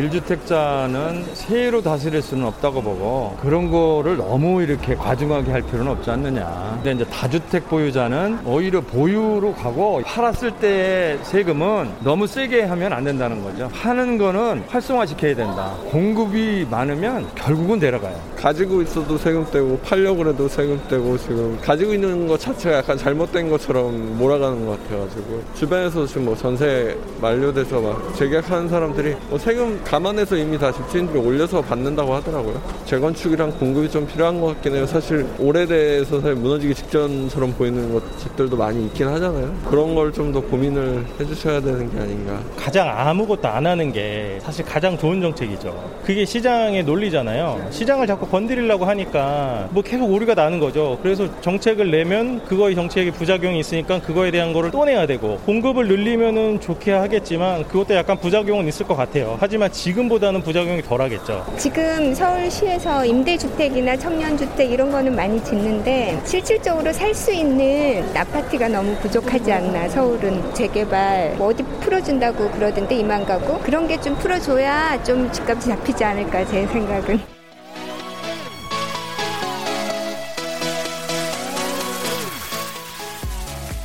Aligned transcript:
1주택자는 0.00 1.24
세로 1.34 1.82
다스릴 1.82 2.22
수는 2.22 2.46
없다고 2.46 2.82
보고 2.82 3.36
그런 3.40 3.70
거를 3.70 4.16
너무 4.16 4.62
이렇게 4.62 4.94
과중하게 4.94 5.50
할 5.50 5.62
필요는 5.62 5.92
없지 5.92 6.10
않느냐. 6.10 6.78
근데 6.82 6.92
이제 6.92 7.04
다주택 7.10 7.68
보유자는 7.68 8.40
오히려 8.44 8.80
보유로 8.80 9.54
가고 9.54 10.00
팔았을 10.04 10.52
때의 10.52 11.18
세금은 11.22 11.90
너무 12.00 12.26
세게 12.26 12.62
하면 12.62 12.92
안 12.92 13.04
된다는 13.04 13.42
거죠. 13.42 13.68
파는 13.74 14.18
거는 14.18 14.64
활성화 14.68 15.06
시켜야 15.06 15.34
된다. 15.34 15.74
공급이 15.90 16.66
많으면 16.70 17.26
결국은 17.34 17.78
내려가요. 17.78 18.18
가지고 18.36 18.82
있어도 18.82 19.18
세금 19.18 19.44
떼고 19.50 19.78
팔려고 19.80 20.26
해도 20.26 20.48
세금 20.48 20.80
떼고 20.88 21.18
지금 21.18 21.58
가지고 21.60 21.92
있는 21.94 22.26
것 22.26 22.40
자체가 22.40 22.78
약간 22.78 22.96
잘못된 22.96 23.50
것처럼 23.50 24.18
몰아가는 24.18 24.64
것 24.64 24.82
같아가지고 24.82 25.42
주변에서 25.54 26.06
지금 26.06 26.24
뭐 26.26 26.36
전세 26.36 26.96
만료돼서 27.20 27.80
막 27.80 28.14
재계약하는 28.16 28.68
사람들이 28.68 29.16
뭐 29.28 29.38
세금 29.38 29.80
감안해서 29.94 30.36
이미 30.36 30.56
다 30.56 30.70
집주인들이 30.70 31.18
올려서 31.18 31.60
받는다고 31.62 32.14
하더라고요. 32.14 32.62
재건축이랑 32.86 33.50
공급이 33.58 33.90
좀 33.90 34.06
필요한 34.06 34.40
것 34.40 34.46
같긴 34.54 34.76
해요. 34.76 34.86
사실 34.86 35.26
오래돼서 35.36 36.20
사실 36.20 36.36
무너지기 36.36 36.72
직전처럼 36.76 37.52
보이는 37.54 37.92
것들도 37.92 38.56
많이 38.56 38.86
있긴 38.86 39.08
하잖아요. 39.08 39.52
그런 39.68 39.96
걸 39.96 40.12
좀 40.12 40.30
더 40.30 40.40
고민을 40.40 41.04
해주셔야 41.18 41.60
되는 41.60 41.90
게 41.92 41.98
아닌가. 42.00 42.38
가장 42.56 42.88
아무것도 42.88 43.48
안 43.48 43.66
하는 43.66 43.92
게 43.92 44.38
사실 44.42 44.64
가장 44.64 44.96
좋은 44.96 45.20
정책이죠. 45.20 45.90
그게 46.04 46.24
시장의 46.24 46.84
논리잖아요. 46.84 47.66
시장을 47.70 48.06
자꾸 48.06 48.28
건드리려고 48.28 48.84
하니까 48.84 49.66
뭐 49.72 49.82
계속 49.82 50.08
오류가 50.12 50.34
나는 50.34 50.60
거죠. 50.60 50.98
그래서 51.02 51.26
정책을 51.40 51.90
내면 51.90 52.44
그거의 52.44 52.76
정책에 52.76 53.10
부작용이 53.10 53.58
있으니까 53.58 54.00
그거에 54.00 54.30
대한 54.30 54.52
거를 54.52 54.70
또 54.70 54.84
내야 54.84 55.06
되고 55.08 55.38
공급을 55.46 55.88
늘리면은 55.88 56.60
좋게 56.60 56.92
하겠지만 56.92 57.66
그것도 57.66 57.94
약간 57.94 58.16
부작용은 58.18 58.68
있을 58.68 58.86
것 58.86 58.94
같아요. 58.96 59.36
하지만 59.40 59.72
지금보다는 59.80 60.42
부작용이 60.42 60.82
덜 60.82 61.00
하겠죠. 61.00 61.44
지금 61.56 62.12
서울시에서 62.14 63.04
임대주택이나 63.06 63.96
청년주택 63.96 64.70
이런 64.70 64.90
거는 64.90 65.16
많이 65.16 65.42
짓는데 65.42 66.20
실질적으로 66.24 66.92
살 66.92 67.10
수 67.14 67.32
있는 67.32 68.04
아파트가 68.16 68.68
너무 68.68 68.94
부족하지 69.00 69.50
않나 69.52 69.88
서울은 69.88 70.54
재개발 70.54 71.34
뭐 71.36 71.48
어디 71.48 71.62
풀어준다고 71.80 72.50
그러던데 72.52 72.94
이만 72.96 73.26
가고 73.26 73.58
그런 73.60 73.86
게 73.88 74.00
좀 74.00 74.16
풀어줘야 74.16 75.02
좀 75.04 75.30
집값이 75.30 75.68
잡히지 75.68 76.02
않을까 76.04 76.46
제 76.46 76.66
생각은. 76.68 77.20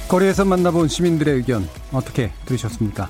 거리에서 0.08 0.46
만나본 0.46 0.88
시민들의 0.88 1.34
의견 1.36 1.68
어떻게 1.92 2.32
들으셨습니까? 2.46 3.10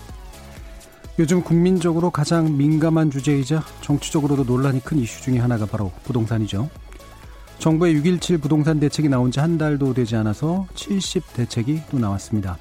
요즘 1.18 1.42
국민적으로 1.42 2.10
가장 2.10 2.58
민감한 2.58 3.10
주제이자 3.10 3.64
정치적으로도 3.82 4.44
논란이 4.44 4.82
큰 4.84 5.00
이슈 5.00 5.22
중의 5.22 5.40
하나가 5.40 5.66
바로 5.66 5.92
부동산이죠. 6.04 6.70
정부의 7.58 7.96
6.17 7.96 8.42
부동산 8.42 8.82
대책이 8.82 9.08
나온 9.08 9.32
지 9.32 9.40
한 9.40 9.58
달도 9.58 9.94
되지 9.94 10.18
않아서 10.18 10.68
70 10.75 11.34
대책이 11.34 11.84
또 11.90 12.00
나왔습니다. 12.00 12.58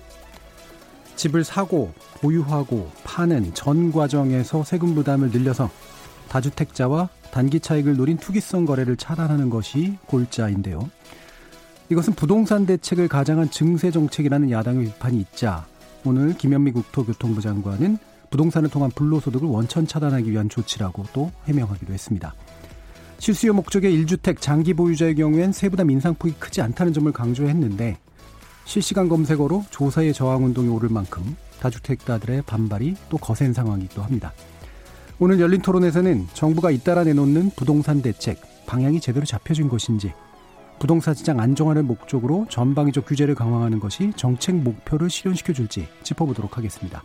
집을 1.16 1.42
사고, 1.42 1.92
보유하고, 2.20 2.90
파는 3.02 3.54
전 3.54 3.90
과정에서 3.90 4.62
세금 4.62 4.94
부담을 4.94 5.30
늘려서 5.30 5.68
다주택자와 6.28 7.08
단기 7.32 7.58
차익을 7.58 7.96
노린 7.96 8.16
투기성 8.16 8.66
거래를 8.66 8.96
차단하는 8.96 9.50
것이 9.50 9.98
골자인데요. 10.06 10.88
이것은 11.90 12.14
부동산 12.14 12.66
대책을 12.66 13.08
가장한 13.08 13.50
증세 13.50 13.90
정책이라는 13.90 14.50
야당의 14.50 14.86
비판이 14.86 15.18
있자 15.20 15.66
오늘 16.04 16.34
김현미 16.34 16.72
국토교통부 16.72 17.40
장관은 17.40 17.98
부동산을 18.34 18.68
통한 18.68 18.90
불로소득을 18.90 19.48
원천 19.48 19.86
차단하기 19.86 20.28
위한 20.28 20.48
조치라고 20.48 21.04
또 21.12 21.30
해명하기도 21.46 21.92
했습니다. 21.92 22.34
실수요 23.20 23.52
목적의 23.52 23.96
1주택 23.96 24.40
장기 24.40 24.74
보유자의 24.74 25.14
경우엔 25.14 25.52
세부담 25.52 25.88
인상폭이 25.88 26.34
크지 26.40 26.60
않다는 26.60 26.92
점을 26.92 27.10
강조했는데 27.12 27.96
실시간 28.64 29.08
검색어로 29.08 29.66
조사의 29.70 30.12
저항 30.14 30.44
운동이 30.46 30.68
오를 30.68 30.88
만큼 30.88 31.36
다주택자들의 31.60 32.42
반발이 32.42 32.96
또 33.08 33.18
거센 33.18 33.52
상황이기도 33.52 34.02
합니다. 34.02 34.32
오늘 35.20 35.38
열린 35.38 35.62
토론에서는 35.62 36.26
정부가 36.34 36.72
잇따라 36.72 37.04
내놓는 37.04 37.52
부동산 37.54 38.02
대책 38.02 38.40
방향이 38.66 38.98
제대로 38.98 39.24
잡혀진 39.24 39.68
것인지 39.68 40.12
부동산 40.80 41.14
시장 41.14 41.38
안정화를 41.38 41.84
목적으로 41.84 42.46
전방위적 42.50 43.06
규제를 43.06 43.36
강화하는 43.36 43.78
것이 43.78 44.12
정책 44.16 44.56
목표를 44.56 45.08
실현시켜 45.08 45.52
줄지 45.52 45.86
짚어보도록 46.02 46.58
하겠습니다. 46.58 47.04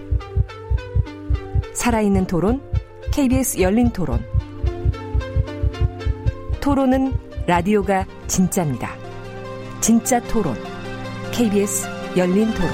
살아있는 1.81 2.27
토론, 2.27 2.61
KBS 3.11 3.59
열린 3.59 3.89
토론. 3.89 4.23
토론은 6.61 7.11
라디오가 7.47 8.05
진짜입니다. 8.27 8.91
진짜 9.79 10.21
토론, 10.27 10.53
KBS 11.31 11.87
열린 12.15 12.53
토론. 12.53 12.69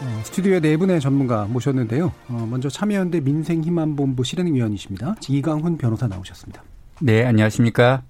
어, 0.00 0.22
스튜디오에 0.22 0.60
네 0.60 0.76
분의 0.76 1.00
전문가 1.00 1.44
모셨는데요. 1.46 2.12
어, 2.28 2.46
먼저 2.48 2.68
참여연대 2.68 3.22
민생희망본부 3.22 4.22
실행위원이십니다. 4.22 5.16
이강훈 5.28 5.78
변호사 5.78 6.06
나오셨습니다. 6.06 6.62
네, 7.00 7.24
안녕하십니까. 7.24 8.04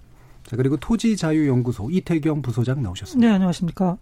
자, 0.44 0.56
그리고 0.56 0.76
토지자유연구소 0.76 1.88
이태경 1.90 2.42
부소장 2.42 2.82
나오셨습니다. 2.82 3.26
네, 3.26 3.32
안녕하십니까. 3.32 3.96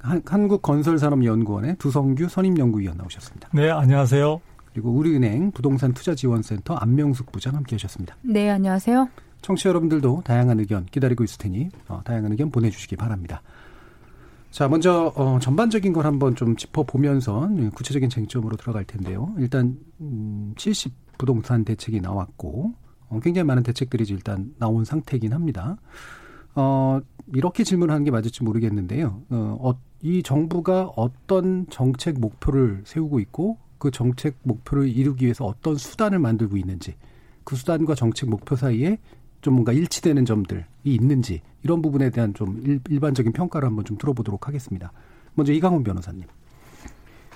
한국건설산업연구원의 0.00 1.76
두성규 1.76 2.28
선임연구위원 2.28 2.96
나오셨습니다. 2.96 3.48
네, 3.52 3.70
안녕하세요. 3.70 4.40
그리고 4.72 4.90
우리은행 4.92 5.50
부동산 5.50 5.92
투자지원센터 5.92 6.74
안명숙 6.74 7.32
부장 7.32 7.54
함께 7.54 7.74
하셨습니다. 7.74 8.16
네, 8.22 8.48
안녕하세요. 8.48 9.08
청취자 9.42 9.70
여러분들도 9.70 10.22
다양한 10.24 10.60
의견 10.60 10.86
기다리고 10.86 11.24
있을 11.24 11.38
테니 11.38 11.70
어, 11.88 12.00
다양한 12.04 12.32
의견 12.32 12.50
보내주시기 12.50 12.96
바랍니다. 12.96 13.42
자, 14.50 14.68
먼저 14.68 15.12
어, 15.14 15.38
전반적인 15.40 15.92
걸 15.92 16.06
한번 16.06 16.34
좀 16.34 16.56
짚어보면서 16.56 17.48
구체적인 17.74 18.08
쟁점으로 18.08 18.56
들어갈 18.56 18.84
텐데요. 18.84 19.34
일단 19.38 19.78
음, 20.00 20.54
70 20.56 21.18
부동산 21.18 21.64
대책이 21.64 22.00
나왔고 22.00 22.72
어, 23.08 23.20
굉장히 23.20 23.46
많은 23.46 23.62
대책들이 23.62 24.04
일단 24.08 24.54
나온 24.58 24.84
상태이긴 24.84 25.32
합니다. 25.32 25.76
어, 26.54 27.00
이렇게 27.34 27.62
질문하는 27.62 28.04
게 28.04 28.10
맞을지 28.10 28.42
모르겠는데요. 28.42 29.22
어, 29.30 29.78
이 30.02 30.22
정부가 30.22 30.92
어떤 30.96 31.66
정책 31.70 32.20
목표를 32.20 32.82
세우고 32.84 33.20
있고 33.20 33.58
그 33.78 33.90
정책 33.90 34.36
목표를 34.42 34.88
이루기 34.88 35.24
위해서 35.24 35.44
어떤 35.44 35.76
수단을 35.76 36.18
만들고 36.18 36.56
있는지 36.56 36.94
그 37.44 37.56
수단과 37.56 37.94
정책 37.94 38.28
목표 38.28 38.56
사이에 38.56 38.98
좀 39.40 39.54
뭔가 39.54 39.72
일치되는 39.72 40.24
점들이 40.24 40.64
있는지 40.84 41.42
이런 41.62 41.80
부분에 41.80 42.10
대한 42.10 42.34
좀 42.34 42.60
일, 42.64 43.00
반적인 43.00 43.32
평가를 43.32 43.66
한번 43.66 43.84
좀 43.84 43.96
들어보도록 43.96 44.48
하겠습니다. 44.48 44.92
먼저 45.34 45.52
이강훈 45.52 45.84
변호사님. 45.84 46.24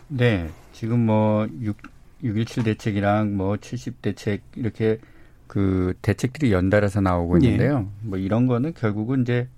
네, 0.08 0.50
지금 0.72 1.06
뭐 1.06 1.46
6, 1.60 1.76
6.17 2.22 2.64
대책이랑 2.64 3.36
뭐 3.36 3.56
70 3.56 4.02
대책 4.02 4.42
이렇게 4.56 4.98
그 5.46 5.94
대책들이 6.02 6.52
연달아서 6.52 7.00
나오고 7.00 7.38
있는데요. 7.38 7.88
예. 7.88 8.06
뭐 8.08 8.18
이런 8.18 8.46
거는 8.46 8.74
결국은 8.74 9.22
이제 9.22 9.48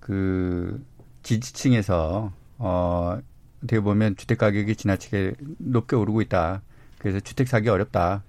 그 0.00 0.82
지지층에서 1.26 2.32
어 2.58 3.18
어떻게 3.58 3.80
보면 3.80 4.16
주택 4.16 4.38
가격이 4.38 4.76
지나치게 4.76 5.34
높게 5.58 5.96
오르고 5.96 6.20
있다. 6.22 6.62
그래서 6.98 7.18
주택 7.18 7.48
사기 7.48 7.68
어렵다. 7.68 8.22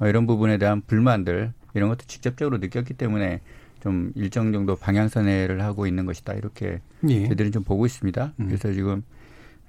어, 0.00 0.06
이런 0.08 0.26
부분에 0.26 0.58
대한 0.58 0.82
불만들 0.82 1.52
이런 1.74 1.88
것도 1.90 2.06
직접적으로 2.06 2.58
느꼈기 2.58 2.94
때문에 2.94 3.40
좀 3.80 4.12
일정 4.16 4.52
정도 4.52 4.74
방향선회를 4.74 5.62
하고 5.62 5.86
있는 5.86 6.06
것이다. 6.06 6.32
이렇게 6.34 6.80
예. 7.08 7.26
저희들은 7.26 7.52
좀 7.52 7.62
보고 7.62 7.86
있습니다. 7.86 8.32
음. 8.40 8.46
그래서 8.46 8.72
지금 8.72 9.04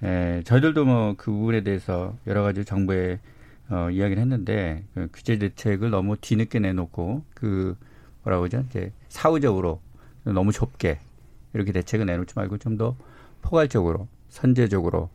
에, 0.03 0.41
저희들도 0.43 0.83
뭐 0.85 1.13
그 1.17 1.31
부분에 1.31 1.61
대해서 1.61 2.15
여러 2.25 2.41
가지 2.41 2.65
정부에 2.65 3.19
어, 3.69 3.89
이야기를 3.91 4.19
했는데 4.19 4.83
그 4.95 5.07
규제 5.13 5.37
대책을 5.37 5.91
너무 5.91 6.17
뒤늦게 6.17 6.57
내놓고 6.59 7.23
그 7.35 7.77
뭐라고 8.23 8.45
하죠 8.45 8.65
이제 8.69 8.91
사후적으로 9.07 9.81
너무 10.23 10.51
좁게 10.51 10.99
이렇게 11.53 11.71
대책을 11.71 12.05
내놓지 12.05 12.33
말고 12.35 12.57
좀 12.57 12.77
더 12.77 12.95
포괄적으로 13.41 14.07
선제적으로 14.29 15.09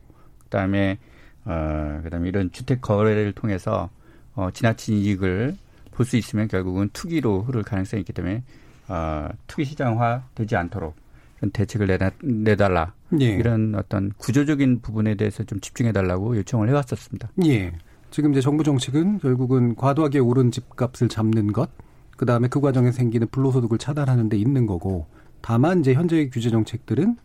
그다음에 0.44 0.98
어 1.44 2.00
그다음에 2.02 2.28
이런 2.28 2.50
주택 2.52 2.80
거래를 2.80 3.32
통해서 3.32 3.88
어 4.34 4.50
지나친 4.52 4.96
이익을 4.96 5.56
볼 5.92 6.04
수 6.06 6.16
있으면 6.16 6.48
결국은 6.48 6.90
투기로 6.92 7.42
흐를 7.42 7.62
가능성이 7.62 8.00
있기 8.00 8.12
때문에 8.12 8.42
어 8.88 9.28
투기 9.46 9.64
시장화 9.64 10.24
되지 10.34 10.56
않도록 10.56 10.94
이런 11.38 11.50
대책을 11.52 11.86
내다, 11.86 12.10
내달라 12.22 12.92
예. 13.20 13.26
이런 13.26 13.74
어떤 13.74 14.12
구조적인 14.18 14.80
부분에 14.82 15.14
대해서 15.14 15.44
좀 15.44 15.60
집중해 15.60 15.92
달라고 15.92 16.36
요청을 16.36 16.68
해왔었습니다. 16.68 17.30
예. 17.46 17.72
지금 18.10 18.32
이제 18.32 18.40
정부 18.40 18.64
정책은 18.64 19.18
결국은 19.18 19.74
과도하게 19.76 20.18
오른 20.20 20.50
집값을 20.50 21.08
잡는 21.08 21.52
것, 21.52 21.70
그 22.16 22.24
다음에 22.26 22.48
그 22.48 22.60
과정에 22.60 22.92
생기는 22.92 23.26
불로소득을 23.30 23.78
차단하는 23.78 24.28
데 24.28 24.36
있는 24.38 24.66
거고, 24.66 25.06
다만 25.40 25.80
이제 25.80 25.94
현재의 25.94 26.30
규제 26.30 26.50
정책들은 26.50 27.16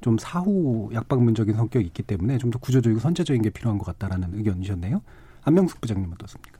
좀 0.00 0.16
사후 0.18 0.90
약방문적인 0.92 1.54
성격이 1.56 1.84
있기 1.86 2.02
때문에 2.04 2.38
좀 2.38 2.50
더 2.50 2.58
구조적이고 2.58 3.00
선제적인 3.00 3.42
게 3.42 3.50
필요한 3.50 3.78
것 3.78 3.84
같다라는 3.84 4.30
의견이셨네요. 4.34 5.02
안명숙 5.42 5.80
부장님 5.80 6.10
어떻습니까? 6.12 6.58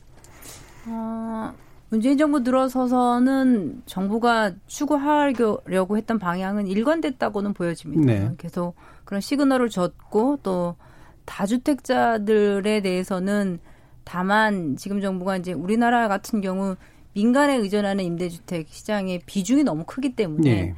어, 0.86 1.52
문재인 1.90 2.18
정부 2.18 2.42
들어서서는 2.42 3.82
정부가 3.86 4.52
추구하려고 4.66 5.96
했던 5.96 6.18
방향은 6.18 6.66
일관됐다고는 6.66 7.54
보여집니다. 7.54 8.04
네. 8.04 8.30
계속 8.38 8.74
그런 9.04 9.20
시그널을 9.20 9.68
줬고 9.70 10.40
또 10.42 10.76
다주택자들에 11.24 12.80
대해서는 12.80 13.58
다만 14.04 14.76
지금 14.76 15.00
정부가 15.00 15.36
이제 15.36 15.52
우리나라 15.52 16.08
같은 16.08 16.40
경우 16.40 16.76
민간에 17.14 17.56
의존하는 17.56 18.04
임대주택 18.04 18.68
시장의 18.68 19.22
비중이 19.26 19.64
너무 19.64 19.84
크기 19.86 20.14
때문에 20.14 20.50
네. 20.50 20.74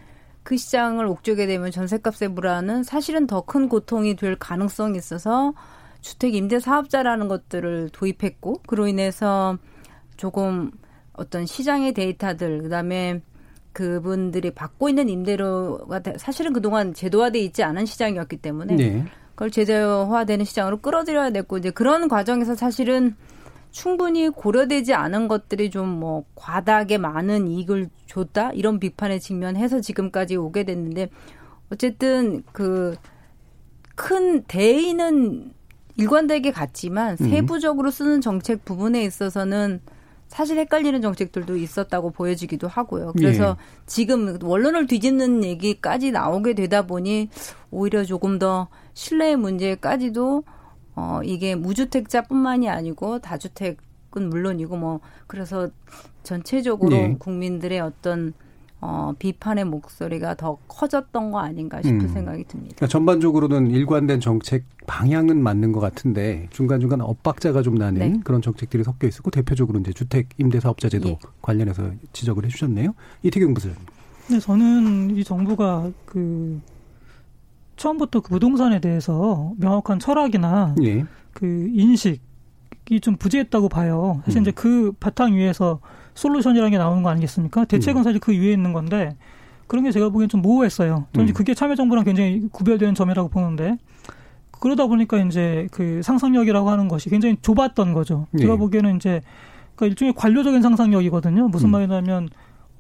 그 0.50 0.56
시장을 0.56 1.06
옥죄게 1.06 1.47
되면 1.47 1.70
전세값의 1.70 2.35
불안은 2.35 2.82
사실은 2.82 3.29
더 3.29 3.43
큰 3.43 3.69
고통이 3.69 4.17
될 4.17 4.35
가능성이 4.35 4.99
있어서 4.99 5.52
주택 6.00 6.35
임대 6.35 6.58
사업자라는 6.58 7.29
것들을 7.29 7.91
도입했고 7.93 8.62
그로 8.67 8.88
인해서 8.88 9.58
조금 10.17 10.73
어떤 11.12 11.47
시장의 11.47 11.94
데이터들 11.94 12.62
그다음에 12.62 13.23
그분들이 13.73 14.50
받고 14.50 14.88
있는 14.88 15.08
임대료가 15.08 16.02
사실은 16.17 16.53
그동안 16.53 16.94
제도화돼 16.94 17.38
있지 17.38 17.62
않은 17.62 17.87
시장이었기 17.87 18.38
때문에 18.38 18.75
네. 18.75 19.05
그걸 19.37 19.53
제도화되는 19.53 20.44
시장으로 20.44 20.79
끌어들여야 20.79 21.31
됐고 21.31 21.58
이제 21.58 21.70
그런 21.70 22.08
과정에서 22.08 22.56
사실은 22.56 23.14
충분히 23.70 24.28
고려되지 24.28 24.94
않은 24.94 25.28
것들이 25.28 25.70
좀 25.70 26.00
뭐 26.00 26.25
과다하게 26.34 26.99
많은 26.99 27.49
이익을 27.49 27.90
줬다 28.06 28.52
이런 28.52 28.78
비판에 28.78 29.19
직면해서 29.19 29.81
지금까지 29.81 30.37
오게 30.37 30.64
됐는데 30.64 31.11
어쨌든 31.70 32.43
그 32.52 32.96
큰 34.00 34.43
대의는 34.44 35.52
일관되게 35.99 36.52
같지만 36.52 37.19
음. 37.20 37.28
세부적으로 37.28 37.90
쓰는 37.90 38.22
정책 38.22 38.64
부분에 38.64 39.05
있어서는 39.05 39.82
사실 40.26 40.56
헷갈리는 40.56 41.02
정책들도 41.02 41.56
있었다고 41.56 42.11
보여지기도 42.11 42.67
하고요. 42.67 43.12
그래서 43.14 43.58
예. 43.61 43.64
지금 43.84 44.38
원론을 44.43 44.87
뒤집는 44.87 45.44
얘기까지 45.44 46.12
나오게 46.12 46.55
되다 46.55 46.87
보니 46.87 47.28
오히려 47.70 48.02
조금 48.05 48.38
더 48.38 48.69
신뢰의 48.94 49.37
문제까지도 49.37 50.44
어 51.00 51.23
이게 51.25 51.55
무주택자뿐만이 51.55 52.69
아니고 52.69 53.20
다주택은 53.20 54.29
물론이고 54.29 54.76
뭐 54.76 55.00
그래서 55.26 55.70
전체적으로 56.23 56.91
네. 56.91 57.17
국민들의 57.19 57.81
어떤 57.81 58.35
어, 58.82 59.12
비판의 59.19 59.67
목소리가 59.67 60.35
더 60.35 60.56
커졌던 60.67 61.32
거 61.32 61.38
아닌가 61.41 61.82
싶은 61.82 62.00
음. 62.00 62.08
생각이 62.08 62.44
듭니다. 62.44 62.76
그러니까 62.76 62.87
전반적으로는 62.87 63.70
일관된 63.70 64.20
정책 64.20 64.64
방향은 64.87 65.43
맞는 65.43 65.73
것 65.73 65.81
같은데 65.81 66.49
중간중간 66.50 67.03
엇박자가 67.03 67.61
좀 67.61 67.75
나는 67.75 67.99
네. 67.99 68.20
그런 68.25 68.41
정책들이 68.41 68.82
섞여 68.82 69.06
있었고 69.06 69.31
대표적으로 69.31 69.79
이제 69.81 69.93
주택 69.93 70.29
임대사업자제도 70.38 71.08
예. 71.11 71.19
관련해서 71.43 71.91
지적을 72.12 72.46
해주셨네요. 72.46 72.94
이태경 73.23 73.53
부사님. 73.53 73.76
네, 74.31 74.38
저는 74.38 75.17
이 75.17 75.25
정부가 75.25 75.91
그 76.06 76.61
처음부터 77.81 78.21
그 78.21 78.29
부동산에 78.29 78.79
대해서 78.79 79.55
명확한 79.56 80.00
철학이나 80.00 80.75
예. 80.82 81.03
그 81.32 81.71
인식이 81.73 83.00
좀 83.00 83.17
부재했다고 83.17 83.71
봐요. 83.71 84.21
사실 84.27 84.41
음. 84.41 84.43
이제 84.43 84.50
그 84.50 84.93
바탕 85.00 85.32
위에서 85.32 85.81
솔루션이라는 86.12 86.73
게 86.73 86.77
나오는 86.77 87.03
거 87.03 87.09
아니겠습니까? 87.09 87.65
대책은 87.65 88.03
음. 88.03 88.05
사실 88.05 88.21
그 88.21 88.32
위에 88.32 88.53
있는 88.53 88.75
건데 88.75 89.17
그런 89.67 89.82
게 89.82 89.93
제가 89.93 90.11
보기엔 90.11 90.29
좀 90.29 90.43
모호했어요. 90.43 91.06
저는 91.15 91.31
음. 91.31 91.32
그게 91.32 91.55
참여정부랑 91.55 92.05
굉장히 92.05 92.47
구별되는 92.53 92.94
점이라고 92.94 93.31
보는데 93.31 93.79
그러다 94.50 94.87
보니까 94.87 95.17
이제 95.17 95.67
그 95.71 96.03
상상력이라고 96.03 96.69
하는 96.69 96.87
것이 96.87 97.09
굉장히 97.09 97.38
좁았던 97.41 97.94
거죠. 97.94 98.27
네. 98.32 98.43
제가 98.43 98.56
보기에는 98.56 98.97
이제 98.97 99.23
그러니까 99.75 99.87
일종의 99.87 100.12
관료적인 100.12 100.61
상상력이거든요. 100.61 101.49
무슨 101.49 101.69
음. 101.69 101.71
말이냐면 101.71 102.29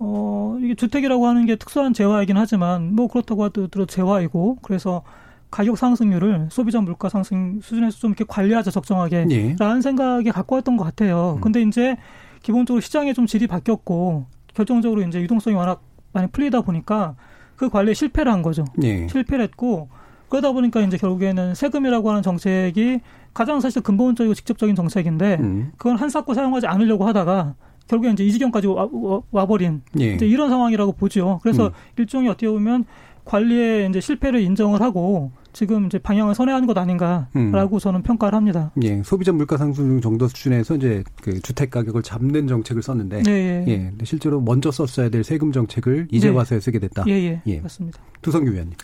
어 0.00 0.56
이게 0.62 0.74
주택이라고 0.74 1.26
하는 1.26 1.44
게 1.44 1.56
특수한 1.56 1.92
재화이긴 1.92 2.36
하지만 2.36 2.94
뭐 2.94 3.06
그렇다고 3.06 3.44
하더라도 3.44 3.84
재화이고 3.86 4.58
그래서 4.62 5.02
가격 5.50 5.76
상승률을 5.76 6.48
소비자 6.50 6.80
물가 6.80 7.08
상승 7.08 7.60
수준에서 7.60 7.98
좀 7.98 8.10
이렇게 8.10 8.24
관리하자 8.26 8.70
적정하게 8.70 9.26
네. 9.26 9.56
라는 9.58 9.82
생각에 9.82 10.30
갖고 10.30 10.54
왔던 10.54 10.76
것 10.76 10.84
같아요. 10.84 11.34
음. 11.36 11.40
근데 11.40 11.60
이제 11.60 11.96
기본적으로 12.42 12.80
시장의 12.80 13.12
좀 13.14 13.26
질이 13.26 13.46
바뀌었고 13.46 14.24
결정적으로 14.54 15.02
이제 15.02 15.20
유동성이 15.20 15.54
워낙 15.56 15.82
많이 16.12 16.28
풀리다 16.28 16.62
보니까 16.62 17.14
그 17.56 17.68
관리에 17.68 17.92
실패를 17.92 18.32
한 18.32 18.40
거죠. 18.40 18.64
네. 18.76 19.06
실패를 19.08 19.44
했고 19.44 19.90
그러다 20.30 20.52
보니까 20.52 20.80
이제 20.80 20.96
결국에는 20.96 21.54
세금이라고 21.54 22.08
하는 22.08 22.22
정책이 22.22 23.00
가장 23.34 23.60
사실 23.60 23.82
근본적이고 23.82 24.34
직접적인 24.34 24.76
정책인데 24.76 25.36
음. 25.40 25.72
그건 25.76 25.96
한사코 25.96 26.32
사용하지 26.32 26.68
않으려고 26.68 27.06
하다가 27.06 27.54
결국에 27.90 28.12
이제 28.12 28.24
이 28.24 28.30
지경까지 28.30 28.68
와, 28.68 28.88
와, 29.32 29.46
버린 29.46 29.82
예. 29.98 30.14
이제 30.14 30.24
이런 30.24 30.48
상황이라고 30.48 30.92
보죠. 30.92 31.40
그래서 31.42 31.66
음. 31.66 31.72
일종의 31.98 32.30
어떻게 32.30 32.48
보면 32.48 32.84
관리에 33.24 33.86
이제 33.90 34.00
실패를 34.00 34.40
인정을 34.40 34.80
하고 34.80 35.32
지금 35.52 35.86
이제 35.86 35.98
방향을 35.98 36.36
선회하는 36.36 36.68
것 36.68 36.78
아닌가라고 36.78 37.76
음. 37.76 37.78
저는 37.80 38.02
평가를 38.02 38.36
합니다. 38.36 38.70
예, 38.82 39.02
소비자 39.02 39.32
물가 39.32 39.56
상승 39.56 40.00
정도 40.00 40.28
수준에서 40.28 40.76
이제 40.76 41.02
그 41.20 41.40
주택 41.40 41.70
가격을 41.70 42.04
잡는 42.04 42.46
정책을 42.46 42.82
썼는데, 42.82 43.24
네, 43.24 43.32
예, 43.32 43.64
예. 43.66 43.72
예 43.72 44.04
실제로 44.04 44.40
먼저 44.40 44.70
썼어야 44.70 45.08
될 45.08 45.24
세금 45.24 45.50
정책을 45.50 46.06
이제 46.12 46.30
네. 46.30 46.36
와서 46.36 46.58
쓰게 46.60 46.78
됐다. 46.78 47.04
예, 47.08 47.12
예, 47.12 47.42
예. 47.48 47.60
맞습니다. 47.60 48.00
두성규 48.22 48.52
위원님. 48.52 48.74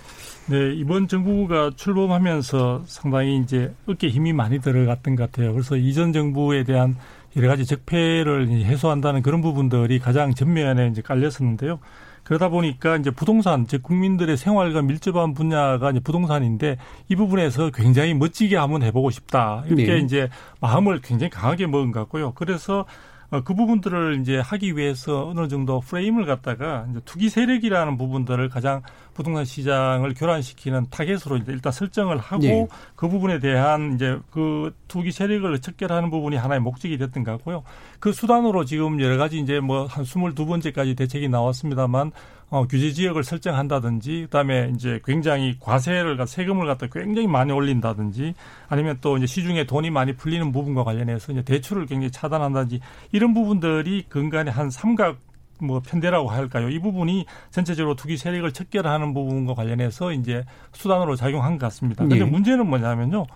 네, 0.48 0.74
이번 0.74 1.06
정부가 1.06 1.70
출범하면서 1.76 2.82
상당히 2.86 3.38
이제 3.38 3.72
어깨 3.86 4.08
힘이 4.08 4.32
많이 4.32 4.60
들어갔던 4.60 5.14
것 5.14 5.30
같아요. 5.30 5.52
그래서 5.52 5.76
이전 5.76 6.12
정부에 6.12 6.64
대한 6.64 6.96
여러 7.36 7.48
가지 7.48 7.66
적폐를 7.66 8.48
해소한다는 8.48 9.22
그런 9.22 9.42
부분들이 9.42 9.98
가장 9.98 10.34
전면에 10.34 10.88
이제 10.88 11.02
깔렸었는데요. 11.02 11.78
그러다 12.24 12.48
보니까 12.48 12.96
이제 12.96 13.10
부동산, 13.10 13.66
즉 13.68 13.84
국민들의 13.84 14.36
생활과 14.36 14.82
밀접한 14.82 15.34
분야가 15.34 15.90
이제 15.90 16.00
부동산인데 16.00 16.76
이 17.08 17.14
부분에서 17.14 17.70
굉장히 17.70 18.14
멋지게 18.14 18.56
한번 18.56 18.82
해보고 18.82 19.10
싶다. 19.10 19.62
이렇게 19.66 19.94
네. 19.94 19.98
이제 19.98 20.28
마음을 20.60 21.00
굉장히 21.02 21.30
강하게 21.30 21.68
먹은 21.68 21.92
것 21.92 22.00
같고요. 22.00 22.32
그래서 22.32 22.84
어, 23.30 23.40
그 23.42 23.54
부분들을 23.54 24.20
이제 24.20 24.38
하기 24.38 24.76
위해서 24.76 25.28
어느 25.28 25.48
정도 25.48 25.80
프레임을 25.80 26.26
갖다가 26.26 26.86
이제 26.90 27.00
투기 27.04 27.28
세력이라는 27.28 27.96
부분들을 27.96 28.48
가장 28.48 28.82
부동산 29.14 29.44
시장을 29.44 30.14
교란시키는 30.14 30.86
타겟으로 30.90 31.38
이제 31.38 31.52
일단 31.52 31.72
설정을 31.72 32.18
하고 32.18 32.42
네. 32.42 32.68
그 32.94 33.08
부분에 33.08 33.38
대한 33.38 33.94
이제 33.94 34.18
그 34.30 34.74
투기 34.88 35.10
세력을 35.10 35.58
척결하는 35.58 36.10
부분이 36.10 36.36
하나의 36.36 36.60
목적이 36.60 36.98
됐던 36.98 37.24
것 37.24 37.32
같고요. 37.32 37.64
그 37.98 38.12
수단으로 38.12 38.64
지금 38.64 39.00
여러 39.00 39.16
가지 39.16 39.38
이제 39.38 39.58
뭐 39.58 39.86
한 39.96 40.04
스물 40.04 40.34
두 40.34 40.46
번째까지 40.46 40.94
대책이 40.94 41.28
나왔습니다만 41.28 42.12
어, 42.48 42.66
규제 42.66 42.92
지역을 42.92 43.24
설정한다든지 43.24 44.22
그다음에 44.24 44.70
이제 44.74 45.00
굉장히 45.04 45.56
과세를 45.58 46.16
세금을 46.26 46.66
갖다 46.66 46.86
굉장히 46.86 47.26
많이 47.26 47.52
올린다든지 47.52 48.34
아니면 48.68 48.98
또 49.00 49.16
이제 49.16 49.26
시중에 49.26 49.64
돈이 49.64 49.90
많이 49.90 50.14
풀리는 50.14 50.52
부분과 50.52 50.84
관련해서 50.84 51.32
이제 51.32 51.42
대출을 51.42 51.86
굉장히 51.86 52.12
차단한다든지 52.12 52.80
이런 53.12 53.34
부분들이 53.34 54.04
근간에 54.08 54.50
한 54.50 54.70
삼각 54.70 55.18
뭐 55.58 55.80
편대라고 55.80 56.28
할까요? 56.28 56.68
이 56.68 56.78
부분이 56.78 57.26
전체적으로 57.50 57.96
투기 57.96 58.16
세력을 58.16 58.52
척결하는 58.52 59.14
부분과 59.14 59.54
관련해서 59.54 60.12
이제 60.12 60.44
수단으로 60.72 61.16
작용한 61.16 61.58
것 61.58 61.66
같습니다. 61.66 62.04
그런데 62.04 62.24
네. 62.24 62.30
문제는 62.30 62.66
뭐냐면요. 62.68 63.26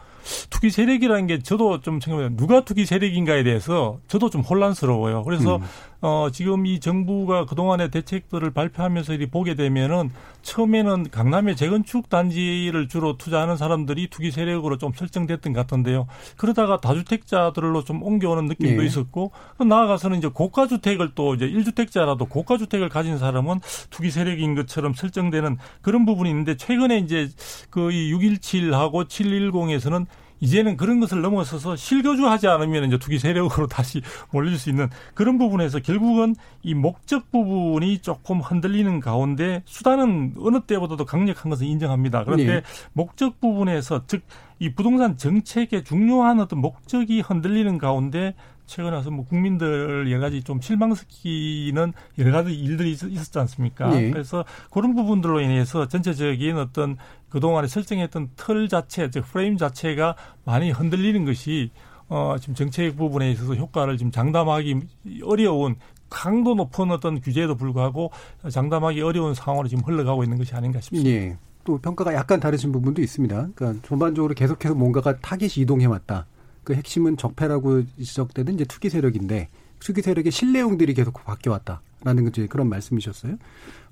투기 0.51 0.71
세력이라는 0.71 1.27
게 1.27 1.39
저도 1.39 1.81
좀 1.81 1.99
생각해요. 1.99 2.37
누가 2.37 2.65
투기 2.65 2.85
세력인가에 2.85 3.43
대해서 3.43 3.99
저도 4.07 4.29
좀 4.29 4.43
혼란스러워요. 4.43 5.25
그래서 5.25 5.57
음. 5.57 5.63
어, 6.01 6.29
지금 6.33 6.65
이 6.65 6.81
정부가 6.81 7.45
그동안의 7.45 7.91
대책들을 7.91 8.51
발표하면서 8.53 9.13
이리 9.15 9.27
보게 9.27 9.55
되면은 9.55 10.11
처음에는 10.43 11.11
강남의 11.11 11.57
재건축 11.57 12.09
단지를 12.09 12.89
주로 12.89 13.19
투자하는 13.19 13.59
사람들이 13.59 14.09
투기 14.09 14.31
세력으로 14.31 14.79
좀 14.79 14.93
설정됐던 14.95 15.53
것 15.53 15.61
같은데요. 15.61 16.07
그러다가 16.39 16.79
다주택자들로 16.79 17.85
좀 17.85 18.03
옮겨오는 18.03 18.47
느낌도 18.47 18.81
네. 18.81 18.87
있었고 18.87 19.33
나아가서는 19.59 20.17
이제 20.17 20.29
고가 20.29 20.67
주택을 20.67 21.11
또 21.15 21.35
이제 21.35 21.47
1주택자라도 21.47 22.29
고가 22.29 22.57
주택을 22.57 22.89
가진 22.89 23.19
사람은 23.19 23.61
투기 23.91 24.11
세력인 24.11 24.55
것처럼 24.55 24.95
설정되는 24.95 25.59
그런 25.83 26.07
부분이 26.07 26.31
있는데 26.31 26.57
최근에 26.57 26.99
이제 26.99 27.29
그 27.69 27.91
이 27.91 28.13
617하고 28.15 29.07
710에서는 29.07 30.07
이제는 30.41 30.77
그런 30.77 31.01
것을 31.01 31.21
넘어서서 31.21 31.77
실거주하지 31.77 32.49
않으면 32.49 32.85
이제 32.85 32.99
투기 32.99 33.19
세력으로 33.19 33.67
다시 33.69 34.03
몰릴 34.33 34.59
수 34.59 34.71
있는 34.71 34.89
그런 35.15 35.39
부분에서 35.39 35.81
결국은 35.81 36.35
이 36.63 36.75
목적 36.75 37.31
부분이 37.31 37.99
조금 37.99 38.41
흔들리는 38.41 39.01
가운데 39.01 39.63
수단은 39.67 40.35
어느 40.39 40.61
때보다도 40.61 41.05
강력한 41.05 41.51
것을 41.51 41.67
인정합니다. 41.67 42.25
그런데 42.25 42.47
네. 42.47 42.63
목적 42.93 43.41
부분에서 43.41 44.03
즉 44.07 44.23
이 44.61 44.75
부동산 44.75 45.17
정책의 45.17 45.85
중요한 45.85 46.39
어떤 46.39 46.61
목적이 46.61 47.23
흔들리는 47.23 47.79
가운데 47.79 48.35
최근에 48.67 48.95
와서 48.95 49.11
뭐 49.11 49.25
국민들 49.25 50.09
여러 50.11 50.21
가지 50.21 50.45
좀 50.45 50.61
실망시키는 50.61 51.93
여러 52.19 52.31
가지 52.31 52.55
일들이 52.55 52.93
있, 52.93 53.03
었지 53.03 53.39
않습니까? 53.39 53.89
네. 53.89 54.11
그래서 54.11 54.45
그런 54.71 54.95
부분들로 54.95 55.41
인해서 55.41 55.89
전체적인 55.89 56.59
어떤 56.59 56.99
그동안에 57.31 57.67
설정했던 57.69 58.33
틀 58.37 58.69
자체, 58.69 59.11
즉 59.11 59.25
프레임 59.33 59.57
자체가 59.57 60.15
많이 60.45 60.71
흔들리는 60.71 61.25
것이 61.25 61.71
어, 62.09 62.37
지금 62.39 62.55
정책 62.55 62.97
부분에 62.97 63.31
있어서 63.33 63.55
효과를 63.55 63.97
지금 63.97 64.13
장담하기 64.13 64.81
어려운 65.25 65.77
강도 66.11 66.55
높은 66.55 66.91
어떤 66.91 67.21
규제에도 67.21 67.55
불구하고 67.55 68.11
장담하기 68.51 69.01
어려운 69.01 69.33
상황으로 69.33 69.69
지금 69.69 69.85
흘러가고 69.85 70.23
있는 70.23 70.37
것이 70.37 70.55
아닌가 70.55 70.81
싶습니다. 70.81 71.09
예. 71.11 71.39
또 71.65 71.79
평가가 71.79 72.15
약간 72.15 72.41
다르신 72.41 72.73
부분도 72.73 73.03
있습니다. 73.03 73.49
그러니까 73.55 73.87
전반적으로 73.87 74.35
계속해서 74.35 74.75
뭔가가 74.75 75.17
타겟이 75.19 75.53
이동해 75.59 75.87
왔다. 75.87 76.27
그 76.65 76.75
핵심은 76.75 77.17
적폐라고 77.17 77.83
지적되는 78.03 78.55
이제 78.55 78.65
투기 78.65 78.91
세력인데 78.91 79.49
투기 79.81 80.03
세력의 80.03 80.31
신뢰용들이 80.31 80.95
계속 80.95 81.15
바뀌어왔다라는 81.25 82.29
이제 82.29 82.47
그런 82.47 82.69
말씀이셨어요. 82.69 83.37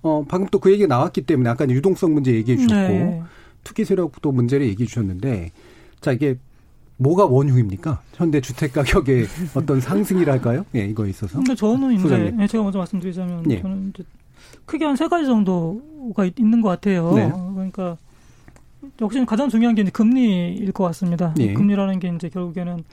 어 0.02 0.24
방금 0.28 0.48
또 0.50 0.58
그 0.60 0.70
얘기가 0.72 0.86
나왔기 0.86 1.22
때문에 1.22 1.48
아까 1.50 1.68
유동성 1.68 2.14
문제 2.14 2.32
얘기해 2.34 2.56
주셨고 2.58 2.88
네. 2.92 3.22
투기 3.64 3.84
세력도 3.84 4.32
문제를 4.32 4.66
얘기해 4.68 4.86
주셨는데 4.86 5.50
자 6.00 6.12
이게 6.12 6.38
뭐가 6.98 7.26
원흉입니까? 7.26 8.02
현대 8.14 8.40
주택 8.40 8.72
가격의 8.72 9.26
어떤 9.54 9.80
상승이랄까요? 9.80 10.64
예, 10.74 10.84
이거에 10.84 11.10
있어서. 11.10 11.36
근데 11.36 11.54
저는 11.54 11.92
이제 11.94 12.34
예, 12.38 12.46
제가 12.46 12.64
먼저 12.64 12.78
말씀드리자면 12.78 13.50
예. 13.50 13.62
저는 13.62 13.92
이제 13.94 14.04
크게 14.66 14.84
한 14.84 14.96
세 14.96 15.08
가지 15.08 15.26
정도가 15.26 16.24
있는 16.36 16.60
것 16.60 16.68
같아요. 16.68 17.12
네. 17.12 17.30
그러니까 17.54 17.96
역시 19.00 19.24
가장 19.26 19.48
중요한 19.48 19.74
게 19.74 19.82
이제 19.82 19.90
금리일 19.90 20.72
것 20.72 20.84
같습니다. 20.84 21.34
예. 21.38 21.52
금리라는 21.52 21.98
게 22.00 22.12
이제 22.14 22.28
결국에는 22.28 22.84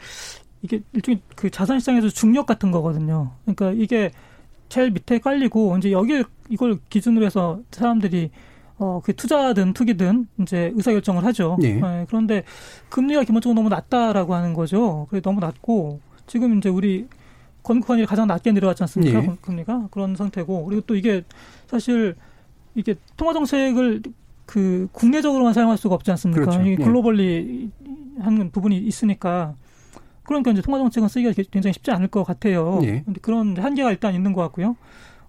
이게 0.62 0.82
일종의 0.94 1.22
그 1.36 1.50
자산 1.50 1.80
시장에서 1.80 2.10
중력 2.10 2.46
같은 2.46 2.72
거거든요. 2.72 3.32
그러니까 3.46 3.72
이게 3.72 4.12
제일 4.70 4.92
밑에 4.92 5.20
깔리고 5.20 5.78
이제 5.78 5.92
여기 5.92 6.24
이걸 6.50 6.80
기준으로 6.90 7.26
해서 7.26 7.60
사람들이 7.72 8.32
어, 8.78 9.00
그 9.04 9.16
투자든 9.16 9.74
투기든 9.74 10.28
이제 10.42 10.72
의사결정을 10.76 11.24
하죠. 11.26 11.58
예. 11.64 11.74
네, 11.76 12.06
그런데 12.10 12.44
금리가 12.90 13.24
기본적으로 13.24 13.56
너무 13.56 13.70
낮다라고 13.70 14.34
하는 14.34 14.54
거죠. 14.54 15.08
그래 15.10 15.22
너무 15.22 15.40
낮고 15.40 16.00
지금 16.28 16.58
이제 16.58 16.68
우리 16.70 17.08
건국환율이 17.66 18.06
가장 18.06 18.28
낮게 18.28 18.52
내려왔지 18.52 18.84
않습니까? 18.84 19.24
예. 19.24 19.38
금리가 19.42 19.90
그런 19.92 20.16
상태고 20.16 20.66
그리고 20.66 20.82
또 20.82 20.96
이게 20.96 21.24
사실 21.68 22.16
이게 22.76 22.96
통화 23.18 23.34
정책을 23.34 24.04
그 24.46 24.88
국내적으로만 24.92 25.54
사용할 25.54 25.78
수가 25.78 25.96
없지 25.96 26.12
않습니까? 26.12 26.42
그렇죠. 26.42 26.62
이게 26.62 26.72
예. 26.72 26.76
글로벌리 26.76 27.72
예. 27.88 28.22
하는 28.22 28.52
부분이 28.52 28.78
있으니까 28.78 29.56
그러니까 30.24 30.52
이제 30.52 30.62
통화 30.62 30.78
정책은 30.78 31.10
쓰기가 31.10 31.34
굉장히 31.52 31.74
쉽지 31.74 31.92
않을 31.92 32.08
것 32.08 32.24
같아요. 32.24 32.80
예. 32.84 33.02
근데 33.04 33.20
그런 33.20 33.58
한계가 33.58 33.90
일단 33.90 34.14
있는 34.14 34.32
것 34.32 34.42
같고요. 34.44 34.76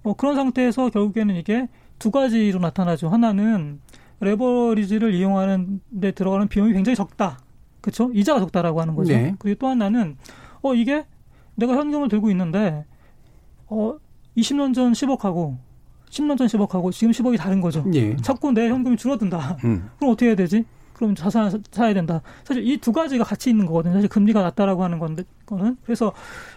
어, 0.02 0.14
그런 0.14 0.36
상태에서 0.36 0.90
결국에는 0.90 1.34
이게 1.36 1.68
두 1.98 2.10
가지로 2.10 2.60
나타나죠. 2.60 3.08
하나는 3.08 3.80
레버리지를 4.20 5.14
이용하는 5.14 5.80
데 6.00 6.12
들어가는 6.12 6.48
비용이 6.48 6.74
굉장히 6.74 6.96
적다. 6.96 7.38
그렇죠? 7.80 8.10
이자가 8.12 8.40
적다라고 8.40 8.80
하는 8.80 8.94
거죠. 8.94 9.12
네. 9.12 9.34
그리고 9.38 9.58
또 9.60 9.66
하나는 9.68 10.16
어 10.62 10.74
이게 10.74 11.04
내가 11.56 11.74
현금을 11.74 12.08
들고 12.08 12.30
있는데 12.30 12.84
어 13.68 13.96
20년 14.36 14.74
전 14.74 14.92
10억하고 14.92 15.56
10년 16.10 16.38
전 16.38 16.46
10억하고 16.46 16.92
지금 16.92 17.10
10억이 17.12 17.36
다른 17.38 17.60
거죠. 17.60 17.84
예. 17.94 18.14
자꾸 18.16 18.52
내 18.52 18.68
현금이 18.68 18.96
줄어든다. 18.96 19.56
음. 19.64 19.90
그럼 19.98 20.12
어떻게 20.12 20.26
해야 20.28 20.34
되지? 20.36 20.64
그럼 20.94 21.14
자산을 21.14 21.60
사야 21.72 21.92
된다. 21.92 22.22
사실 22.44 22.66
이 22.66 22.78
두 22.78 22.92
가지가 22.92 23.24
같이 23.24 23.50
있는 23.50 23.66
거거든요. 23.66 23.94
사실 23.94 24.08
금리가 24.08 24.40
낮다라고 24.42 24.82
하는 24.84 24.98
건데, 24.98 25.24
거는. 25.44 25.76
그래서 25.84 26.12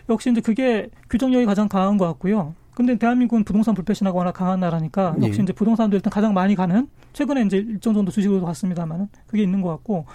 역시 0.08 0.30
이제 0.32 0.40
그게 0.40 0.90
규정력이 1.10 1.46
가장 1.46 1.68
강한 1.68 1.98
것 1.98 2.06
같고요. 2.06 2.54
근데 2.74 2.98
대한민국은 2.98 3.44
부동산 3.44 3.74
불패 3.76 3.94
신화가 3.94 4.18
워낙 4.18 4.32
강한 4.32 4.62
나라니까 4.62 5.16
예. 5.22 5.28
역시 5.28 5.40
예. 5.40 5.44
이제 5.44 5.52
부동산도 5.52 5.98
일단 5.98 6.10
가장 6.12 6.34
많이 6.34 6.56
가는 6.56 6.88
최근에 7.12 7.42
이제 7.42 7.58
일정 7.58 7.94
정도 7.94 8.12
주식으로 8.12 8.46
갔습니다만은 8.46 9.10
그게 9.28 9.44
있는 9.44 9.62
것 9.62 9.70
같고 9.70 10.06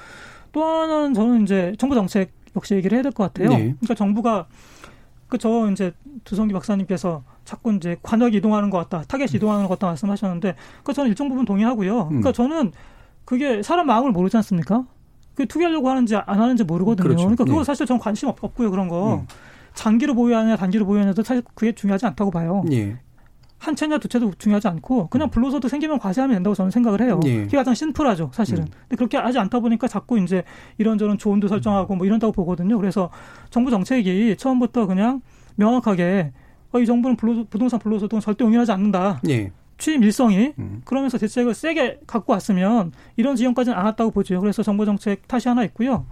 또 0.52 0.64
하나는 0.64 1.12
저는 1.12 1.42
이제 1.42 1.74
정부 1.78 1.94
정책 1.94 2.30
역시 2.56 2.74
얘기를 2.74 2.96
해야 2.96 3.02
될 3.02 3.12
것 3.12 3.24
같아요. 3.32 3.50
예. 3.52 3.56
그러니까 3.58 3.94
정부가 3.94 4.46
그 5.28 5.38
저 5.38 5.68
이제 5.72 5.92
두성기 6.22 6.52
박사님께서 6.54 7.24
자꾸 7.44 7.72
이제 7.74 7.96
관역이 8.02 8.36
이동하는 8.36 8.70
것 8.70 8.78
같다, 8.78 9.02
타겟이 9.08 9.30
음. 9.32 9.36
이동하는 9.36 9.64
것 9.66 9.70
같다 9.70 9.88
말씀하셨는데, 9.88 10.54
그 10.84 10.92
저는 10.92 11.08
일정 11.10 11.28
부분 11.28 11.44
동의하고요. 11.44 12.06
그러니까 12.08 12.30
음. 12.30 12.32
저는 12.32 12.72
그게 13.24 13.62
사람 13.62 13.86
마음을 13.88 14.12
모르지 14.12 14.36
않습니까? 14.36 14.84
그 15.34 15.46
투기하려고 15.46 15.88
하는지 15.90 16.14
안 16.14 16.40
하는지 16.40 16.62
모르거든요. 16.62 17.02
그렇죠. 17.02 17.24
그러니까 17.24 17.44
그거 17.44 17.60
예. 17.60 17.64
사실 17.64 17.84
전 17.86 17.98
관심 17.98 18.28
없, 18.28 18.38
고요 18.54 18.70
그런 18.70 18.86
거. 18.88 19.16
음. 19.16 19.26
장기로 19.74 20.14
보유하냐 20.14 20.54
단기로 20.56 20.86
보유하냐도 20.86 21.24
사실 21.24 21.42
그게 21.54 21.72
중요하지 21.72 22.06
않다고 22.06 22.30
봐요. 22.30 22.62
예. 22.70 22.96
한 23.66 23.74
채냐 23.76 23.98
두 23.98 24.08
채도 24.08 24.32
중요하지 24.38 24.68
않고 24.68 25.08
그냥 25.08 25.28
음. 25.28 25.30
불로소득 25.30 25.70
생기면 25.70 25.98
과세하면 25.98 26.36
된다고 26.36 26.54
저는 26.54 26.70
생각을 26.70 27.00
해요. 27.02 27.18
예. 27.24 27.42
그게 27.42 27.56
가장 27.56 27.74
심플하죠, 27.74 28.30
사실은. 28.32 28.64
음. 28.64 28.68
근데 28.82 28.96
그렇게 28.96 29.16
하지 29.16 29.38
않다 29.38 29.60
보니까 29.60 29.88
자꾸 29.88 30.18
이제 30.18 30.44
이런저런 30.78 31.18
조언도 31.18 31.48
설정하고 31.48 31.96
뭐 31.96 32.06
이런다고 32.06 32.32
보거든요. 32.32 32.76
그래서 32.78 33.10
정부 33.50 33.70
정책이 33.70 34.36
처음부터 34.36 34.86
그냥 34.86 35.22
명확하게 35.56 36.32
어, 36.72 36.80
이 36.80 36.86
정부는 36.86 37.16
불로, 37.16 37.44
부동산 37.44 37.78
불로소득은 37.78 38.20
절대 38.20 38.44
용인하지 38.44 38.72
않는다. 38.72 39.20
예. 39.28 39.50
취임 39.78 40.02
일성이 40.04 40.52
음. 40.58 40.82
그러면서 40.84 41.18
대책을 41.18 41.54
세게 41.54 42.00
갖고 42.06 42.32
왔으면 42.32 42.92
이런 43.16 43.34
지형까지는 43.36 43.76
안 43.76 43.86
왔다고 43.86 44.10
보죠. 44.10 44.40
그래서 44.40 44.62
정부 44.62 44.84
정책 44.84 45.26
탓이 45.26 45.48
하나 45.48 45.64
있고요. 45.64 46.06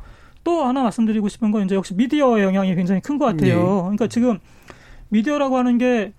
또 0.44 0.64
하나 0.64 0.82
말씀드리고 0.82 1.28
싶은 1.28 1.52
건 1.52 1.64
이제 1.64 1.74
역시 1.76 1.94
미디어의 1.94 2.42
영향이 2.44 2.74
굉장히 2.74 3.00
큰 3.00 3.18
것 3.18 3.26
같아요. 3.26 3.56
네. 3.56 3.80
그러니까 3.82 4.06
지금 4.08 4.38
미디어라고 5.10 5.56
하는 5.56 5.78
게 5.78 6.12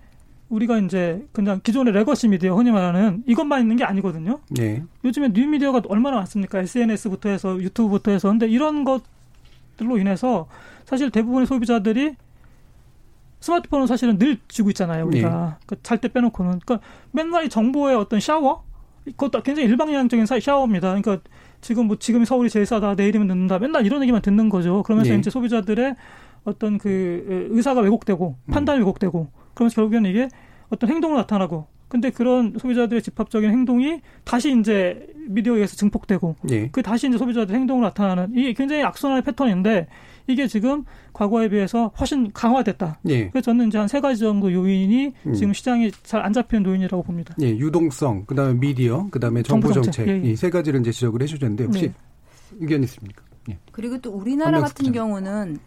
우리가 0.48 0.78
이제 0.78 1.26
그냥 1.32 1.60
기존의 1.62 1.92
legacy 1.94 2.28
미디어 2.28 2.54
흔히 2.54 2.70
말하는 2.70 3.22
이것만 3.26 3.60
있는 3.60 3.76
게 3.76 3.84
아니거든요. 3.84 4.40
네. 4.50 4.82
요즘에 5.04 5.32
뉴 5.32 5.46
미디어가 5.46 5.82
얼마나 5.88 6.16
많습니까? 6.18 6.60
SNS부터 6.60 7.28
해서 7.28 7.60
유튜브부터 7.60 8.10
해서 8.10 8.28
근데 8.28 8.46
이런 8.46 8.84
것들로 8.84 9.98
인해서 9.98 10.46
사실 10.84 11.10
대부분의 11.10 11.46
소비자들이 11.46 12.14
스마트폰은 13.40 13.86
사실은 13.86 14.18
늘 14.18 14.38
쥐고 14.48 14.70
있잖아요. 14.70 15.06
우리가 15.06 15.28
네. 15.28 15.34
그러니까 15.66 15.76
잘때 15.82 16.08
빼놓고는 16.08 16.60
그러니까 16.64 16.86
맨날 17.10 17.44
이 17.44 17.48
정보의 17.48 17.96
어떤 17.96 18.20
샤워 18.20 18.64
그것도 19.04 19.42
굉장히 19.42 19.68
일방향적인 19.68 20.24
샤워입니다. 20.26 20.88
그러니까 20.88 21.18
지금 21.60 21.86
뭐 21.86 21.96
지금 21.98 22.24
서울이 22.24 22.48
제일 22.48 22.64
싸다 22.64 22.94
내일이면 22.94 23.26
늦는다 23.26 23.58
맨날 23.58 23.84
이런 23.84 24.02
얘기만 24.02 24.22
듣는 24.22 24.48
거죠. 24.48 24.82
그러면서 24.82 25.12
네. 25.12 25.18
이제 25.18 25.30
소비자들의 25.30 25.94
어떤 26.44 26.78
그 26.78 27.48
의사가 27.50 27.80
왜곡되고 27.80 28.36
음. 28.44 28.52
판단이 28.52 28.78
왜곡되고 28.80 29.43
그러면서 29.54 29.76
결국에는 29.76 30.10
이게 30.10 30.28
어떤 30.70 30.90
행동으로 30.90 31.20
나타나고 31.20 31.66
근데 31.88 32.10
그런 32.10 32.54
소비자들의 32.58 33.02
집합적인 33.02 33.50
행동이 33.50 34.00
다시 34.24 34.58
이제 34.58 35.06
미디어에 35.28 35.56
의해서 35.56 35.76
증폭되고 35.76 36.36
네. 36.42 36.68
그 36.72 36.82
다시 36.82 37.06
이제 37.06 37.16
소비자들 37.16 37.54
행동으로 37.54 37.86
나타나는 37.86 38.32
이게 38.36 38.52
굉장히 38.52 38.82
악순환의 38.82 39.22
패턴인데 39.22 39.86
이게 40.26 40.46
지금 40.48 40.84
과거에 41.12 41.48
비해서 41.50 41.92
훨씬 42.00 42.32
강화됐다. 42.32 42.98
예. 43.08 43.28
그래서 43.28 43.44
저는 43.44 43.68
이제 43.68 43.78
한 43.78 43.86
세 43.86 44.00
가지 44.00 44.18
정도 44.20 44.50
요인이 44.52 45.12
음. 45.26 45.34
지금 45.34 45.52
시장이 45.52 45.92
잘 46.02 46.24
안 46.24 46.32
잡히는 46.32 46.64
요인이라고 46.64 47.02
봅니다. 47.04 47.34
예, 47.42 47.50
유동성, 47.50 48.24
그다음에 48.24 48.54
미디어, 48.54 49.06
그다음에 49.10 49.42
정부 49.42 49.72
정책, 49.72 50.08
예, 50.08 50.12
예. 50.24 50.30
이세 50.30 50.50
가지를 50.50 50.80
이제 50.80 50.90
지적을 50.90 51.22
해 51.22 51.26
주셨는데 51.26 51.64
혹시 51.64 51.88
네. 51.88 51.94
의견 52.58 52.82
있습니까? 52.84 53.22
예. 53.50 53.58
그리고 53.70 53.98
또 53.98 54.10
우리나라 54.10 54.60
같은 54.60 54.90
경우는 54.90 55.58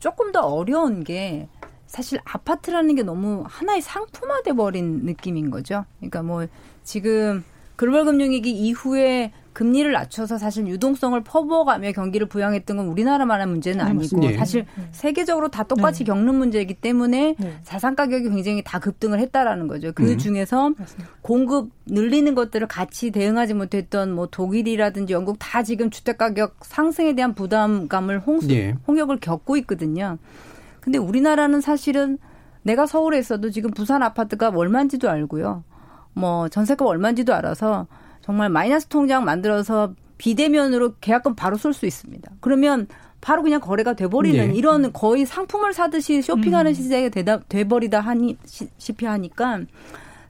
조금 0.00 0.32
더 0.32 0.40
어려운 0.40 1.04
게 1.04 1.48
사실 1.86 2.18
아파트라는 2.24 2.94
게 2.94 3.02
너무 3.02 3.44
하나의 3.46 3.80
상품화돼 3.80 4.52
버린 4.54 5.04
느낌인 5.04 5.50
거죠. 5.50 5.84
그러니까 5.98 6.22
뭐 6.22 6.46
지금 6.84 7.44
글로벌 7.76 8.06
금융위기 8.06 8.50
이후에 8.50 9.32
금리를 9.52 9.90
낮춰서 9.90 10.36
사실 10.36 10.66
유동성을 10.66 11.18
퍼부어가며 11.24 11.92
경기를 11.92 12.26
부양했던 12.26 12.76
건 12.76 12.88
우리나라만한 12.88 13.48
문제는 13.48 13.82
네, 13.82 13.90
아니고 13.90 14.20
네. 14.20 14.36
사실 14.36 14.66
세계적으로 14.92 15.48
다 15.48 15.62
똑같이 15.62 16.00
네. 16.00 16.12
겪는 16.12 16.34
문제이기 16.34 16.74
때문에 16.74 17.36
네. 17.38 17.58
자산 17.62 17.96
가격이 17.96 18.28
굉장히 18.28 18.62
다 18.62 18.78
급등을 18.78 19.18
했다라는 19.18 19.66
거죠. 19.66 19.92
그 19.94 20.12
음. 20.12 20.18
중에서 20.18 20.72
공급 21.22 21.70
늘리는 21.86 22.34
것들을 22.34 22.66
같이 22.66 23.10
대응하지 23.10 23.54
못했던 23.54 24.12
뭐 24.12 24.26
독일이라든지 24.26 25.14
영국 25.14 25.38
다 25.38 25.62
지금 25.62 25.88
주택 25.88 26.18
가격 26.18 26.56
상승에 26.60 27.14
대한 27.14 27.34
부담감을 27.34 28.20
홍수, 28.20 28.48
네. 28.48 28.74
홍역을 28.86 29.20
겪고 29.20 29.56
있거든요. 29.58 30.18
근데 30.86 30.98
우리나라는 30.98 31.60
사실은 31.60 32.16
내가 32.62 32.86
서울에 32.86 33.18
있어도 33.18 33.50
지금 33.50 33.72
부산 33.72 34.04
아파트가 34.04 34.50
얼마인지도 34.50 35.10
알고요. 35.10 35.64
뭐 36.14 36.48
전세가 36.48 36.84
얼마인지도 36.86 37.34
알아서 37.34 37.88
정말 38.22 38.50
마이너스 38.50 38.86
통장 38.86 39.24
만들어서 39.24 39.94
비대면으로 40.16 40.94
계약금 41.00 41.34
바로 41.34 41.56
쏠 41.56 41.72
수 41.72 41.86
있습니다. 41.86 42.30
그러면 42.40 42.86
바로 43.20 43.42
그냥 43.42 43.60
거래가 43.60 43.94
돼버리는 43.94 44.52
네. 44.52 44.54
이런 44.54 44.92
거의 44.92 45.26
상품을 45.26 45.72
사듯이 45.72 46.22
쇼핑하는 46.22 46.70
음. 46.70 46.74
시대가 46.74 47.08
되다, 47.08 47.40
돼버리다 47.40 47.98
하니, 47.98 48.38
시피 48.78 49.06
하니까 49.06 49.62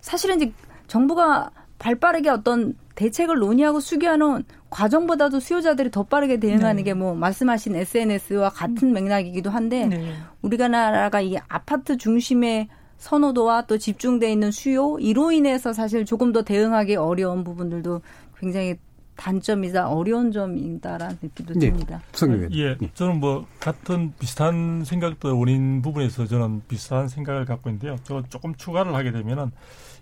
사실은 0.00 0.36
이제 0.36 0.52
정부가 0.86 1.50
발빠르게 1.78 2.30
어떤 2.30 2.74
대책을 2.96 3.38
논의하고 3.38 3.78
수기하는 3.78 4.42
과정보다도 4.70 5.38
수요자들이 5.38 5.90
더 5.90 6.02
빠르게 6.02 6.38
대응하는 6.38 6.82
네. 6.82 6.92
게뭐 6.94 7.14
말씀하신 7.14 7.76
SNS와 7.76 8.50
같은 8.50 8.92
맥락이기도 8.92 9.50
한데 9.50 9.86
네. 9.86 10.14
우리가 10.42 10.68
나라가 10.68 11.20
이 11.20 11.36
아파트 11.48 11.96
중심의 11.96 12.68
선호도와 12.96 13.66
또 13.66 13.78
집중돼 13.78 14.32
있는 14.32 14.50
수요 14.50 14.96
이로 14.98 15.30
인해서 15.30 15.72
사실 15.72 16.04
조금 16.06 16.32
더 16.32 16.42
대응하기 16.42 16.96
어려운 16.96 17.44
부분들도 17.44 18.00
굉장히 18.38 18.76
단점이다 19.16 19.88
어려운 19.88 20.32
점이다라는 20.32 21.18
느낌도 21.22 21.54
네. 21.54 21.70
듭니다. 21.70 22.00
네. 22.12 22.48
예, 22.52 22.76
네. 22.78 22.90
저는 22.94 23.20
뭐 23.20 23.46
같은 23.60 24.12
비슷한 24.18 24.84
생각도 24.84 25.38
원인 25.38 25.82
부분에서 25.82 26.26
저는 26.26 26.62
비슷한 26.68 27.08
생각을 27.08 27.44
갖고 27.44 27.68
있는데요. 27.70 27.96
저 28.04 28.22
조금 28.28 28.54
추가를 28.54 28.94
하게 28.94 29.12
되면은 29.12 29.52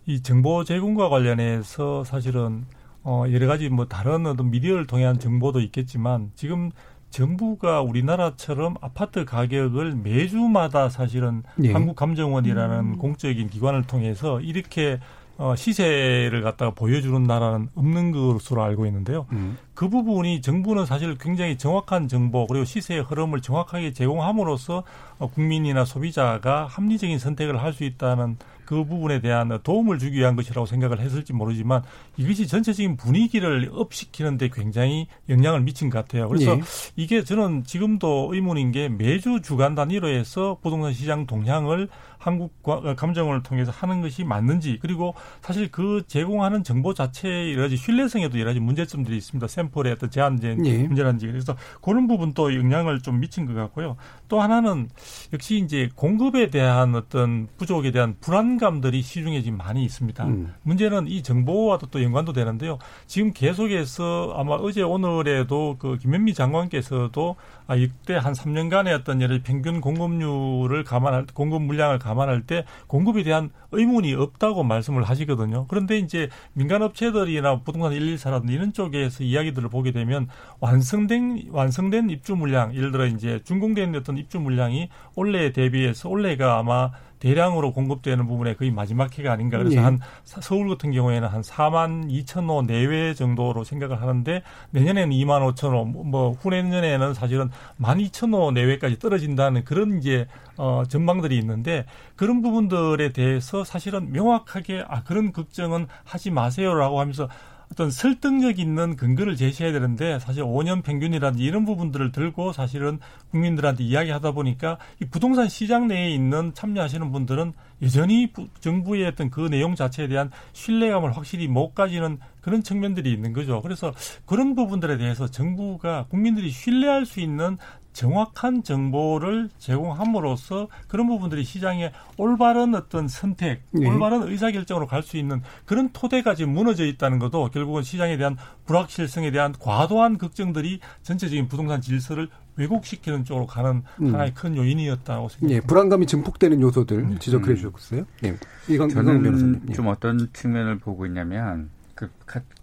이 0.06 0.20
정보 0.20 0.64
제공과 0.64 1.08
관련해서 1.08 2.04
사실은 2.04 2.66
어 3.04 3.24
여러 3.30 3.46
가지 3.46 3.68
뭐 3.68 3.86
다른 3.86 4.26
어떤 4.26 4.50
미디어를 4.50 4.86
통한 4.86 5.18
정보도 5.18 5.60
있겠지만 5.60 6.30
지금 6.34 6.70
정부가 7.10 7.80
우리나라처럼 7.82 8.74
아파트 8.80 9.24
가격을 9.24 9.94
매주마다 10.02 10.88
사실은 10.88 11.44
예. 11.62 11.72
한국감정원이라는 11.72 12.78
음. 12.78 12.98
공적인 12.98 13.48
기관을 13.50 13.84
통해서 13.84 14.40
이렇게 14.40 14.98
어, 15.36 15.54
시세를 15.56 16.42
갖다가 16.42 16.72
보여주는 16.72 17.20
나라는 17.22 17.68
없는 17.74 18.12
것으로 18.12 18.62
알고 18.62 18.86
있는데요. 18.86 19.26
음. 19.32 19.58
그 19.74 19.88
부분이 19.88 20.40
정부는 20.42 20.86
사실 20.86 21.16
굉장히 21.18 21.58
정확한 21.58 22.06
정보 22.08 22.46
그리고 22.46 22.64
시세의 22.64 23.02
흐름을 23.02 23.40
정확하게 23.42 23.92
제공함으로써 23.92 24.84
어, 25.18 25.30
국민이나 25.30 25.84
소비자가 25.84 26.66
합리적인 26.66 27.18
선택을 27.18 27.62
할 27.62 27.72
수 27.72 27.84
있다는 27.84 28.38
그 28.64 28.84
부분에 28.84 29.20
대한 29.20 29.58
도움을 29.62 29.98
주기 29.98 30.18
위한 30.18 30.36
것이라고 30.36 30.66
생각을 30.66 31.00
했을지 31.00 31.32
모르지만 31.32 31.82
이것이 32.16 32.46
전체적인 32.46 32.96
분위기를 32.96 33.70
업시키는데 33.72 34.50
굉장히 34.52 35.06
영향을 35.28 35.60
미친 35.60 35.90
것 35.90 35.98
같아요. 35.98 36.28
그래서 36.28 36.52
예. 36.52 36.60
이게 36.96 37.22
저는 37.24 37.64
지금도 37.64 38.30
의문인 38.32 38.72
게 38.72 38.88
매주 38.88 39.40
주간 39.42 39.74
단위로 39.74 40.08
해서 40.08 40.58
부동산 40.62 40.92
시장 40.92 41.26
동향을 41.26 41.88
한국 42.24 42.62
감정원을 42.62 43.42
통해서 43.42 43.70
하는 43.70 44.00
것이 44.00 44.24
맞는지 44.24 44.78
그리고 44.80 45.14
사실 45.42 45.70
그 45.70 46.04
제공하는 46.06 46.64
정보 46.64 46.94
자체의 46.94 47.52
여러 47.52 47.64
가지 47.64 47.76
신뢰성에도 47.76 48.38
여러 48.40 48.48
가지 48.48 48.60
문제점들이 48.60 49.14
있습니다. 49.14 49.46
샘플의 49.46 49.92
어떤 49.92 50.10
제한된 50.10 50.64
예. 50.64 50.78
문제라든지 50.84 51.26
그래서 51.26 51.54
그런 51.82 52.06
부분도 52.06 52.54
영향을 52.54 53.02
좀 53.02 53.20
미친 53.20 53.44
것 53.44 53.52
같고요. 53.52 53.96
또 54.28 54.40
하나는 54.40 54.88
역시 55.34 55.58
이제 55.58 55.90
공급에 55.94 56.48
대한 56.48 56.94
어떤 56.94 57.46
부족에 57.58 57.90
대한 57.90 58.16
불안감들이 58.22 59.02
시중에 59.02 59.42
지금 59.42 59.58
많이 59.58 59.84
있습니다. 59.84 60.24
음. 60.24 60.54
문제는 60.62 61.08
이 61.08 61.22
정보와도 61.22 61.88
또 61.88 62.02
연관도 62.02 62.32
되는데요. 62.32 62.78
지금 63.06 63.34
계속해서 63.34 64.32
아마 64.34 64.54
어제 64.54 64.80
오늘에도 64.80 65.76
그 65.78 65.98
김현미 65.98 66.32
장관께서도 66.32 67.36
아, 67.66 67.76
이때 67.76 68.14
한 68.14 68.32
3년간의 68.32 68.98
어떤 68.98 69.20
예를 69.20 69.42
평균 69.42 69.82
공급률을 69.82 70.84
감안할 70.84 71.26
공급 71.34 71.62
물량을 71.62 71.98
감안 71.98 72.13
할 72.20 72.42
때 72.46 72.64
공급에 72.86 73.22
대한 73.22 73.50
의문이 73.72 74.14
없다고 74.14 74.64
말씀을 74.64 75.02
하시거든요. 75.04 75.66
그런데 75.68 75.98
이제 75.98 76.28
민간 76.52 76.82
업체들이나 76.82 77.60
부동산 77.60 77.92
114라든지 77.92 78.50
이런 78.50 78.72
쪽에서 78.72 79.24
이야기들을 79.24 79.68
보게 79.68 79.92
되면 79.92 80.28
완성된 80.60 81.48
완성된 81.50 82.10
입주 82.10 82.36
물량 82.36 82.74
예를 82.74 82.92
들어 82.92 83.06
이제 83.06 83.40
준공된 83.44 83.94
어떤 83.96 84.18
입주 84.18 84.40
물량이 84.40 84.88
올해에 85.14 85.52
대비해서 85.52 86.08
올해가 86.08 86.58
아마 86.58 86.90
대량으로 87.24 87.72
공급되는 87.72 88.26
부분에 88.26 88.54
거의 88.54 88.70
마지막 88.70 89.18
해가 89.18 89.32
아닌가 89.32 89.56
그래서 89.56 89.76
예. 89.76 89.80
한 89.80 89.98
서울 90.24 90.68
같은 90.68 90.92
경우에는 90.92 91.26
한 91.26 91.40
4만 91.40 92.10
2천 92.10 92.50
호 92.50 92.60
내외 92.60 93.14
정도로 93.14 93.64
생각을 93.64 94.02
하는데 94.02 94.42
내년에는 94.72 95.08
2만 95.16 95.54
5천 95.54 95.72
호, 95.72 95.84
뭐 95.86 96.32
후내년에는 96.32 97.14
사실은 97.14 97.48
1만 97.80 98.06
2천 98.10 98.34
호 98.34 98.50
내외까지 98.50 98.98
떨어진다는 98.98 99.64
그런 99.64 99.96
이제 99.98 100.26
어 100.58 100.82
전망들이 100.86 101.38
있는데 101.38 101.86
그런 102.14 102.42
부분들에 102.42 103.12
대해서 103.12 103.64
사실은 103.64 104.12
명확하게 104.12 104.84
아 104.86 105.02
그런 105.02 105.32
걱정은 105.32 105.86
하지 106.04 106.30
마세요라고 106.30 107.00
하면서 107.00 107.28
어떤 107.74 107.90
설득력 107.90 108.60
있는 108.60 108.94
근거를 108.94 109.34
제시해야 109.34 109.72
되는데 109.72 110.20
사실 110.20 110.44
5년 110.44 110.84
평균이라든지 110.84 111.42
이런 111.42 111.64
부분들을 111.64 112.12
들고 112.12 112.52
사실은 112.52 113.00
국민들한테 113.32 113.82
이야기하다 113.82 114.30
보니까 114.30 114.78
이 115.02 115.06
부동산 115.06 115.48
시장 115.48 115.88
내에 115.88 116.10
있는 116.10 116.54
참여하시는 116.54 117.10
분들은 117.10 117.52
여전히 117.82 118.32
정부의 118.60 119.06
어떤 119.06 119.28
그 119.28 119.48
내용 119.48 119.74
자체에 119.74 120.06
대한 120.06 120.30
신뢰감을 120.52 121.16
확실히 121.16 121.48
못 121.48 121.74
가지는 121.74 122.20
그런 122.40 122.62
측면들이 122.62 123.12
있는 123.12 123.32
거죠. 123.32 123.60
그래서 123.60 123.92
그런 124.24 124.54
부분들에 124.54 124.96
대해서 124.96 125.26
정부가 125.26 126.06
국민들이 126.08 126.50
신뢰할 126.50 127.06
수 127.06 127.18
있는 127.18 127.58
정확한 127.94 128.62
정보를 128.62 129.48
제공함으로써 129.58 130.68
그런 130.88 131.06
부분들이 131.06 131.44
시장에 131.44 131.92
올바른 132.18 132.74
어떤 132.74 133.08
선택, 133.08 133.62
네. 133.70 133.88
올바른 133.88 134.28
의사결정으로 134.28 134.86
갈 134.86 135.02
수 135.02 135.16
있는 135.16 135.42
그런 135.64 135.90
토대가 135.92 136.34
지금 136.34 136.52
무너져 136.52 136.84
있다는 136.84 137.18
것도 137.18 137.50
결국은 137.50 137.82
시장에 137.82 138.16
대한 138.16 138.36
불확실성에 138.66 139.30
대한 139.30 139.52
과도한 139.58 140.18
걱정들이 140.18 140.80
전체적인 141.02 141.48
부동산 141.48 141.80
질서를 141.80 142.28
왜곡시키는 142.56 143.24
쪽으로 143.24 143.46
가는 143.46 143.82
음. 144.00 144.12
하나의 144.14 144.32
큰 144.34 144.56
요인이었다고 144.56 145.28
생각합니다. 145.28 145.60
네, 145.60 145.66
불안감이 145.66 146.06
증폭되는 146.06 146.60
요소들 146.60 147.08
네. 147.10 147.18
지적해 147.18 147.50
음. 147.50 147.56
주셨어요. 147.56 148.04
네. 148.22 148.36
이건 148.68 148.88
저는 148.88 149.22
변호사님. 149.22 149.72
좀 149.72 149.88
어떤 149.88 150.28
측면을 150.32 150.78
보고 150.78 151.06
있냐면 151.06 151.70
그 151.94 152.10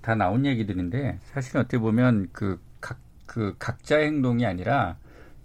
다 0.01 0.15
나온 0.15 0.45
얘기들인데 0.45 1.19
사실 1.31 1.57
어떻게 1.57 1.77
보면 1.77 2.29
그각그 2.31 3.55
각자의 3.59 4.07
행동이 4.07 4.45
아니라 4.45 4.95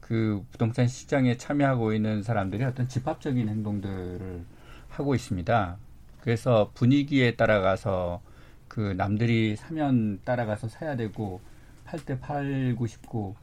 그 0.06 0.44
부동산 0.52 0.86
시장에 0.86 1.36
참여하고 1.36 1.92
있는 1.92 2.22
사람들이 2.22 2.62
어떤 2.62 2.86
집합적인 2.88 3.48
행동들을 3.48 4.44
하고 4.88 5.14
있습니다. 5.16 5.76
그래서 6.20 6.70
분위기에 6.74 7.34
따라가서 7.34 8.20
그 8.68 8.94
남들이 8.96 9.56
사면 9.56 10.20
따라가서 10.24 10.68
사야 10.68 10.96
되고 10.96 11.40
팔 11.84 12.00
때 12.00 12.20
팔고 12.20 12.86
싶고 12.86 13.34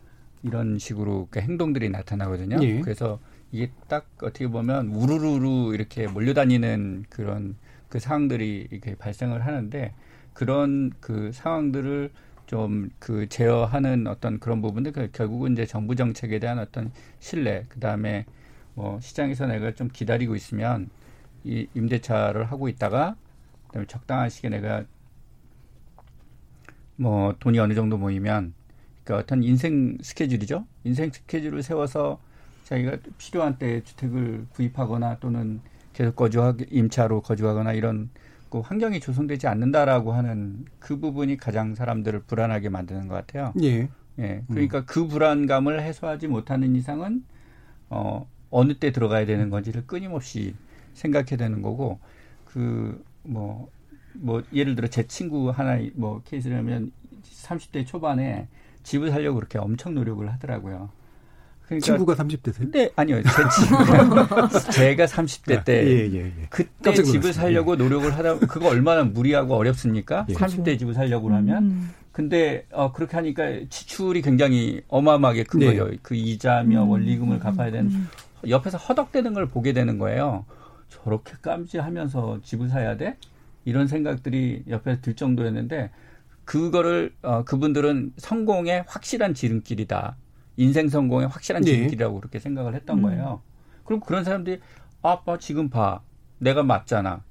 이런 0.41 0.79
식으로 0.79 1.27
그 1.29 1.39
행동들이 1.39 1.89
나타나거든요. 1.89 2.57
예. 2.61 2.79
그래서 2.79 3.19
이게 3.51 3.69
딱 3.89 4.07
어떻게 4.21 4.47
보면 4.47 4.87
우르르르 4.87 5.73
이렇게 5.73 6.07
몰려다니는 6.07 7.05
그런 7.09 7.55
그 7.89 7.99
상황들이 7.99 8.69
이렇게 8.71 8.95
발생을 8.95 9.45
하는데 9.45 9.93
그런 10.33 10.91
그 11.01 11.31
상황들을 11.33 12.09
좀 12.47 12.89
그 12.99 13.27
제어하는 13.27 14.07
어떤 14.07 14.39
그런 14.39 14.61
부분들 14.61 14.91
그 14.93 15.09
결국은 15.11 15.53
이제 15.53 15.65
정부 15.65 15.95
정책에 15.95 16.39
대한 16.39 16.59
어떤 16.59 16.91
신뢰 17.19 17.65
그다음에 17.69 18.25
뭐 18.75 18.99
시장에서 19.01 19.45
내가 19.45 19.73
좀 19.73 19.89
기다리고 19.91 20.35
있으면 20.35 20.89
이 21.43 21.67
임대차를 21.73 22.45
하고 22.45 22.69
있다가 22.69 23.15
그다음에 23.67 23.87
적당한 23.87 24.29
시기에 24.29 24.49
내가 24.49 24.85
뭐 26.95 27.35
돈이 27.39 27.59
어느 27.59 27.73
정도 27.73 27.97
모이면 27.97 28.53
그러니까 29.03 29.23
어떤 29.23 29.43
인생 29.43 29.97
스케줄이죠. 30.01 30.65
인생 30.83 31.11
스케줄을 31.11 31.61
세워서 31.61 32.19
자기가 32.63 32.97
필요한 33.17 33.57
때 33.57 33.83
주택을 33.83 34.45
구입하거나 34.53 35.19
또는 35.19 35.59
계속 35.91 36.15
거주하기 36.15 36.67
임차로 36.71 37.21
거주하거나 37.21 37.73
이런 37.73 38.09
그 38.53 38.59
환경이 38.59 38.99
조성되지 38.99 39.47
않는다라고 39.47 40.13
하는 40.13 40.65
그 40.77 40.99
부분이 40.99 41.37
가장 41.37 41.73
사람들을 41.73 42.25
불안하게 42.27 42.69
만드는 42.69 43.07
것 43.07 43.15
같아요. 43.15 43.51
예. 43.63 43.89
예. 44.19 44.43
그러니까 44.47 44.81
음. 44.81 44.83
그 44.85 45.07
불안감을 45.07 45.81
해소하지 45.81 46.27
못하는 46.27 46.75
이상은 46.75 47.23
어 47.89 48.29
어느 48.51 48.75
때 48.75 48.91
들어가야 48.91 49.25
되는 49.25 49.49
건지를 49.49 49.87
끊임없이 49.87 50.53
생각해야 50.93 51.35
되는 51.35 51.63
거고 51.63 51.97
그 52.45 53.03
뭐뭐 53.23 53.71
뭐 54.17 54.43
예를 54.53 54.75
들어 54.75 54.87
제 54.87 55.07
친구 55.07 55.49
하나 55.49 55.79
뭐 55.95 56.21
케이스라면 56.23 56.91
30대 57.23 57.87
초반에 57.87 58.47
집을 58.83 59.09
살려고 59.09 59.37
그렇게 59.37 59.57
엄청 59.57 59.95
노력을 59.95 60.31
하더라고요. 60.31 60.91
그러니까 61.79 61.85
친구가 61.85 62.15
30대세요? 62.15 62.71
네, 62.71 62.89
아니요. 62.95 63.21
제 63.23 63.29
친구가 63.65 64.49
제가 64.71 65.05
30대 65.05 65.63
때 65.63 65.85
예, 65.85 66.11
예, 66.11 66.25
예. 66.25 66.47
그때 66.49 66.93
집을 66.93 67.33
살려고 67.33 67.75
노력을 67.75 68.11
하다 68.13 68.39
그거 68.39 68.69
얼마나 68.69 69.03
무리하고 69.03 69.55
어렵습니까? 69.55 70.25
예. 70.29 70.33
30대 70.33 70.63
그렇죠. 70.63 70.77
집을 70.77 70.93
살려고 70.93 71.31
하면. 71.31 71.63
음. 71.63 71.89
근데 72.11 72.65
어 72.71 72.91
그렇게 72.91 73.17
하니까 73.17 73.43
지출이 73.69 74.21
굉장히 74.21 74.81
어마어마하게 74.87 75.45
큰 75.45 75.59
네. 75.59 75.65
거예요. 75.67 75.89
그 76.03 76.15
이자며 76.15 76.83
음. 76.83 76.89
원리금을 76.89 77.39
갚아야 77.39 77.71
되는 77.71 77.89
음. 77.91 78.07
옆에서 78.47 78.77
허덕대는 78.77 79.33
걸 79.33 79.47
보게 79.47 79.73
되는 79.73 79.97
거예요. 79.97 80.45
저렇게 80.89 81.33
깜지하면서 81.41 82.41
집을 82.43 82.69
사야 82.69 82.97
돼? 82.97 83.17
이런 83.65 83.87
생각들이 83.87 84.63
옆에서 84.69 85.01
들 85.01 85.15
정도였는데 85.15 85.89
그거를 86.45 87.13
어 87.23 87.43
그분들은 87.45 88.13
성공의 88.17 88.83
확실한 88.87 89.33
지름길이다. 89.33 90.15
인생 90.57 90.89
성공의 90.89 91.27
확실한 91.27 91.63
네. 91.63 91.71
지름길이라고 91.71 92.15
네. 92.15 92.19
그렇게 92.19 92.39
생각을 92.39 92.75
했던 92.75 92.99
음. 92.99 93.03
거예요. 93.03 93.41
그럼 93.85 93.99
그런 93.99 94.23
사람들이 94.23 94.59
아빠 95.01 95.37
지금 95.37 95.69
봐. 95.69 96.01
내가 96.39 96.63
맞잖아. 96.63 97.23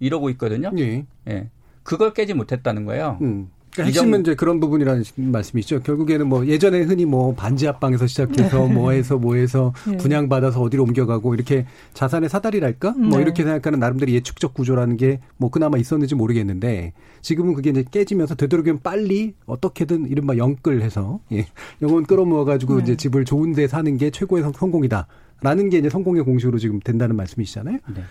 이러고 0.00 0.30
있거든요. 0.30 0.70
네. 0.70 1.06
예. 1.28 1.50
그걸 1.82 2.12
깨지 2.12 2.34
못했다는 2.34 2.84
거예요. 2.84 3.18
음. 3.22 3.50
그러니까 3.74 3.84
핵심은 3.84 4.20
이제 4.20 4.34
그런 4.34 4.60
부분이라는 4.60 5.04
말씀이죠. 5.16 5.82
결국에는 5.82 6.26
뭐 6.28 6.46
예전에 6.46 6.82
흔히 6.82 7.04
뭐 7.04 7.34
반지 7.34 7.66
합방에서 7.66 8.06
시작해서 8.06 8.68
네. 8.68 8.74
뭐해서 8.74 9.18
뭐해서 9.18 9.72
네. 9.88 9.96
분양받아서 9.96 10.60
어디로 10.62 10.84
옮겨가고 10.84 11.34
이렇게 11.34 11.66
자산의 11.92 12.28
사다리랄까? 12.28 12.92
뭐 12.92 13.00
네. 13.00 13.08
뭐 13.08 13.20
이렇게 13.20 13.42
생각하는 13.42 13.78
나름대로 13.80 14.12
예측적 14.12 14.54
구조라는 14.54 14.96
게 14.96 15.20
뭐 15.36 15.50
그나마 15.50 15.78
있었는지 15.78 16.14
모르겠는데 16.14 16.92
지금은 17.20 17.54
그게 17.54 17.70
이제 17.70 17.84
깨지면서 17.90 18.34
되도록이면 18.34 18.80
빨리 18.82 19.34
어떻게든 19.46 20.08
이른바 20.08 20.36
영끌해서 20.36 21.20
예. 21.32 21.46
영혼 21.82 22.04
끌어모아가지고 22.04 22.76
네. 22.76 22.82
이제 22.82 22.96
집을 22.96 23.24
좋은 23.24 23.52
데 23.52 23.66
사는 23.66 23.96
게 23.96 24.10
최고의 24.10 24.44
성공이다. 24.54 25.06
라는 25.42 25.68
게 25.68 25.78
이제 25.78 25.90
성공의 25.90 26.22
공식으로 26.24 26.58
지금 26.58 26.80
된다는 26.80 27.16
말씀이시잖아요. 27.16 27.78
네. 27.94 28.02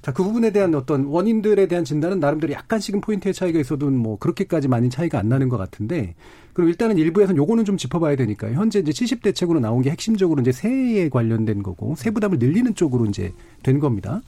자, 0.00 0.12
그 0.12 0.22
부분에 0.22 0.50
대한 0.50 0.74
어떤 0.74 1.06
원인들에 1.06 1.66
대한 1.66 1.84
진단은 1.84 2.20
나름대로 2.20 2.52
약간씩은 2.52 3.00
포인트의 3.00 3.34
차이가 3.34 3.58
있어도 3.58 3.90
뭐 3.90 4.18
그렇게까지 4.18 4.68
많이 4.68 4.90
차이가 4.90 5.18
안 5.18 5.28
나는 5.28 5.48
것 5.48 5.56
같은데 5.56 6.14
그럼 6.52 6.68
일단은 6.68 6.98
일부에서는 6.98 7.36
요거는 7.36 7.64
좀 7.64 7.76
짚어봐야 7.76 8.16
되니까요. 8.16 8.54
현재 8.54 8.78
이제 8.78 8.92
70 8.92 9.22
대책으로 9.22 9.60
나온 9.60 9.82
게 9.82 9.90
핵심적으로 9.90 10.40
이제 10.40 10.52
세에 10.52 11.08
관련된 11.08 11.62
거고 11.62 11.94
세 11.96 12.10
부담을 12.10 12.38
늘리는 12.38 12.74
쪽으로 12.74 13.06
이제 13.06 13.32
된 13.62 13.78
겁니다. 13.78 14.22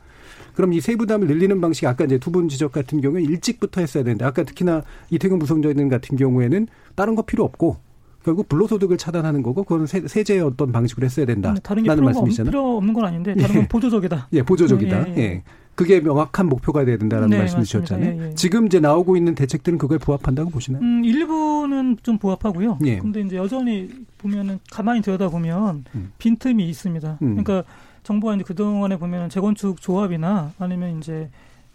그럼 0.55 0.73
이 0.73 0.81
세부담을 0.81 1.27
늘리는 1.27 1.61
방식이 1.61 1.87
아까 1.87 2.05
이제 2.05 2.19
두 2.19 2.31
분 2.31 2.49
지적 2.49 2.71
같은 2.73 3.01
경우에 3.01 3.23
일찍부터 3.23 3.81
했어야 3.81 4.05
되는데 4.05 4.25
아까 4.25 4.43
특히나 4.45 4.83
이태경 5.11 5.39
부성장님 5.39 5.89
같은 5.89 6.17
경우에는 6.17 6.69
다른 6.95 7.15
거 7.15 7.23
필요 7.23 7.45
없고 7.45 7.77
결국 8.25 8.49
불로소득을 8.49 8.99
차단하는 8.99 9.43
거고 9.43 9.65
그건 9.65 9.87
세, 9.87 10.03
제의 10.25 10.41
어떤 10.41 10.73
방식으로 10.73 11.05
했어야 11.05 11.27
된다. 11.27 11.55
다른 11.63 11.83
게 11.83 11.91
필요, 11.91 12.05
말씀이잖아요. 12.05 12.51
필요 12.51 12.77
없는 12.77 12.93
건 12.93 13.05
아닌데 13.05 13.35
다른 13.35 13.55
건 13.55 13.65
예. 13.65 13.69
보조적이다. 13.69 14.29
예, 14.35 14.43
보조적이다. 14.43 15.09
예, 15.09 15.15
예. 15.17 15.21
예. 15.21 15.43
그게 15.75 16.01
명확한 16.01 16.47
목표가 16.47 16.85
돼야 16.85 16.99
된다는 16.99 17.31
네, 17.31 17.39
말씀 17.39 17.63
주셨잖아요. 17.63 18.21
예, 18.21 18.27
예. 18.29 18.35
지금 18.35 18.67
이제 18.67 18.81
나오고 18.81 19.17
있는 19.17 19.35
대책들은 19.35 19.79
그걸 19.79 19.99
부합한다고 19.99 20.51
보시나요? 20.51 20.83
음, 20.83 21.03
일부는 21.05 21.97
좀 22.03 22.19
부합하고요. 22.19 22.79
예. 22.85 22.99
근데 22.99 23.23
이제 23.23 23.37
여전히 23.37 23.89
보면은 24.19 24.59
가만히 24.71 25.01
들여다 25.01 25.31
보면 25.31 25.85
음. 25.95 26.13
빈틈이 26.19 26.69
있습니다. 26.69 27.19
음. 27.23 27.43
그러니까 27.43 27.65
정부가 28.03 28.35
이제 28.35 28.45
그동안에 28.45 28.99
보면 28.99 29.31
재건축 29.31 29.81
조합이나 29.81 30.53
아니면 30.59 30.99
이제 30.99 31.31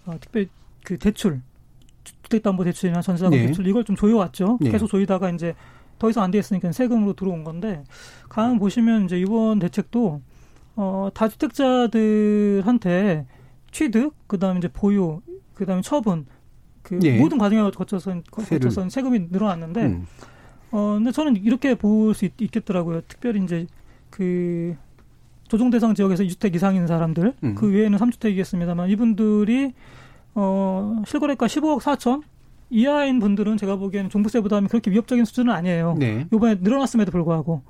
어, 0.05 0.15
특별 0.19 0.47
그 0.84 0.99
대출 0.99 1.41
주택담보 2.03 2.63
대출이나 2.63 3.01
전세자금 3.01 3.36
예. 3.38 3.47
대출 3.47 3.65
이걸 3.65 3.84
좀 3.84 3.95
조여왔죠. 3.95 4.60
예. 4.65 4.69
계속 4.69 4.88
조이다가 4.88 5.31
이제 5.31 5.55
더 5.99 6.10
이상 6.10 6.23
안 6.23 6.31
되었으니까 6.31 6.71
세금으로 6.71 7.13
들어온 7.13 7.43
건데 7.43 7.84
가만 8.29 8.60
보시면 8.60 9.05
이제 9.05 9.19
이번 9.19 9.60
대책도 9.60 10.21
어 10.77 11.10
다주택자들한테 11.13 13.25
취득 13.71 14.13
그다음에 14.27 14.60
이제 14.60 14.67
보유 14.67 15.21
그다음에 15.53 15.81
처분 15.81 16.25
그 16.81 16.99
예. 17.03 17.17
모든 17.17 17.38
과정에 17.38 17.69
거쳐서 17.71 18.21
거쳐서 18.29 18.89
세금이 18.89 19.27
늘어났는데 19.31 19.86
음. 19.86 20.05
어 20.71 20.95
근데 20.95 21.12
저는 21.12 21.38
이렇게 21.38 21.75
볼 21.75 22.13
수 22.13 22.27
있겠더라고요. 22.38 23.01
특별히 23.08 23.43
이제 23.43 23.65
그 24.10 24.75
조정 25.47 25.69
대상 25.69 25.93
지역에서 25.95 26.23
2주택 26.23 26.55
이상인 26.55 26.88
사람들 26.88 27.34
음. 27.43 27.55
그 27.55 27.71
외에는 27.71 27.97
3주택이겠습니다만 27.97 28.89
이분들이 28.89 29.73
어 30.36 31.01
실거래가 31.08 31.47
15억 31.47 31.79
4천 31.81 32.21
이하인 32.69 33.19
분들은 33.19 33.58
제가 33.58 33.75
보기에는 33.78 34.10
종부세 34.10 34.41
부담이 34.41 34.67
그렇게 34.67 34.91
위협적인 34.91 35.25
수준은 35.25 35.54
아니에요. 35.54 35.95
네. 35.99 36.25
이번에 36.34 36.56
늘어났음에도 36.62 37.12
불구하고. 37.12 37.62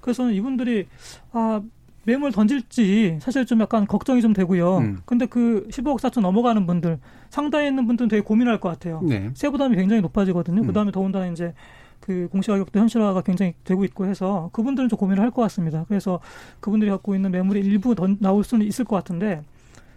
그래서 0.00 0.30
이분들이 0.30 0.86
아 1.32 1.60
매물 2.04 2.32
던질지 2.32 3.18
사실 3.20 3.46
좀 3.46 3.60
약간 3.60 3.86
걱정이 3.86 4.20
좀 4.20 4.32
되고요. 4.34 4.78
음. 4.78 4.98
근데 5.06 5.26
그 5.26 5.66
15억 5.70 5.98
4천 6.00 6.20
넘어가는 6.20 6.66
분들 6.66 6.98
상당히 7.30 7.68
있는 7.68 7.86
분들은 7.86 8.08
되게 8.08 8.20
고민할 8.22 8.60
것 8.60 8.68
같아요. 8.68 9.00
네. 9.02 9.30
세 9.34 9.48
부담이 9.48 9.74
굉장히 9.76 10.02
높아지거든요. 10.02 10.60
음. 10.62 10.66
그다음에 10.66 10.92
더군다나 10.92 11.26
이제 11.28 11.54
그 12.00 12.28
공시가격도 12.30 12.78
현실화가 12.78 13.22
굉장히 13.22 13.54
되고 13.64 13.82
있고 13.84 14.04
해서 14.04 14.50
그분들은 14.52 14.90
좀 14.90 14.98
고민을 14.98 15.22
할 15.22 15.30
것 15.30 15.40
같습니다. 15.42 15.86
그래서 15.88 16.20
그분들이 16.60 16.90
갖고 16.90 17.14
있는 17.14 17.30
매물이 17.30 17.60
일부 17.60 17.94
던, 17.94 18.18
나올 18.20 18.44
수는 18.44 18.66
있을 18.66 18.84
것 18.84 18.96
같은데 18.96 19.42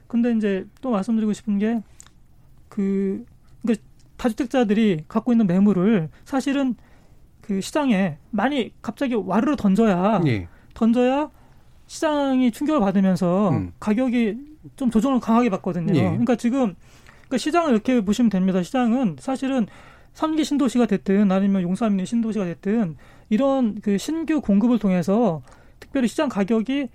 근데 0.08 0.32
이제 0.32 0.66
또 0.80 0.92
말씀드리고 0.92 1.34
싶은 1.34 1.60
게그 1.60 1.86
그러니까 2.70 3.26
다주택자들이 4.18 5.06
갖고 5.08 5.32
있는 5.32 5.48
매물을 5.48 6.10
사실은 6.26 6.76
그 7.42 7.62
시장에 7.62 8.18
많이 8.32 8.74
갑자기 8.82 9.16
와르르 9.16 9.56
던져야 9.56 10.22
예. 10.28 10.48
던져야 10.74 11.30
시장이 11.86 12.52
충격을 12.52 12.82
받으면서 12.82 13.50
음. 13.52 13.72
가격이 13.80 14.38
좀 14.76 14.92
조정을 14.92 15.20
강하게 15.20 15.50
받거든요. 15.50 15.96
예. 15.96 16.02
그러니까 16.02 16.36
지금 16.36 16.76
그러니까 17.28 17.38
시장을 17.38 17.72
이렇게 17.72 18.02
보시면 18.02 18.30
됩니다. 18.30 18.62
시장은 18.62 19.18
사실은 19.20 19.68
삼기 20.14 20.44
신도시가 20.44 20.88
됐든 20.88 21.32
아니면 21.32 21.62
용산이 21.62 22.06
신도시가 22.06 22.46
됐든 22.46 22.98
이런 23.30 23.80
그 23.82 23.98
신규 23.98 24.42
공급을 24.42 24.80
통해서 24.80 25.42
특별히 25.80 26.08
시장 26.08 26.28
가격이 26.28 26.90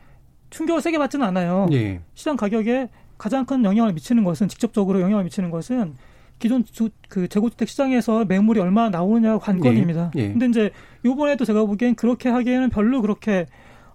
충격을 0.51 0.83
세게 0.83 0.99
받지는 0.99 1.25
않아요. 1.29 1.69
예. 1.73 2.01
시장 2.15 2.37
가격에 2.37 2.91
가장 3.17 3.47
큰 3.47 3.65
영향을 3.65 3.93
미치는 3.93 4.25
것은 4.25 4.49
직접적으로 4.49 5.01
영향을 5.01 5.25
미치는 5.25 5.51
것은 5.51 5.95
기존 6.43 6.65
주, 6.65 6.91
그 7.09 7.29
재고주택 7.29 7.69
시장에서 7.69 8.25
매물이 8.25 8.59
얼마나 8.59 8.91
나오느냐 8.91 9.39
관건입니다. 9.39 10.11
예. 10.17 10.21
예. 10.23 10.29
근데 10.29 10.47
이제 10.47 10.71
요번에도 11.05 11.45
제가 11.45 11.65
보기엔 11.65 11.95
그렇게 11.95 12.29
하기에는 12.29 12.69
별로 12.71 13.01
그렇게 13.01 13.47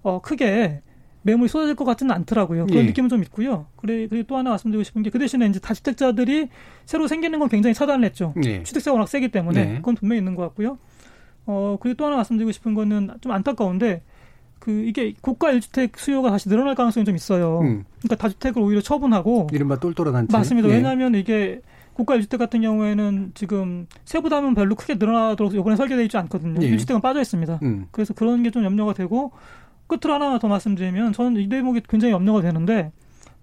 어 0.02 0.22
크게 0.22 0.82
매물이 1.24 1.50
쏟아질 1.50 1.76
것 1.76 1.84
같지는 1.84 2.16
않더라고요. 2.16 2.68
그런 2.68 2.84
예. 2.84 2.88
느낌은 2.88 3.10
좀 3.10 3.22
있고요. 3.24 3.66
그래, 3.76 4.08
그리고 4.08 4.28
또 4.28 4.38
하나 4.38 4.52
말씀드리고 4.52 4.84
싶은 4.84 5.04
게 5.04 5.10
그 5.10 5.20
대신에 5.20 5.46
이제 5.48 5.60
다주택자들이 5.60 6.48
새로 6.86 7.08
생기는 7.10 7.38
건 7.38 7.50
굉장히 7.50 7.74
차단을 7.74 8.06
했죠. 8.06 8.34
예. 8.46 8.64
취득세가 8.64 8.94
워낙 8.94 9.08
세기 9.08 9.28
때문에 9.28 9.66
네. 9.66 9.76
그건 9.76 9.96
분명히 9.96 10.20
있는 10.20 10.36
것 10.36 10.44
같고요. 10.44 10.78
어, 11.46 11.78
그리고 11.82 11.98
또 11.98 12.06
하나 12.06 12.16
말씀드리고 12.16 12.54
싶은 12.54 12.74
거는 12.74 13.10
좀 13.20 13.34
안타까운데 13.34 14.04
그 14.60 14.72
이게 14.72 15.14
고가 15.22 15.52
1주택 15.52 15.98
수요가 15.98 16.30
다시 16.30 16.48
늘어날 16.48 16.76
가능성이 16.76 17.06
좀 17.06 17.16
있어요. 17.16 17.60
음. 17.60 17.84
그러니까 18.00 18.16
다주택을 18.16 18.62
오히려 18.62 18.80
처분하고 18.82 19.48
이른바 19.52 19.78
똘똘한 19.80 20.14
단체. 20.14 20.38
맞습니다. 20.38 20.70
예. 20.70 20.74
왜냐하면 20.74 21.16
이게 21.16 21.62
고가 21.98 22.16
1주택 22.18 22.38
같은 22.38 22.62
경우에는 22.62 23.32
지금 23.34 23.88
세부담은 24.06 24.54
별로 24.54 24.76
크게 24.76 24.96
늘어나도록 24.96 25.56
요번에 25.56 25.76
설계되어 25.76 26.04
있지 26.06 26.16
않거든요. 26.18 26.62
예. 26.62 26.70
1주택은 26.76 27.02
빠져 27.02 27.22
있습니다. 27.22 27.60
음. 27.64 27.88
그래서 27.92 28.14
그런 28.14 28.44
게 28.44 28.52
좀 28.52 28.64
염려가 28.64 28.94
되고 28.94 29.32
끝으로 29.88 30.14
하나 30.14 30.38
더 30.38 30.48
말씀드리면 30.48 31.14
저는 31.14 31.42
이 31.42 31.50
대목이 31.50 31.82
굉장히 31.90 32.14
염려가 32.14 32.42
되는데 32.42 32.92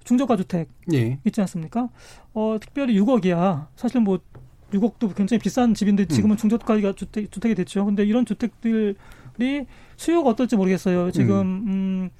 중저가 0.04 0.36
주택 0.36 0.68
예. 0.92 1.18
있지 1.24 1.40
않습니까? 1.40 1.88
어, 2.32 2.56
특별히 2.60 2.96
6억이야. 3.00 3.66
사실 3.74 4.00
뭐 4.00 4.20
6억도 4.72 5.14
굉장히 5.16 5.40
비싼 5.40 5.74
집인데 5.74 6.06
지금은 6.06 6.34
음. 6.34 6.36
중저가가 6.36 6.92
주택, 6.94 7.32
주택이 7.32 7.56
됐죠. 7.56 7.84
근데 7.84 8.04
이런 8.04 8.24
주택들이 8.24 8.94
수요가 9.96 10.30
어떨지 10.30 10.56
모르겠어요. 10.56 11.10
지금 11.10 11.40
음, 11.40 11.64
음 11.66 12.10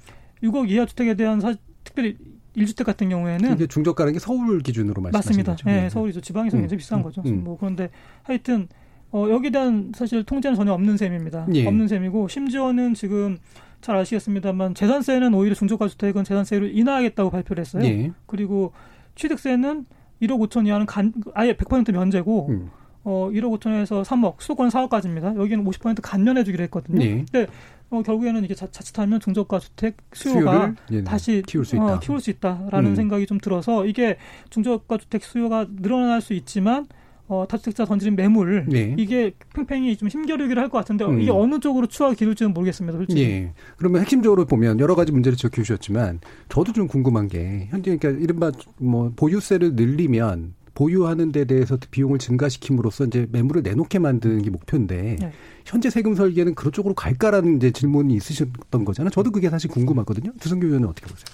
6억 0.43 0.69
이하 0.69 0.85
주택에 0.85 1.13
대한 1.15 1.39
사, 1.39 1.55
특별히 1.83 2.17
1주택 2.55 2.85
같은 2.85 3.09
경우에는 3.09 3.53
이게 3.53 3.67
중저가라는 3.67 4.13
게 4.13 4.19
서울 4.19 4.61
기준으로 4.61 5.01
말씀하시는 5.01 5.43
맞습니다. 5.43 5.51
거죠? 5.53 5.69
네, 5.69 5.83
네. 5.83 5.89
서울이죠. 5.89 6.21
지방에서 6.21 6.57
음. 6.57 6.61
굉장히 6.61 6.77
비싼 6.79 7.01
거죠. 7.01 7.21
음. 7.25 7.43
뭐 7.43 7.57
그런데 7.57 7.89
하여튼 8.23 8.67
어, 9.11 9.27
여기에 9.29 9.51
대한 9.51 9.91
사실 9.95 10.23
통제는 10.23 10.55
전혀 10.55 10.73
없는 10.73 10.97
셈입니다. 10.97 11.47
예. 11.53 11.65
없는 11.65 11.87
셈이고 11.87 12.27
심지어는 12.27 12.93
지금 12.93 13.37
잘 13.81 13.95
아시겠습니다만 13.97 14.73
재산세는 14.75 15.33
오히려 15.33 15.55
중저가 15.55 15.87
주택은 15.87 16.23
재산세를 16.23 16.75
인하하겠다고 16.77 17.29
발표를 17.29 17.61
했어요. 17.61 17.83
예. 17.85 18.11
그리고 18.25 18.73
취득세는 19.15 19.85
1억 20.21 20.49
5천 20.49 20.67
이하는 20.67 20.85
간, 20.85 21.13
아예 21.33 21.53
100% 21.53 21.91
면제고 21.91 22.49
음. 22.49 22.69
어 23.03 23.29
1억 23.31 23.59
5천에서 23.59 24.03
3억, 24.03 24.35
수도권 24.39 24.69
4억까지입니다. 24.69 25.37
여기는 25.37 25.63
50% 25.63 25.99
간면해 26.01 26.43
주기로 26.43 26.63
했거든요. 26.63 27.03
예. 27.03 27.09
근데 27.31 27.47
어, 27.89 28.01
결국에는 28.01 28.43
이게 28.43 28.55
자, 28.55 28.67
자칫하면 28.71 29.19
중저가 29.19 29.59
주택 29.59 29.97
수요가 30.13 30.73
수요를, 30.87 31.03
다시 31.03 31.43
키울 31.45 31.65
수 31.65 31.75
있다. 31.75 31.95
어, 31.95 31.99
키울 31.99 32.19
수 32.19 32.29
있다라는 32.31 32.91
음. 32.91 32.95
생각이 32.95 33.25
좀 33.27 33.37
들어서 33.39 33.85
이게 33.85 34.17
중저가 34.49 34.97
주택 34.97 35.23
수요가 35.23 35.67
늘어날 35.81 36.21
수 36.21 36.33
있지만 36.33 36.87
어, 37.27 37.45
다주택자 37.49 37.85
던지는 37.85 38.15
매물 38.15 38.65
네. 38.69 38.95
이게 38.97 39.33
팽팽히 39.55 39.97
좀 39.97 40.09
힘겨루기를 40.09 40.61
할 40.61 40.69
것 40.69 40.77
같은데 40.77 41.05
음. 41.05 41.21
이게 41.21 41.31
어느 41.31 41.59
쪽으로 41.59 41.87
추하가 41.87 42.13
기울지는 42.13 42.53
모르겠습니다. 42.53 42.97
솔직히. 42.97 43.21
예. 43.21 43.53
그러면 43.77 44.01
핵심적으로 44.01 44.45
보면 44.45 44.79
여러 44.79 44.93
가지 44.93 45.11
문제를 45.11 45.35
지적해 45.35 45.55
주셨지만 45.63 46.19
저도 46.49 46.71
좀 46.73 46.87
궁금한 46.87 47.27
게 47.27 47.67
현재 47.71 47.95
그러니까 47.97 48.21
이른바 48.23 48.51
뭐 48.77 49.11
보유세를 49.15 49.73
늘리면 49.75 50.53
보유하는 50.75 51.31
데 51.31 51.45
대해서 51.45 51.77
비용을 51.89 52.19
증가시킴으로써 52.19 53.05
이제 53.05 53.27
매물을 53.31 53.63
내놓게 53.63 53.97
만드는 53.97 54.41
게 54.43 54.49
목표인데 54.51 55.15
네. 55.19 55.31
현재 55.65 55.89
세금 55.89 56.13
설계는 56.13 56.53
그런 56.53 56.71
쪽으로 56.71 56.93
갈까라는 56.93 57.57
이제 57.57 57.71
질문이 57.71 58.13
있으셨던 58.15 58.85
거잖아요. 58.85 59.09
저도 59.09 59.31
그게 59.31 59.49
사실 59.49 59.71
궁금하거든요. 59.71 60.33
주성규 60.39 60.67
의원은 60.67 60.87
어떻게 60.87 61.07
보세요? 61.07 61.25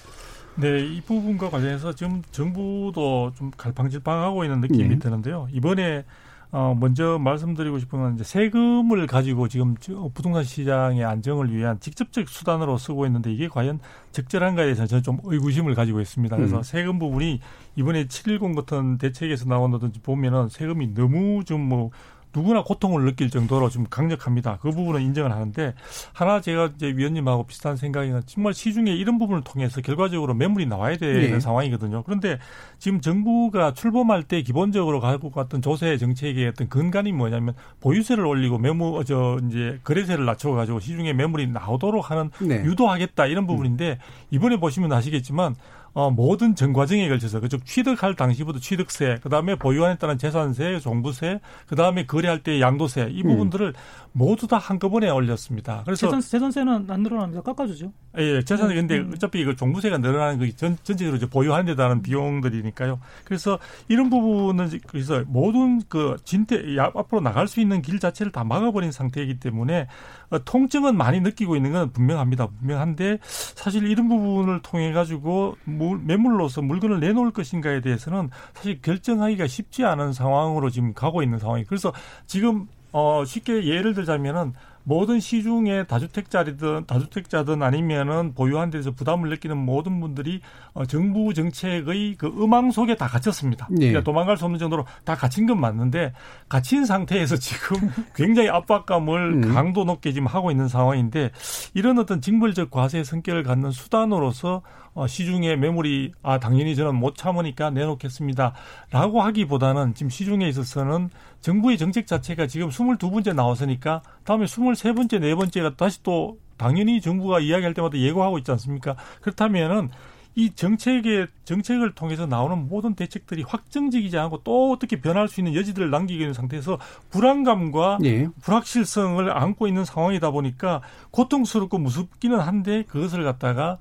네, 0.55 0.85
이 0.85 1.01
부분과 1.01 1.49
관련해서 1.49 1.93
지금 1.93 2.21
정부도 2.31 3.31
좀 3.35 3.51
갈팡질팡하고 3.57 4.43
있는 4.43 4.61
느낌이 4.61 4.89
네. 4.89 4.99
드는데요. 4.99 5.47
이번에 5.51 6.05
어 6.53 6.75
먼저 6.77 7.17
말씀드리고 7.17 7.79
싶은 7.79 7.99
건 7.99 8.15
이제 8.15 8.25
세금을 8.25 9.07
가지고 9.07 9.47
지금 9.47 9.75
부동산 10.13 10.43
시장의 10.43 11.05
안정을 11.05 11.53
위한 11.55 11.79
직접적 11.79 12.27
수단으로 12.27 12.77
쓰고 12.77 13.05
있는데 13.05 13.31
이게 13.31 13.47
과연 13.47 13.79
적절한가에 14.11 14.65
대해서 14.65 14.85
저는 14.85 15.01
좀 15.01 15.19
의구심을 15.23 15.75
가지고 15.75 16.01
있습니다. 16.01 16.35
그래서 16.35 16.57
음. 16.57 16.63
세금 16.63 16.99
부분이 16.99 17.39
이번에 17.77 18.07
710 18.07 18.53
같은 18.53 18.97
대책에서 18.97 19.45
나온다든지 19.45 20.01
보면은 20.01 20.49
세금이 20.49 20.93
너무 20.93 21.45
좀뭐 21.45 21.91
누구나 22.35 22.63
고통을 22.63 23.03
느낄 23.03 23.29
정도로 23.29 23.69
좀 23.69 23.85
강력합니다. 23.89 24.57
그 24.61 24.71
부분은 24.71 25.01
인정을 25.01 25.31
하는데 25.31 25.73
하나 26.13 26.41
제가 26.41 26.71
이제 26.75 26.87
위원님하고 26.87 27.45
비슷한 27.45 27.75
생각이는 27.75 28.21
정말 28.25 28.53
시중에 28.53 28.91
이런 28.91 29.17
부분을 29.17 29.43
통해서 29.43 29.81
결과적으로 29.81 30.33
매물이 30.33 30.65
나와야 30.65 30.97
되는 30.97 31.31
네. 31.31 31.39
상황이거든요. 31.39 32.03
그런데 32.03 32.39
지금 32.79 33.01
정부가 33.01 33.73
출범할 33.73 34.23
때 34.23 34.41
기본적으로 34.41 34.99
가지고 34.99 35.31
갔던 35.31 35.61
조세 35.61 35.97
정책의 35.97 36.47
어떤 36.49 36.69
근간이 36.69 37.11
뭐냐면 37.11 37.53
보유세를 37.79 38.25
올리고 38.25 38.57
매물 38.57 39.03
저 39.05 39.39
이제 39.47 39.79
거래세를 39.83 40.25
낮춰 40.25 40.51
가지고 40.51 40.79
시중에 40.79 41.13
매물이 41.13 41.47
나오도록 41.47 42.11
하는 42.11 42.31
네. 42.39 42.63
유도하겠다 42.63 43.25
이런 43.25 43.45
부분인데 43.47 43.97
이번에 44.31 44.57
보시면 44.57 44.91
아시겠지만 44.93 45.55
어, 45.93 46.09
모든 46.09 46.55
전 46.55 46.71
과정에 46.71 47.09
걸쳐서 47.09 47.41
그즉 47.41 47.65
취득할 47.65 48.15
당시부터 48.15 48.59
취득세, 48.59 49.17
그다음에 49.21 49.55
보유한에 49.55 49.97
따른 49.97 50.17
재산세, 50.17 50.79
종부세, 50.79 51.41
그다음에 51.67 52.05
거래할 52.05 52.43
때 52.43 52.61
양도세 52.61 53.09
이 53.11 53.21
음. 53.23 53.27
부분들을 53.27 53.67
음. 53.67 53.73
모두 54.13 54.45
다 54.45 54.57
한꺼번에 54.57 55.09
올렸습니다. 55.09 55.83
그래서 55.85 56.07
재산, 56.07 56.21
재산세는 56.21 56.85
안 56.89 57.01
늘어납니다. 57.01 57.41
깎아주죠. 57.41 57.93
예, 58.17 58.23
예 58.23 58.41
재산세 58.43 58.75
근데 58.75 58.99
음. 58.99 59.11
어차피 59.15 59.43
그 59.45 59.55
종부세가 59.55 59.99
늘어나는 59.99 60.39
그 60.39 60.55
전, 60.55 60.75
전체적으로 60.83 61.15
이제 61.15 61.29
보유하는 61.29 61.65
데 61.65 61.75
따른 61.75 62.01
비용들이니까요. 62.01 62.99
그래서 63.23 63.57
이런 63.87 64.09
부분은 64.09 64.69
그래서 64.87 65.23
모든 65.27 65.81
그 65.87 66.17
진퇴 66.25 66.61
앞으로 66.77 67.21
나갈 67.21 67.47
수 67.47 67.61
있는 67.61 67.81
길 67.81 67.99
자체를 67.99 68.31
다 68.31 68.43
막아버린 68.43 68.91
상태이기 68.91 69.39
때문에 69.39 69.87
어, 70.29 70.43
통증은 70.43 70.97
많이 70.97 71.21
느끼고 71.21 71.55
있는 71.55 71.71
건 71.71 71.91
분명합니다. 71.91 72.47
분명한데 72.47 73.19
사실 73.21 73.87
이런 73.87 74.09
부분을 74.09 74.61
통해 74.61 74.91
가지고 74.91 75.55
매물로서 75.65 76.61
물건을 76.61 76.99
내놓을 76.99 77.31
것인가에 77.31 77.79
대해서는 77.79 78.29
사실 78.53 78.81
결정하기가 78.81 79.47
쉽지 79.47 79.85
않은 79.85 80.11
상황으로 80.11 80.69
지금 80.69 80.93
가고 80.93 81.23
있는 81.23 81.39
상황이 81.39 81.63
그래서 81.63 81.93
지금 82.25 82.67
어 82.91 83.23
쉽게 83.25 83.65
예를 83.65 83.93
들자면은 83.93 84.53
모든 84.83 85.19
시중에 85.19 85.83
다주택자든 85.83 86.85
다주택자든 86.87 87.61
아니면은 87.61 88.33
보유한 88.33 88.69
데서 88.69 88.91
부담을 88.91 89.29
느끼는 89.29 89.57
모든 89.57 89.99
분들이 89.99 90.41
어, 90.73 90.85
정부 90.85 91.33
정책의 91.33 92.15
그 92.17 92.27
음악 92.27 92.71
속에 92.71 92.95
다 92.95 93.07
갇혔습니다. 93.07 93.67
네. 93.69 93.87
그러니까 93.87 94.03
도망갈 94.03 94.37
수 94.37 94.45
없는 94.45 94.59
정도로 94.59 94.85
다 95.03 95.15
갇힌 95.15 95.45
건 95.45 95.59
맞는데 95.59 96.13
갇힌 96.49 96.85
상태에서 96.85 97.37
지금 97.37 97.91
굉장히 98.15 98.49
압박감을 98.49 99.43
음. 99.43 99.53
강도 99.53 99.83
높게 99.83 100.11
지금 100.11 100.27
하고 100.27 100.51
있는 100.51 100.67
상황인데 100.67 101.31
이런 101.73 101.99
어떤 101.99 102.21
징벌적 102.21 102.71
과세 102.71 103.03
성격을 103.03 103.43
갖는 103.43 103.71
수단으로서 103.71 104.61
어, 104.93 105.07
시중에 105.07 105.55
매물이 105.55 106.11
아 106.21 106.39
당연히 106.39 106.75
저는 106.75 106.95
못 106.95 107.15
참으니까 107.15 107.69
내놓겠습니다라고 107.69 109.21
하기보다는 109.21 109.93
지금 109.93 110.09
시중에 110.09 110.47
있어서는 110.49 111.09
정부의 111.39 111.77
정책 111.77 112.07
자체가 112.07 112.47
지금 112.47 112.69
22번째 112.69 113.33
나왔으니까 113.33 114.01
다음에 114.25 114.45
23번째, 114.45 115.19
네 115.21 115.33
번째가 115.35 115.75
다시 115.75 116.03
또 116.03 116.37
당연히 116.57 117.01
정부가 117.01 117.39
이야기할 117.39 117.73
때마다 117.73 117.97
예고하고 117.97 118.37
있지 118.39 118.51
않습니까? 118.51 118.95
그렇다면은 119.21 119.89
이 120.35 120.51
정책의 120.51 121.27
정책을 121.43 121.93
통해서 121.93 122.25
나오는 122.25 122.69
모든 122.69 122.95
대책들이 122.95 123.43
확정적이지 123.43 124.17
않고 124.17 124.43
또 124.43 124.71
어떻게 124.71 125.01
변할 125.01 125.27
수 125.27 125.41
있는 125.41 125.55
여지들을 125.55 125.89
남기고 125.89 126.21
있는 126.21 126.33
상태에서 126.33 126.79
불안감과 127.09 127.97
예. 128.05 128.29
불확실성을 128.41 129.29
안고 129.29 129.67
있는 129.67 129.83
상황이다 129.83 130.31
보니까 130.31 130.81
고통스럽고 131.11 131.79
무섭기는 131.79 132.39
한데 132.39 132.83
그것을 132.83 133.23
갖다가 133.23 133.77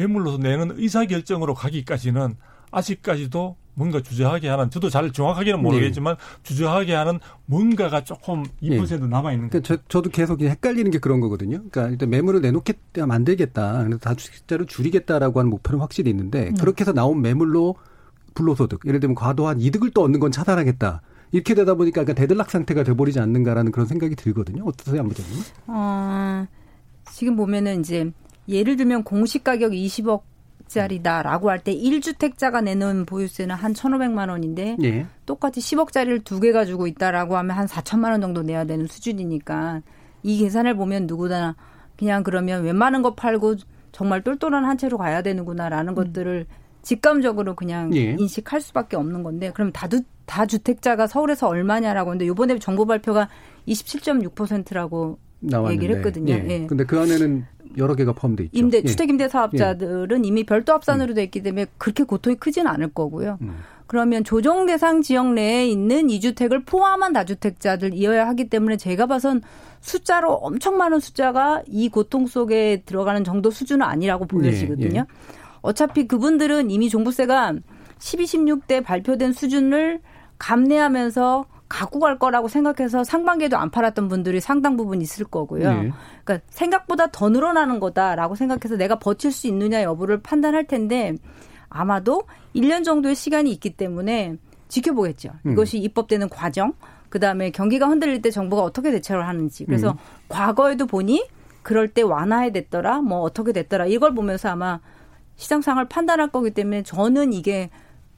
매물로서 0.00 0.38
내는 0.38 0.72
의사 0.76 1.04
결정으로 1.04 1.54
가기까지는 1.54 2.34
아직까지도 2.70 3.56
뭔가 3.74 4.02
주저하게 4.02 4.48
하는 4.48 4.70
저도 4.70 4.90
잘 4.90 5.10
정확하게는 5.10 5.58
네. 5.58 5.62
모르겠지만 5.62 6.16
네. 6.16 6.42
주저하게 6.42 6.94
하는 6.94 7.18
뭔가가 7.46 8.04
조금 8.04 8.44
2% 8.62 9.00
네. 9.00 9.06
남아 9.06 9.32
있는 9.32 9.48
그러니까 9.48 9.60
저, 9.66 9.82
저도 9.88 10.10
계속 10.10 10.40
헷갈리는 10.40 10.90
게 10.90 10.98
그런 10.98 11.20
거거든요. 11.20 11.56
그러니까 11.58 11.88
일단 11.88 12.10
매물을 12.10 12.40
내놓겠다 12.40 13.06
만들겠다. 13.06 13.84
그래서 13.84 13.98
다주택자를 13.98 14.66
줄이겠다라고 14.66 15.40
하는 15.40 15.50
목표는 15.50 15.80
확실히 15.80 16.10
있는데 16.10 16.48
음. 16.48 16.54
그렇게 16.54 16.82
해서 16.82 16.92
나온 16.92 17.22
매물로 17.22 17.76
불로소득 18.34 18.86
예를 18.86 19.00
들면 19.00 19.14
과도한 19.14 19.60
이득을 19.60 19.90
또 19.90 20.02
얻는 20.02 20.20
건 20.20 20.30
차단하겠다. 20.30 21.02
이렇게 21.32 21.54
되다 21.54 21.74
보니까 21.74 22.02
약간 22.02 22.14
대들락 22.16 22.50
상태가 22.50 22.82
돼버리지 22.82 23.20
않는가라는 23.20 23.70
그런 23.70 23.86
생각이 23.86 24.16
들거든요. 24.16 24.64
어떠세요, 24.66 25.00
안부장님? 25.00 25.42
어, 25.68 26.46
지금 27.12 27.36
보면은 27.36 27.80
이제 27.80 28.10
예를 28.50 28.76
들면 28.76 29.04
공시 29.04 29.42
가격 29.42 29.72
20억 29.72 30.22
짜리다라고 30.66 31.50
할 31.50 31.58
때 31.60 31.74
1주택자가 31.74 32.62
내는 32.62 33.04
보유세는 33.06 33.54
한 33.56 33.72
1,500만 33.72 34.28
원인데 34.30 34.76
예. 34.82 35.06
똑같이 35.26 35.60
10억짜리를 35.60 36.24
두 36.24 36.40
개 36.40 36.52
가지고 36.52 36.86
있다라고 36.86 37.36
하면 37.38 37.56
한 37.56 37.66
4천만 37.66 38.10
원 38.12 38.20
정도 38.20 38.42
내야 38.42 38.64
되는 38.64 38.86
수준이니까 38.86 39.82
이 40.22 40.38
계산을 40.38 40.76
보면 40.76 41.06
누구나 41.06 41.56
그냥 41.98 42.22
그러면 42.22 42.62
웬만한 42.64 43.02
거 43.02 43.14
팔고 43.14 43.56
정말 43.92 44.22
똘똘한 44.22 44.64
한 44.64 44.78
채로 44.78 44.96
가야 44.98 45.22
되는구나라는 45.22 45.92
음. 45.92 45.94
것들을 45.94 46.46
직감적으로 46.82 47.56
그냥 47.56 47.94
예. 47.96 48.16
인식할 48.18 48.60
수밖에 48.60 48.96
없는 48.96 49.22
건데 49.22 49.50
그럼 49.52 49.72
다주 49.72 50.02
다주택자가 50.26 51.08
서울에서 51.08 51.48
얼마냐라고 51.48 52.10
하는데 52.10 52.26
요번에 52.28 52.58
정부 52.60 52.86
발표가 52.86 53.28
27.6%라고 53.66 55.18
나왔는데. 55.40 55.74
얘기를 55.74 55.96
했거든요. 55.96 56.32
예. 56.34 56.46
예. 56.48 56.66
근데 56.66 56.84
그 56.84 56.98
안에는 57.00 57.44
여러 57.76 57.94
개가 57.94 58.12
포함돼 58.12 58.44
있죠. 58.44 58.58
임대 58.58 58.78
예. 58.78 58.82
주택 58.82 59.10
임대 59.10 59.28
사업자들은 59.28 60.24
예. 60.24 60.28
이미 60.28 60.44
별도 60.44 60.72
합산으로 60.72 61.14
돼 61.14 61.22
있기 61.24 61.42
때문에 61.42 61.66
그렇게 61.78 62.04
고통이 62.04 62.36
크지는 62.36 62.70
않을 62.70 62.92
거고요. 62.92 63.38
음. 63.42 63.56
그러면 63.86 64.22
조정 64.22 64.66
대상 64.66 65.02
지역 65.02 65.32
내에 65.32 65.66
있는 65.66 66.06
2주택을 66.06 66.64
포함한 66.64 67.12
다주택자들이어야 67.12 68.26
하기 68.28 68.48
때문에 68.48 68.76
제가 68.76 69.06
봐선 69.06 69.42
숫자로 69.80 70.32
엄청 70.32 70.76
많은 70.76 71.00
숫자가 71.00 71.62
이 71.66 71.88
고통 71.88 72.26
속에 72.26 72.82
들어가는 72.86 73.24
정도 73.24 73.50
수준은 73.50 73.84
아니라고 73.84 74.26
보여지거든요. 74.26 74.94
예, 74.94 74.98
예. 74.98 75.04
어차피 75.62 76.06
그분들은 76.06 76.70
이미 76.70 76.88
종부세가 76.88 77.54
12, 77.98 78.24
16대 78.24 78.84
발표된 78.84 79.32
수준을 79.32 80.00
감내하면서 80.38 81.46
갖고 81.70 82.00
갈 82.00 82.18
거라고 82.18 82.48
생각해서 82.48 83.04
상반기에도 83.04 83.56
안 83.56 83.70
팔았던 83.70 84.08
분들이 84.08 84.40
상당 84.40 84.76
부분 84.76 85.00
있을 85.00 85.24
거고요. 85.24 85.70
네. 85.70 85.92
그러니까 86.24 86.44
생각보다 86.50 87.06
더 87.06 87.30
늘어나는 87.30 87.78
거다라고 87.78 88.34
생각해서 88.34 88.76
내가 88.76 88.98
버틸 88.98 89.30
수 89.30 89.46
있느냐 89.46 89.82
여부를 89.84 90.20
판단할 90.20 90.66
텐데 90.66 91.14
아마도 91.68 92.24
1년 92.56 92.84
정도의 92.84 93.14
시간이 93.14 93.52
있기 93.52 93.76
때문에 93.76 94.36
지켜보겠죠. 94.66 95.30
음. 95.46 95.52
이것이 95.52 95.78
입법되는 95.78 96.28
과정, 96.28 96.74
그 97.08 97.20
다음에 97.20 97.50
경기가 97.50 97.86
흔들릴 97.86 98.20
때 98.20 98.32
정부가 98.32 98.62
어떻게 98.62 98.90
대처를 98.90 99.26
하는지. 99.28 99.64
그래서 99.64 99.92
음. 99.92 99.96
과거에도 100.28 100.86
보니 100.86 101.24
그럴 101.62 101.86
때 101.86 102.02
완화해 102.02 102.50
됐더라, 102.50 103.00
뭐 103.00 103.20
어떻게 103.20 103.52
됐더라 103.52 103.86
이걸 103.86 104.12
보면서 104.12 104.48
아마 104.48 104.80
시장 105.36 105.62
상을 105.62 105.82
판단할 105.86 106.32
거기 106.32 106.50
때문에 106.50 106.82
저는 106.82 107.32
이게 107.32 107.70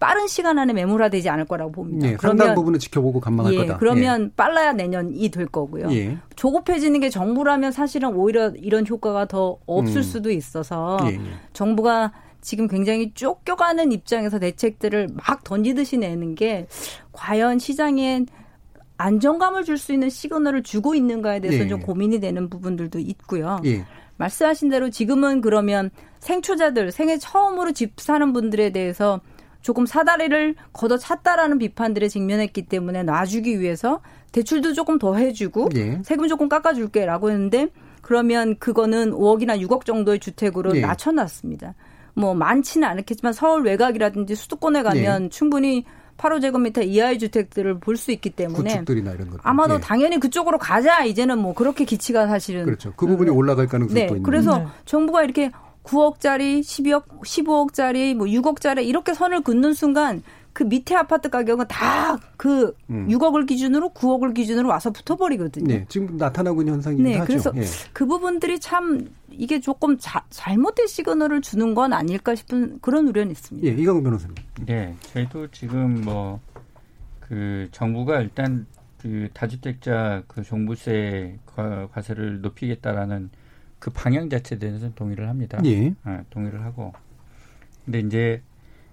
빠른 0.03 0.27
시간 0.27 0.59
안에 0.59 0.73
매물화되지 0.73 1.29
않을 1.29 1.45
거라고 1.45 1.71
봅니다. 1.71 2.09
예, 2.09 2.17
그러면 2.17 2.57
부분은 2.57 2.81
지켜보고 2.81 3.21
감망할 3.21 3.55
예, 3.55 3.59
거다. 3.59 3.79
그러면 3.79 4.25
예. 4.25 4.31
빨라야 4.37 4.73
내년이 4.73 5.29
될 5.29 5.47
거고요. 5.47 5.93
예. 5.93 6.19
조급해지는 6.35 6.99
게 6.99 7.09
정부라면 7.09 7.71
사실은 7.71 8.13
오히려 8.17 8.51
이런 8.57 8.85
효과가 8.85 9.27
더 9.27 9.59
없을 9.65 9.99
음. 9.99 10.03
수도 10.03 10.33
있어서 10.33 10.99
예, 11.05 11.15
예. 11.15 11.21
정부가 11.53 12.11
지금 12.41 12.67
굉장히 12.67 13.13
쫓겨가는 13.15 13.93
입장에서 13.93 14.41
대책들을 14.41 15.11
막 15.15 15.45
던지듯이 15.45 15.99
내는 15.99 16.35
게 16.35 16.67
과연 17.13 17.61
시장에 17.61 18.27
안정감을 18.97 19.63
줄 19.63 19.79
수 19.79 19.93
있는 19.93 20.11
시그널을 20.11 20.65
주고 20.65 20.97
있는가에 20.97 21.39
대해서 21.39 21.69
좀 21.69 21.79
고민이 21.79 22.19
되는 22.19 22.51
부분들도 22.51 22.99
있고요. 22.99 23.61
말씀하신 24.17 24.69
대로 24.69 24.91
지금은 24.91 25.43
그러면 25.43 25.91
생초자들 26.19 26.91
생애 26.91 27.19
처음으로 27.19 27.71
집 27.71 28.01
사는 28.01 28.33
분들에 28.33 28.71
대해서 28.71 29.21
조금 29.63 29.87
사다리를 29.87 30.55
걷어 30.73 30.99
찼다라는 30.99 31.59
비판들에 31.59 32.09
직면했기 32.09 32.63
때문에 32.63 33.05
놔주기 33.05 33.61
위해서 33.61 34.01
대출도 34.33 34.73
조금 34.75 34.99
더 34.99 35.15
해주고 35.15 35.71
예. 35.77 36.01
세금 36.05 36.29
조금 36.29 36.49
깎아줄게라고 36.49 37.31
했는데 37.31 37.69
그러면 38.03 38.57
그거는 38.59 39.13
5억이나 39.13 39.61
6억 39.67 39.85
정도의 39.85 40.19
주택으로 40.19 40.77
예. 40.77 40.81
낮춰놨습니다. 40.81 41.75
뭐 42.15 42.35
많지는 42.35 42.87
않겠지만 42.89 43.33
서울 43.33 43.63
외곽이라든지 43.63 44.35
수도권에 44.35 44.83
가면 44.83 45.25
예. 45.25 45.29
충분히 45.29 45.85
8호제곱미터 46.19 46.87
이하의 46.87 47.19
주택들을 47.19 47.81
볼 47.81 47.97
수 47.97 48.13
있기 48.13 48.31
때문에 48.31 48.71
구축들이나 48.71 49.13
이런 49.13 49.31
것 49.31 49.41
아마도 49.43 49.77
예. 49.77 49.81
당연히 49.81 50.19
그쪽으로 50.21 50.59
가자 50.59 51.05
이제는 51.05 51.39
뭐 51.39 51.55
그렇게 51.55 51.85
기치가 51.85 52.27
사실은 52.27 52.65
그렇죠. 52.65 52.93
그 52.97 53.07
부분이 53.07 53.31
음. 53.31 53.37
올라갈 53.37 53.67
가능성도 53.67 53.95
네. 53.95 54.07
있는. 54.07 54.23
그래서 54.23 54.59
네. 54.59 54.67
정부가 54.85 55.23
이렇게 55.25 55.51
9억짜리, 55.85 56.61
12억, 56.61 57.05
15억짜리, 57.25 58.15
뭐 58.15 58.27
6억짜리 58.27 58.85
이렇게 58.87 59.15
선을 59.15 59.43
긋는 59.43 59.75
순간 59.75 60.23
그 60.53 60.65
밑에 60.65 60.95
아파트 60.95 61.31
가격은 61.31 61.67
다그 61.69 62.77
음. 62.91 63.09
6억을 63.09 63.47
기준으로 63.47 63.91
9억을 63.91 64.35
기준으로 64.35 64.69
와서 64.69 64.91
붙어버리거든요. 64.91 65.67
네, 65.67 65.87
지금 65.89 66.17
나타나고 66.19 66.61
있는 66.61 66.75
현상이긴 66.75 67.05
네, 67.05 67.15
하죠. 67.15 67.27
그래서 67.27 67.53
예. 67.57 67.63
그 67.95 68.05
부분들이 68.07 68.61
참 68.61 69.09
이게 69.31 69.61
조금 69.61 69.97
자, 69.99 70.23
잘못된 70.29 70.87
시그널을 70.87 71.41
주는 71.41 71.75
건 71.75 71.95
아닐까 71.95 72.35
싶은 72.35 72.81
그런 72.83 73.09
우려는 73.09 73.31
있습니다. 73.33 73.67
예, 73.67 73.73
이강훈 73.73 74.03
변호사님. 74.03 74.35
네, 74.67 74.95
저희도 75.13 75.49
지금 75.53 76.03
뭐 76.03 76.39
그 77.33 77.67
정부가 77.73 78.21
일단 78.21 78.67
그 78.99 79.31
다주택자 79.33 80.23
그 80.29 80.43
종부세 80.43 81.39
과세를 81.91 82.43
높이겠다라는 82.43 83.31
그 83.83 83.91
방향 83.91 84.31
자체에 84.31 84.61
대해서는 84.61 84.95
동의를 84.95 85.29
합니다. 85.29 85.59
예. 85.65 85.93
아, 86.05 86.23
동의를 86.31 86.63
하고. 86.65 86.93
근데 87.85 87.99
이제 87.99 88.41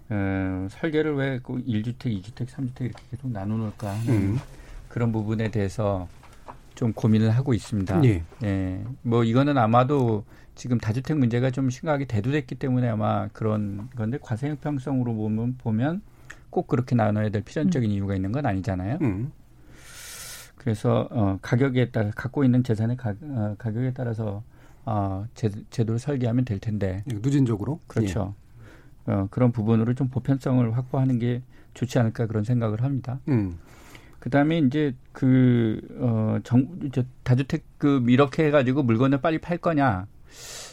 어, 0.09 0.67
설계를 0.71 1.13
왜 1.15 1.39
꼭 1.43 1.59
1주택, 1.63 2.05
2주택, 2.05 2.47
3주택 2.47 2.81
이렇게 2.85 3.03
계속 3.11 3.29
나누는까 3.29 3.87
하는 3.87 4.09
음. 4.09 4.39
그런 4.87 5.11
부분에 5.11 5.51
대해서 5.51 6.07
좀 6.73 6.91
고민을 6.93 7.29
하고 7.29 7.53
있습니다. 7.53 8.03
예. 8.05 8.23
예. 8.43 8.83
뭐 9.03 9.23
이거는 9.23 9.59
아마도 9.59 10.25
지금 10.55 10.79
다주택 10.79 11.19
문제가 11.19 11.51
좀 11.51 11.69
심각하게 11.69 12.05
대두됐기 12.05 12.55
때문에 12.55 12.89
아마 12.89 13.27
그런 13.27 13.91
건데 13.95 14.17
과세 14.19 14.49
형평성으로 14.49 15.13
보면 15.13 15.57
보면 15.59 16.01
꼭 16.49 16.65
그렇게 16.65 16.95
나눠야 16.95 17.29
될 17.29 17.43
필연적인 17.43 17.91
음. 17.91 17.93
이유가 17.93 18.15
있는 18.15 18.31
건 18.31 18.47
아니잖아요. 18.47 18.97
음. 19.03 19.31
그래서 20.55 21.07
어 21.11 21.37
가격에 21.43 21.91
따라 21.91 22.09
갖고 22.15 22.43
있는 22.43 22.63
재산의 22.63 22.97
가, 22.97 23.13
어, 23.21 23.53
가격에 23.59 23.93
따라서 23.93 24.41
어 24.85 25.25
제, 25.35 25.49
제도를 25.69 25.99
설계하면 25.99 26.45
될 26.45 26.59
텐데. 26.59 27.03
누진적으로? 27.05 27.79
그렇죠. 27.87 28.33
예. 29.07 29.11
어, 29.11 29.27
그런 29.31 29.51
부분으로 29.51 29.93
좀 29.93 30.07
보편성을 30.09 30.75
확보하는 30.77 31.19
게 31.19 31.41
좋지 31.73 31.99
않을까 31.99 32.27
그런 32.27 32.43
생각을 32.43 32.83
합니다. 32.83 33.19
음. 33.27 33.57
그다음에 34.19 34.59
이제 34.59 34.93
그 35.11 35.81
어, 35.99 36.39
정, 36.43 36.67
저 36.91 37.03
다주택금 37.23 38.09
이렇게 38.09 38.45
해가지고 38.45 38.83
물건을 38.83 39.21
빨리 39.21 39.37
팔 39.37 39.57
거냐? 39.57 40.07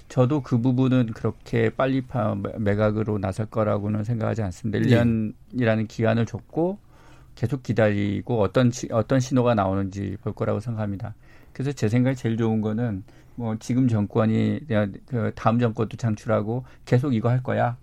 저도 0.09 0.42
그 0.42 0.61
부분은 0.61 1.12
그렇게 1.14 1.71
빨리 1.71 2.01
파, 2.01 2.37
매각으로 2.59 3.19
나설 3.19 3.47
거라고는 3.47 4.05
생각하지 4.05 4.42
않습니다. 4.42 4.79
1년이라는 4.79 5.77
네. 5.77 5.85
기간을 5.87 6.27
줬고 6.27 6.79
계속 7.35 7.62
기다리고 7.62 8.40
어떤 8.40 8.71
어떤 8.92 9.21
신호가 9.21 9.55
나오는지 9.55 10.16
볼 10.23 10.33
거라고 10.33 10.61
생각합니다. 10.61 11.14
그래서 11.53 11.73
제 11.73 11.88
생각에 11.88 12.14
제일 12.14 12.37
좋은 12.37 12.61
거는 12.61 13.05
뭐 13.37 13.57
지금 13.59 13.87
정권이 13.87 14.61
그 15.07 15.33
다음 15.35 15.59
정권도 15.59 15.96
창출하고 15.96 16.64
계속 16.85 17.14
이거 17.14 17.29
할 17.29 17.42
거야. 17.42 17.77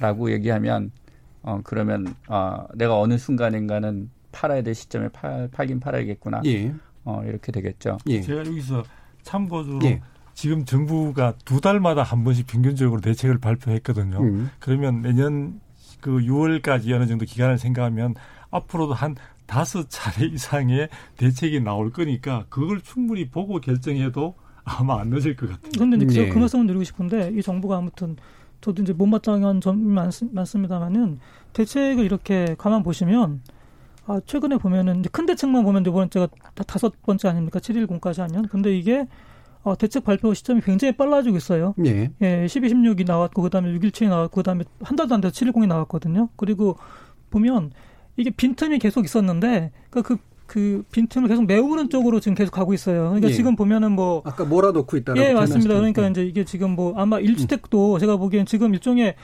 라고 0.00 0.32
얘기하면 0.32 0.90
어 1.42 1.60
그러면 1.62 2.14
어 2.28 2.66
내가 2.74 2.98
어느 2.98 3.18
순간인가는 3.18 4.10
팔아야 4.32 4.62
될 4.62 4.74
시점에 4.74 5.08
팔, 5.08 5.48
팔긴 5.48 5.78
팔아야겠구나. 5.80 6.40
예. 6.46 6.74
어 7.04 7.22
이렇게 7.24 7.52
되겠죠. 7.52 7.98
예. 8.08 8.20
제가 8.20 8.40
여기서 8.40 8.82
참고로 9.22 9.80
예. 9.84 10.00
지금 10.34 10.64
정부가 10.64 11.34
두 11.44 11.60
달마다 11.60 12.02
한 12.02 12.24
번씩 12.24 12.46
평균적으로 12.46 13.00
대책을 13.00 13.38
발표했거든요. 13.38 14.20
음. 14.20 14.50
그러면 14.58 15.02
내년 15.02 15.60
그 16.00 16.18
6월까지 16.18 16.90
어느 16.92 17.06
정도 17.06 17.26
기간을 17.26 17.58
생각하면 17.58 18.14
앞으로도 18.50 18.94
한 18.94 19.14
다섯 19.46 19.86
차례 19.90 20.26
이상의 20.32 20.88
대책이 21.18 21.60
나올 21.60 21.90
거니까 21.92 22.46
그걸 22.48 22.80
충분히 22.80 23.28
보고 23.28 23.60
결정해도 23.60 24.34
아마 24.64 25.00
안 25.00 25.10
늦을 25.10 25.36
것 25.36 25.50
같아요. 25.50 25.70
그런데 25.74 26.04
이제 26.04 26.24
네. 26.24 26.28
그 26.28 26.38
말씀을 26.38 26.66
드리고 26.66 26.84
싶은데 26.84 27.32
이 27.34 27.42
정부가 27.42 27.78
아무튼 27.78 28.16
저도 28.60 28.82
이제 28.82 28.92
못마땅한 28.92 29.60
점이 29.60 29.84
많, 29.84 30.10
많습니다만은 30.32 31.18
대책을 31.52 32.04
이렇게 32.04 32.54
가만 32.58 32.82
보시면 32.82 33.40
아, 34.06 34.20
최근에 34.26 34.58
보면은 34.58 35.00
이제 35.00 35.08
큰 35.12 35.26
대책만 35.26 35.64
보면 35.64 35.84
이번 35.86 36.10
제가 36.10 36.28
다 36.54 36.64
다섯 36.64 37.00
번째 37.02 37.28
아닙니까? 37.28 37.58
710까지 37.58 38.18
하면. 38.18 38.48
근데 38.48 38.76
이게 38.76 39.06
어, 39.62 39.76
대책 39.76 40.04
발표 40.04 40.34
시점이 40.34 40.60
굉장히 40.60 40.96
빨라지고 40.96 41.36
있어요. 41.36 41.74
예. 41.84 42.10
예, 42.20 42.48
12, 42.48 42.68
16이 42.70 43.06
나왔고, 43.06 43.42
그 43.42 43.50
다음에 43.50 43.72
617이 43.78 44.08
나왔고, 44.08 44.34
그 44.34 44.42
다음에 44.42 44.64
한 44.80 44.96
달도 44.96 45.14
안 45.14 45.20
돼서 45.20 45.32
710이 45.32 45.66
나왔거든요. 45.68 46.30
그리고 46.36 46.76
보면 47.30 47.70
이게 48.16 48.30
빈틈이 48.30 48.80
계속 48.80 49.04
있었는데, 49.04 49.70
그러니까 49.90 50.16
그, 50.16 50.20
그 50.52 50.84
빈틈을 50.92 51.28
계속 51.28 51.46
메우는 51.46 51.88
쪽으로 51.88 52.20
지금 52.20 52.34
계속 52.34 52.50
가고 52.50 52.74
있어요. 52.74 53.04
그러니까 53.04 53.30
예. 53.30 53.32
지금 53.32 53.56
보면은 53.56 53.92
뭐 53.92 54.20
아까 54.26 54.44
몰아놓고 54.44 54.98
있다라고 54.98 55.26
예, 55.26 55.32
맞습니다. 55.32 55.72
그러니까 55.72 56.06
이제 56.10 56.26
이게 56.26 56.44
지금 56.44 56.72
뭐 56.72 56.92
아마 56.94 57.18
1주택도 57.20 57.94
음. 57.94 57.98
제가 57.98 58.18
보기엔 58.18 58.44
지금 58.44 58.74
일종의 58.74 59.14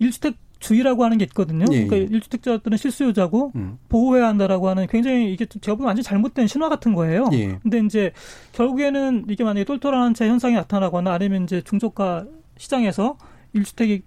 1주택 0.00 0.36
주의라고 0.60 1.04
하는 1.04 1.18
게 1.18 1.24
있거든요. 1.26 1.66
예. 1.72 1.84
그러니까 1.84 2.18
1주택자들은 2.18 2.78
실수요자고 2.78 3.52
음. 3.56 3.76
보호해야 3.90 4.28
한다라고 4.28 4.70
하는 4.70 4.86
굉장히 4.86 5.30
이게 5.30 5.44
제가 5.44 5.74
보면 5.76 5.88
완전 5.88 6.02
잘못된 6.02 6.46
신화 6.46 6.70
같은 6.70 6.94
거예요. 6.94 7.28
예. 7.34 7.58
근데 7.62 7.80
이제 7.80 8.12
결국에는 8.52 9.26
이게 9.28 9.44
만약에 9.44 9.64
똘똘한 9.66 10.14
제 10.14 10.26
현상이 10.26 10.54
나타나거나 10.54 11.12
아니면 11.12 11.44
이제 11.44 11.60
중저가 11.60 12.24
시장에서 12.56 13.18
1주택이 13.54 14.00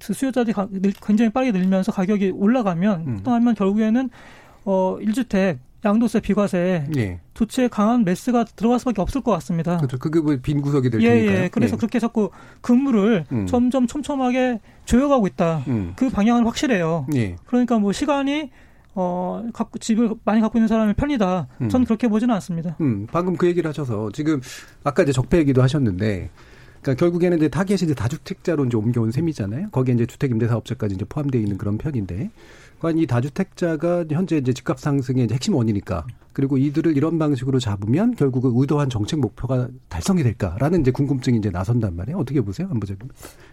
수요자들이 0.00 0.54
굉장히 1.06 1.30
빠르게 1.30 1.52
늘면서 1.52 1.92
가격이 1.92 2.30
올라가면 2.30 3.00
음. 3.06 3.20
그러면 3.22 3.54
결국에는 3.54 4.08
어 4.64 4.96
1주택 5.02 5.58
양도세, 5.84 6.20
비과세 6.20 6.86
예. 6.96 7.20
조치에 7.34 7.68
강한 7.68 8.04
매스가 8.04 8.44
들어갈 8.56 8.78
수밖에 8.78 9.02
없을 9.02 9.20
것 9.20 9.32
같습니다. 9.32 9.76
그렇죠. 9.76 9.98
그게 9.98 10.20
뭐빈 10.20 10.62
구석이 10.62 10.90
될 10.90 11.02
예, 11.02 11.10
테니까요. 11.10 11.38
예. 11.44 11.48
그래서 11.48 11.74
예. 11.74 11.76
그렇게 11.76 11.98
자꾸 11.98 12.30
근무를 12.60 13.26
음. 13.32 13.46
점점 13.46 13.86
촘촘하게 13.86 14.60
조여가고 14.86 15.26
있다. 15.26 15.62
음. 15.68 15.92
그 15.96 16.08
방향은 16.08 16.44
확실해요. 16.44 17.06
예. 17.14 17.36
그러니까 17.46 17.78
뭐 17.78 17.92
시간이 17.92 18.50
어, 18.96 19.44
갖고, 19.52 19.78
집을 19.78 20.14
많이 20.24 20.40
갖고 20.40 20.56
있는 20.56 20.68
사람의 20.68 20.94
편이다. 20.94 21.48
음. 21.62 21.68
저는 21.68 21.84
그렇게 21.84 22.06
보지는 22.08 22.32
않습니다. 22.36 22.76
음, 22.80 23.08
방금 23.10 23.36
그 23.36 23.46
얘기를 23.48 23.68
하셔서 23.68 24.10
지금 24.12 24.40
아까 24.84 25.02
이제 25.02 25.10
적폐 25.10 25.38
얘기도 25.38 25.62
하셨는데 25.62 26.30
그러니까 26.84 27.00
결국에는 27.00 27.38
이제 27.38 27.48
타겟이 27.48 27.78
이제 27.82 27.94
다주택자로 27.94 28.66
이제 28.66 28.76
옮겨온 28.76 29.10
셈이잖아요. 29.10 29.70
거기에 29.70 29.94
이제 29.94 30.04
주택임대사업자까지 30.04 30.96
이제 30.96 31.04
포함되어 31.08 31.40
있는 31.40 31.56
그런 31.56 31.78
편인데 31.78 32.30
그러니까 32.78 33.02
이 33.02 33.06
다주택자가 33.06 34.04
현재 34.10 34.36
이제 34.36 34.52
집값 34.52 34.78
상승의 34.78 35.24
이제 35.24 35.34
핵심 35.34 35.54
원인이니까 35.54 36.06
그리고 36.34 36.58
이들을 36.58 36.94
이런 36.94 37.18
방식으로 37.18 37.58
잡으면 37.58 38.14
결국은 38.16 38.52
의도한 38.54 38.90
정책 38.90 39.20
목표가 39.20 39.68
달성이 39.88 40.22
될까라는 40.22 40.82
이제 40.82 40.90
궁금증이 40.90 41.38
이제 41.38 41.48
나선단 41.48 41.96
말이에요. 41.96 42.18
어떻게 42.18 42.42
보세요, 42.42 42.68
안부장님? 42.70 43.08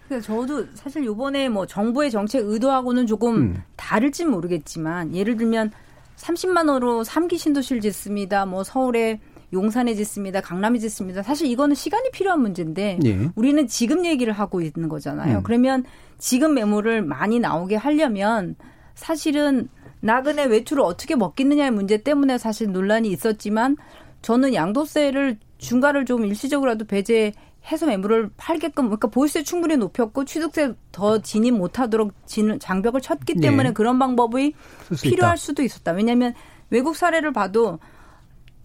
그래서 0.10 0.26
저도 0.26 0.65
사실 0.74 1.06
요번에 1.06 1.48
뭐 1.48 1.65
정부의 1.65 2.12
정책 2.12 2.46
의도하고는 2.46 3.08
조금 3.08 3.36
음. 3.36 3.63
다를지 3.78 4.26
모르겠지만 4.26 5.15
예를 5.15 5.38
들면 5.38 5.72
30만 6.17 6.67
원으로 6.67 7.04
3기 7.04 7.38
신도시를 7.38 7.82
짓습니다. 7.82 8.46
뭐 8.46 8.63
서울에 8.63 9.22
용산에 9.53 9.95
짓습니다. 9.95 10.41
강남에 10.41 10.79
짓습니다. 10.79 11.23
사실 11.23 11.47
이거는 11.47 11.75
시간이 11.75 12.11
필요한 12.11 12.41
문제인데 12.41 12.99
예. 13.05 13.29
우리는 13.35 13.67
지금 13.67 14.05
얘기를 14.05 14.33
하고 14.33 14.61
있는 14.61 14.89
거잖아요. 14.89 15.39
음. 15.39 15.43
그러면 15.43 15.83
지금 16.17 16.53
매물을 16.53 17.01
많이 17.01 17.39
나오게 17.39 17.75
하려면 17.75 18.55
사실은 18.95 19.67
나그네 20.01 20.45
외투를 20.45 20.83
어떻게 20.83 21.15
먹겠느냐의 21.15 21.71
문제 21.71 21.97
때문에 21.97 22.37
사실 22.37 22.71
논란이 22.71 23.10
있었지만 23.10 23.77
저는 24.21 24.54
양도세를 24.54 25.37
중과를 25.58 26.06
좀 26.06 26.25
일시적으로라도 26.25 26.85
배제 26.85 27.33
해서 27.71 27.85
매물을 27.85 28.31
팔게끔 28.37 28.85
그러니까 28.85 29.08
보유세 29.08 29.43
충분히 29.43 29.77
높였고 29.77 30.25
취득세 30.25 30.73
더 30.91 31.21
진입 31.21 31.54
못하도록 31.54 32.13
진, 32.25 32.58
장벽을 32.60 33.02
쳤기 33.02 33.35
네. 33.35 33.41
때문에 33.41 33.69
네. 33.69 33.73
그런 33.73 33.99
방법이 33.99 34.54
필요할 35.02 35.35
있다. 35.35 35.35
수도 35.35 35.62
있었다. 35.62 35.91
왜냐하면 35.91 36.33
외국 36.71 36.95
사례를 36.95 37.33
봐도 37.33 37.79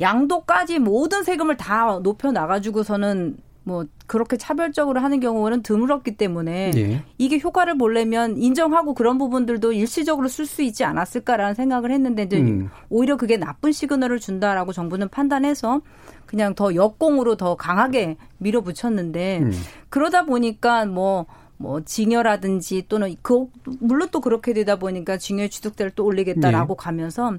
양도까지 0.00 0.78
모든 0.78 1.22
세금을 1.22 1.56
다 1.56 2.00
높여 2.02 2.32
나가지고서는 2.32 3.36
뭐 3.66 3.84
그렇게 4.06 4.36
차별적으로 4.36 5.00
하는 5.00 5.18
경우는 5.18 5.64
드물었기 5.64 6.16
때문에 6.16 6.70
예. 6.76 7.02
이게 7.18 7.40
효과를 7.40 7.76
보려면 7.76 8.36
인정하고 8.36 8.94
그런 8.94 9.18
부분들도 9.18 9.72
일시적으로 9.72 10.28
쓸 10.28 10.46
수 10.46 10.62
있지 10.62 10.84
않았을까라는 10.84 11.54
생각을 11.54 11.90
했는데 11.90 12.22
이제 12.22 12.38
음. 12.38 12.70
오히려 12.90 13.16
그게 13.16 13.36
나쁜 13.36 13.72
시그널을 13.72 14.20
준다라고 14.20 14.72
정부는 14.72 15.08
판단해서 15.08 15.80
그냥 16.26 16.54
더 16.54 16.76
역공으로 16.76 17.36
더 17.36 17.56
강하게 17.56 18.16
밀어붙였는데 18.38 19.40
음. 19.40 19.52
그러다 19.88 20.26
보니까 20.26 20.86
뭐뭐 20.86 21.80
징여라든지 21.84 22.84
또는 22.88 23.16
그 23.20 23.46
물론 23.80 24.10
또 24.12 24.20
그렇게 24.20 24.52
되다 24.52 24.76
보니까 24.76 25.18
징여 25.18 25.48
취득세를 25.48 25.90
또 25.96 26.04
올리겠다라고 26.04 26.76
네. 26.76 26.84
가면서 26.84 27.34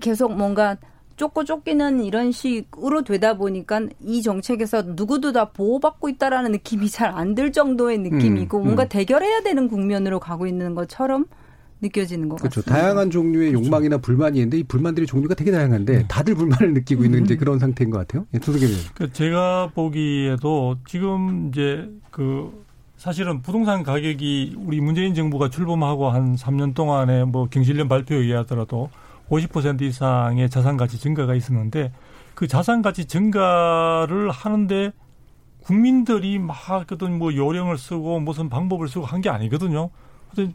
계속 0.00 0.34
뭔가 0.34 0.76
쫓고 1.16 1.44
쫓기는 1.44 2.04
이런 2.04 2.32
식으로 2.32 3.02
되다 3.02 3.36
보니까 3.36 3.82
이 4.02 4.22
정책에서 4.22 4.82
누구도 4.82 5.32
다 5.32 5.50
보호받고 5.50 6.08
있다라는 6.08 6.52
느낌이 6.52 6.88
잘 6.90 7.12
안 7.14 7.34
들 7.34 7.52
정도의 7.52 7.98
느낌이고 7.98 8.58
음, 8.58 8.62
음. 8.62 8.64
뭔가 8.64 8.86
대결해야 8.88 9.42
되는 9.42 9.68
국면으로 9.68 10.20
가고 10.20 10.46
있는 10.46 10.74
것처럼 10.74 11.24
느껴지는 11.80 12.28
것 12.28 12.36
그렇죠. 12.36 12.60
같습니다. 12.60 12.80
다양한 12.82 13.10
종류의 13.10 13.50
그렇죠. 13.50 13.64
욕망이나 13.66 13.98
불만이 13.98 14.38
있는데 14.38 14.58
이 14.58 14.62
불만들이 14.62 15.06
종류가 15.06 15.34
되게 15.34 15.50
다양한데 15.50 15.92
네. 15.98 16.04
다들 16.08 16.34
불만을 16.36 16.74
느끼고 16.74 17.04
있는 17.04 17.24
이제 17.24 17.34
음. 17.34 17.38
그런 17.38 17.58
상태인 17.58 17.90
것 17.90 17.98
같아요. 17.98 18.24
예, 18.34 18.38
두석이 18.38 18.66
그 18.94 19.12
제가 19.12 19.70
보기에도 19.74 20.76
지금 20.86 21.48
이제 21.48 21.88
그 22.10 22.62
사실은 22.96 23.42
부동산 23.42 23.82
가격이 23.82 24.56
우리 24.64 24.80
문재인 24.80 25.12
정부가 25.14 25.50
출범하고 25.50 26.10
한 26.10 26.36
3년 26.36 26.72
동안에 26.74 27.24
뭐 27.24 27.48
경실련 27.48 27.88
발표에 27.88 28.18
의하더라도 28.18 28.90
50% 29.32 29.80
이상의 29.82 30.50
자산 30.50 30.76
가치 30.76 30.98
증가가 30.98 31.34
있었는데 31.34 31.90
그 32.34 32.46
자산 32.46 32.82
가치 32.82 33.06
증가를 33.06 34.30
하는데 34.30 34.92
국민들이 35.62 36.38
막 36.38 36.56
어떤 36.92 37.18
뭐 37.18 37.34
요령을 37.34 37.78
쓰고 37.78 38.20
무슨 38.20 38.48
방법을 38.48 38.88
쓰고 38.88 39.06
한 39.06 39.22
게 39.22 39.30
아니거든요. 39.30 39.90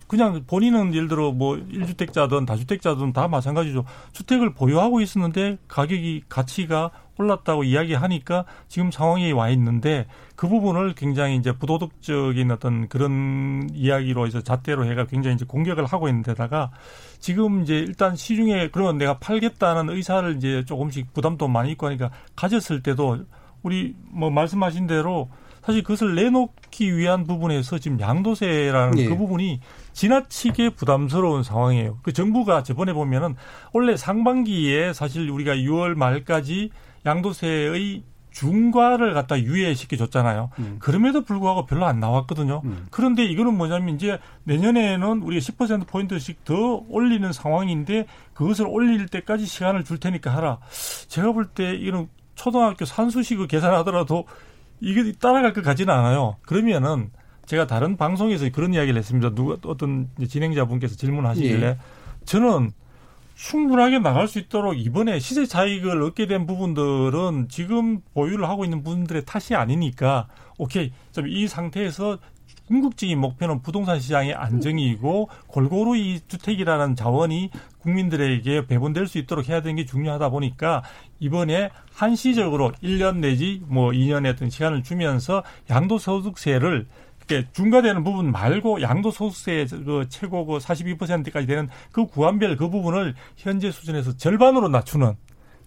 그냥 0.07 0.43
본인은 0.47 0.93
예를 0.95 1.07
들어 1.07 1.31
뭐 1.31 1.55
1주택자든 1.55 2.45
다주택자든 2.47 3.13
다 3.13 3.27
마찬가지죠. 3.27 3.85
주택을 4.11 4.53
보유하고 4.53 5.01
있었는데 5.01 5.59
가격이 5.67 6.23
가치가 6.27 6.89
올랐다고 7.19 7.63
이야기하니까 7.63 8.45
지금 8.67 8.91
상황이 8.91 9.31
와 9.31 9.49
있는데 9.49 10.07
그 10.35 10.47
부분을 10.47 10.93
굉장히 10.95 11.35
이제 11.35 11.51
부도덕적인 11.51 12.51
어떤 12.51 12.87
그런 12.89 13.69
이야기로 13.71 14.25
해서 14.25 14.41
잣대로 14.41 14.85
해가 14.85 15.05
굉장히 15.05 15.35
이제 15.35 15.45
공격을 15.45 15.85
하고 15.85 16.09
있는 16.09 16.23
데다가 16.23 16.71
지금 17.19 17.63
이제 17.63 17.75
일단 17.75 18.15
시중에 18.15 18.69
그러면 18.71 18.97
내가 18.97 19.17
팔겠다는 19.17 19.93
의사를 19.93 20.35
이제 20.37 20.63
조금씩 20.65 21.13
부담도 21.13 21.47
많이 21.47 21.71
있고 21.71 21.87
하니까 21.87 22.11
가졌을 22.35 22.81
때도 22.83 23.25
우리 23.63 23.95
뭐 24.09 24.29
말씀하신 24.29 24.87
대로 24.87 25.29
사실 25.67 25.83
그것을 25.83 26.15
내놓기 26.15 26.95
위한 26.95 27.25
부분에서 27.27 27.77
지금 27.77 27.99
양도세라는 27.99 28.99
예. 28.99 29.05
그 29.09 29.17
부분이 29.17 29.59
지나치게 29.91 30.69
부담스러운 30.71 31.43
상황이에요. 31.43 31.99
그 32.03 32.13
정부가 32.13 32.63
저번에 32.63 32.93
보면은 32.93 33.35
원래 33.73 33.97
상반기에 33.97 34.93
사실 34.93 35.29
우리가 35.29 35.55
6월 35.55 35.95
말까지 35.95 36.69
양도세의 37.05 38.03
중과를 38.37 39.13
갖다 39.15 39.39
유예시켜 39.39 39.97
줬잖아요. 39.97 40.51
음. 40.59 40.75
그럼에도 40.79 41.23
불구하고 41.23 41.65
별로 41.65 41.85
안 41.85 41.99
나왔거든요. 41.99 42.61
음. 42.65 42.85
그런데 42.91 43.25
이거는 43.25 43.57
뭐냐면 43.57 43.95
이제 43.95 44.19
내년에는 44.43 45.23
우리가 45.23 45.39
10% 45.39 45.87
포인트씩 45.87 46.45
더 46.45 46.83
올리는 46.87 47.31
상황인데 47.33 48.05
그것을 48.35 48.67
올릴 48.67 49.07
때까지 49.07 49.45
시간을 49.47 49.83
줄 49.83 49.97
테니까 49.99 50.35
하라. 50.35 50.59
제가 51.07 51.31
볼 51.31 51.47
때 51.55 51.71
이런 51.73 52.09
초등학교 52.35 52.85
산수식을 52.85 53.47
계산하더라도 53.47 54.25
이게 54.81 55.11
따라갈 55.13 55.53
것 55.53 55.63
같지는 55.63 55.91
않아요. 55.93 56.35
그러면은 56.43 57.09
제가 57.47 57.65
다른 57.65 57.97
방송에서 57.97 58.47
그런 58.51 58.73
이야기를 58.73 58.99
했습니다. 58.99 59.33
누가 59.33 59.57
어떤 59.65 60.09
진행자분께서 60.27 60.95
질문하시길래 60.97 61.65
예. 61.67 61.77
저는 62.25 62.71
충분하게 63.37 63.99
나갈 63.99 64.27
수 64.27 64.39
있도록 64.39 64.77
이번에 64.77 65.19
시세 65.19 65.45
차익을 65.45 66.01
얻게 66.01 66.25
된 66.25 66.47
부분들은 66.47 67.47
지금 67.49 68.01
보유를 68.15 68.49
하고 68.49 68.63
있는 68.65 68.83
분들의 68.83 69.25
탓이 69.25 69.55
아니니까 69.55 70.27
오케이 70.57 70.91
좀 71.11 71.27
이 71.27 71.47
상태에서 71.47 72.17
궁극적인 72.67 73.17
목표는 73.19 73.61
부동산 73.61 73.99
시장의 73.99 74.33
안정이고 74.33 75.29
골고루 75.47 75.95
이 75.97 76.19
주택이라는 76.27 76.95
자원이 76.95 77.51
국민들에게 77.79 78.65
배분될 78.67 79.07
수 79.07 79.17
있도록 79.19 79.47
해야 79.47 79.61
되는 79.61 79.75
게 79.75 79.85
중요하다 79.85 80.29
보니까 80.29 80.83
이번에 81.19 81.69
한시적으로 81.93 82.71
1년 82.83 83.19
내지 83.19 83.61
뭐 83.67 83.91
2년의 83.91 84.33
어떤 84.33 84.49
시간을 84.49 84.83
주면서 84.83 85.43
양도소득세를 85.69 86.87
이렇게 87.29 87.47
중과되는 87.51 88.03
부분 88.03 88.31
말고 88.31 88.81
양도 88.81 89.11
소득세 89.11 89.67
그 89.69 90.05
최고 90.09 90.45
그 90.45 90.57
42%까지 90.57 91.45
되는 91.45 91.67
그 91.91 92.07
구간별 92.07 92.55
그 92.55 92.69
부분을 92.69 93.13
현재 93.35 93.69
수준에서 93.69 94.15
절반으로 94.15 94.69
낮추는 94.69 95.15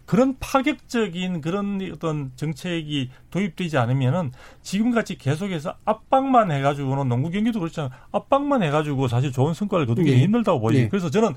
그런 0.06 0.36
파격적인 0.40 1.40
그런 1.40 1.88
어떤 1.92 2.32
정책이 2.34 3.10
도입되지 3.30 3.78
않으면은 3.78 4.32
지금같이 4.62 5.16
계속해서 5.18 5.76
압박만 5.84 6.50
해가지고는 6.50 7.08
농구 7.08 7.30
경기도 7.30 7.60
그렇잖아요. 7.60 7.92
압박만 8.10 8.62
해가지고 8.64 9.06
사실 9.06 9.30
좋은 9.30 9.54
성과를 9.54 9.86
거두기 9.86 10.10
네. 10.10 10.22
힘들다고 10.22 10.60
보여요. 10.60 10.82
네. 10.82 10.88
그래서 10.88 11.10
저는 11.10 11.34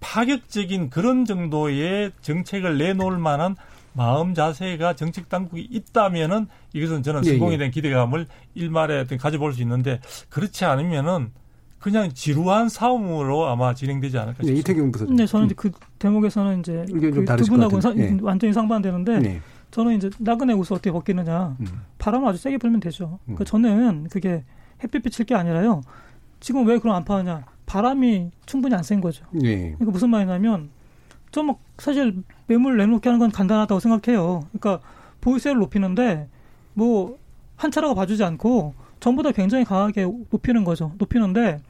파격적인 0.00 0.90
그런 0.90 1.24
정도의 1.24 2.10
정책을 2.20 2.76
내놓을 2.76 3.16
만한 3.16 3.56
마음 3.94 4.34
자세가 4.34 4.94
정책 4.96 5.28
당국이 5.28 5.68
있다면은 5.70 6.46
이것은 6.72 7.02
저는 7.02 7.24
예, 7.26 7.30
성공에 7.30 7.56
대한 7.58 7.70
기대감을 7.70 8.26
일말에 8.54 9.00
어떤 9.00 9.18
가져볼 9.18 9.52
수 9.52 9.62
있는데 9.62 10.00
그렇지 10.28 10.64
않으면은 10.64 11.30
그냥 11.78 12.10
지루한 12.14 12.68
싸움으로 12.68 13.46
아마 13.48 13.74
진행되지 13.74 14.16
않을까 14.16 14.44
싶습니다. 14.44 14.54
네, 14.54 14.60
이태경 14.60 14.92
부사장. 14.92 15.16
네, 15.16 15.26
저는 15.26 15.48
음. 15.48 15.54
그 15.56 15.70
대목에서는 15.98 16.60
이제 16.60 16.86
그두 16.88 17.44
분하고 17.46 17.80
는 17.80 17.96
네. 17.96 18.18
완전히 18.22 18.52
상반되는데 18.52 19.18
네. 19.18 19.40
저는 19.72 19.96
이제 19.96 20.08
나그네 20.18 20.52
옷을 20.52 20.74
어떻게 20.74 20.92
벗기느냐. 20.92 21.56
음. 21.58 21.66
바람을 21.98 22.28
아주 22.28 22.38
세게 22.38 22.58
불면 22.58 22.78
되죠. 22.78 23.18
음. 23.28 23.34
그 23.34 23.44
저는 23.44 24.08
그게 24.08 24.44
햇빛 24.82 25.02
비칠 25.02 25.26
게 25.26 25.34
아니라요. 25.34 25.82
지금 26.40 26.66
왜 26.66 26.78
그럼 26.78 26.94
안 26.96 27.04
파느냐. 27.04 27.44
바람이 27.66 28.30
충분히 28.46 28.74
안 28.74 28.82
센 28.82 29.00
거죠. 29.00 29.24
네. 29.32 29.72
그러니까 29.72 29.90
무슨 29.90 30.10
말이냐면 30.10 30.70
좀 31.32 31.54
사실 31.78 32.22
매물 32.52 32.76
내놓게 32.76 33.08
하는 33.08 33.18
건 33.18 33.30
간단하다고 33.30 33.80
생각해요. 33.80 34.46
그러니까 34.52 34.80
보유세를 35.20 35.58
높이는데 35.58 36.28
뭐 36.74 37.22
한 37.56 37.70
채라고 37.70 37.94
봐주지 37.94 38.24
않고 38.24 38.74
전부 38.98 39.22
다 39.22 39.30
굉장히 39.30 39.64
강하게 39.64 40.04
높이는 40.30 40.64
거죠. 40.64 40.92
높이는데 40.98 41.60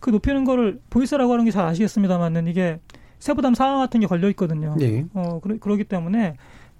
그 0.00 0.10
높이는 0.10 0.44
거를 0.44 0.80
보유세라고 0.90 1.32
하는 1.32 1.44
게 1.44 1.52
잘 1.52 1.64
아시겠습니다만은 1.66 2.48
이게 2.48 2.80
세부담 3.20 3.54
상한 3.54 3.78
같은 3.78 4.00
게 4.00 4.06
걸려 4.08 4.28
있거든요. 4.30 4.74
네. 4.76 5.04
어 5.14 5.38
그러, 5.40 5.56
그러기 5.58 5.84
때문에 5.84 6.36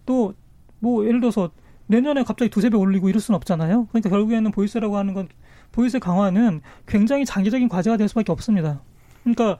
또 0.07 0.35
뭐 0.81 1.07
예를 1.07 1.21
들어서 1.21 1.51
내년에 1.87 2.23
갑자기 2.23 2.51
두세 2.51 2.69
배 2.69 2.77
올리고 2.77 3.09
이럴 3.09 3.21
수는 3.21 3.37
없잖아요. 3.37 3.87
그러니까 3.87 4.11
결국에는 4.11 4.51
보유세라고 4.51 4.99
하는 4.99 5.15
건 5.15 5.29
보유세 5.73 5.99
강화는 5.99 6.61
굉장히 6.87 7.25
장기적인 7.25 7.69
과제가 7.69 7.97
될 7.97 8.09
수밖에 8.09 8.31
없습니다. 8.33 8.81
그러니까 9.23 9.59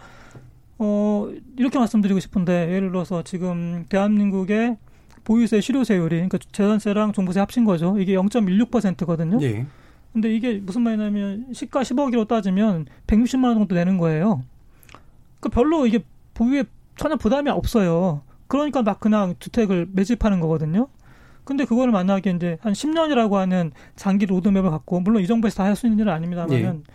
어 0.79 1.29
이렇게 1.57 1.79
말씀드리고 1.79 2.21
싶은데 2.21 2.71
예를 2.73 2.91
들어서 2.91 3.23
지금 3.23 3.87
대한민국의 3.89 4.77
보유세 5.25 5.61
실효세율이 5.61 6.17
그러니까 6.17 6.39
재산세랑 6.53 7.13
종부세 7.13 7.41
합친 7.41 7.65
거죠. 7.65 7.99
이게 7.99 8.15
0.16%거든요. 8.15 9.39
네. 9.39 9.67
근데 10.13 10.35
이게 10.35 10.55
무슨 10.59 10.83
말이냐면 10.83 11.47
시가 11.53 11.83
10억으로 11.83 12.29
따지면 12.29 12.87
160만 13.07 13.45
원 13.45 13.55
정도 13.59 13.75
되는 13.75 13.99
거예요. 13.99 14.43
그 15.41 15.49
별로 15.49 15.87
이게 15.87 16.01
보유에 16.35 16.65
전혀 16.97 17.17
부담이 17.17 17.51
없어요. 17.51 18.23
그러니까 18.47 18.83
막 18.83 19.01
그냥 19.01 19.35
주택을 19.39 19.89
매집하는 19.93 20.41
거거든요. 20.41 20.89
근데 21.45 21.65
그거를 21.65 21.93
만약에 21.93 22.31
이제 22.31 22.59
한 22.61 22.73
10년이라고 22.73 23.33
하는 23.35 23.73
장기 23.95 24.27
로드맵을 24.27 24.71
갖고 24.71 25.01
물론 25.01 25.23
이 25.23 25.27
정부에서 25.27 25.57
다 25.59 25.65
할 25.65 25.77
수 25.77 25.87
있는 25.87 26.01
일은 26.01 26.13
아닙니다만은 26.13 26.57
예. 26.59 26.93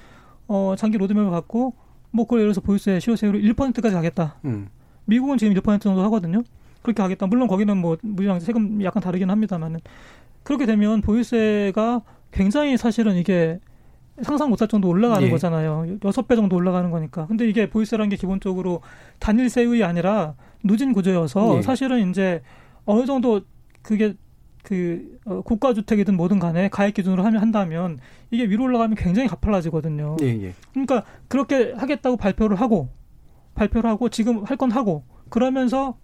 어 0.48 0.76
장기 0.78 0.98
로드맵을 0.98 1.30
갖고 1.32 1.74
뭐 2.12 2.26
그걸 2.26 2.40
예를 2.40 2.54
들어서 2.54 2.62
보유세 2.62 3.00
실효세율을 3.00 3.42
1%까지 3.42 3.96
가겠다. 3.96 4.36
음. 4.46 4.68
미국은 5.06 5.38
지금 5.38 5.54
1% 5.54 5.82
정도 5.82 6.04
하거든요. 6.04 6.44
그렇게 6.82 7.02
하겠다. 7.02 7.28
물론 7.28 7.48
거기는 7.48 7.76
뭐 7.78 7.98
무리랑 8.02 8.40
세금 8.40 8.84
약간 8.84 9.02
다르긴 9.02 9.30
합니다만은 9.30 9.80
그렇게 10.44 10.66
되면 10.66 11.02
보유세가 11.02 12.02
굉장히 12.32 12.78
사실은 12.78 13.16
이게 13.16 13.60
상상 14.24 14.50
못할 14.50 14.68
정도 14.68 14.88
올라가는 14.88 15.26
예. 15.26 15.32
거잖아요. 15.32 15.98
여섯 16.06 16.28
배 16.28 16.36
정도 16.36 16.56
올라가는 16.56 16.90
거니까. 16.92 17.28
근데 17.28 17.48
이게 17.48 17.70
보이스라는 17.70 18.10
게 18.10 18.16
기본적으로 18.16 18.82
단일 19.20 19.50
세율이 19.50 19.84
아니라 19.84 20.36
누진 20.64 20.94
구조여서 20.94 21.58
예. 21.58 21.62
사실은 21.62 22.10
이제 22.10 22.42
어느 22.86 23.06
정도 23.06 23.42
그게 23.82 24.14
그 24.64 25.20
어, 25.26 25.42
국가 25.42 25.74
주택이든 25.74 26.16
뭐든 26.16 26.40
간에 26.40 26.70
가액 26.70 26.94
기준으로 26.94 27.24
하면 27.24 27.42
한다면 27.42 28.00
이게 28.30 28.44
위로 28.46 28.66
올라가면 28.66 28.96
굉장히 28.96 29.28
가팔라지거든요. 29.28 30.18
예, 30.22 30.28
예. 30.28 30.54
그러니까 30.72 31.04
그렇게 31.28 31.74
하겠다고 31.74 32.18
발표를 32.18 32.60
하고 32.60 32.90
발표를 33.56 33.90
하고 33.90 34.10
지금 34.10 34.44
할 34.44 34.58
건 34.58 34.72
하고 34.72 35.04
그러면서 35.30 35.98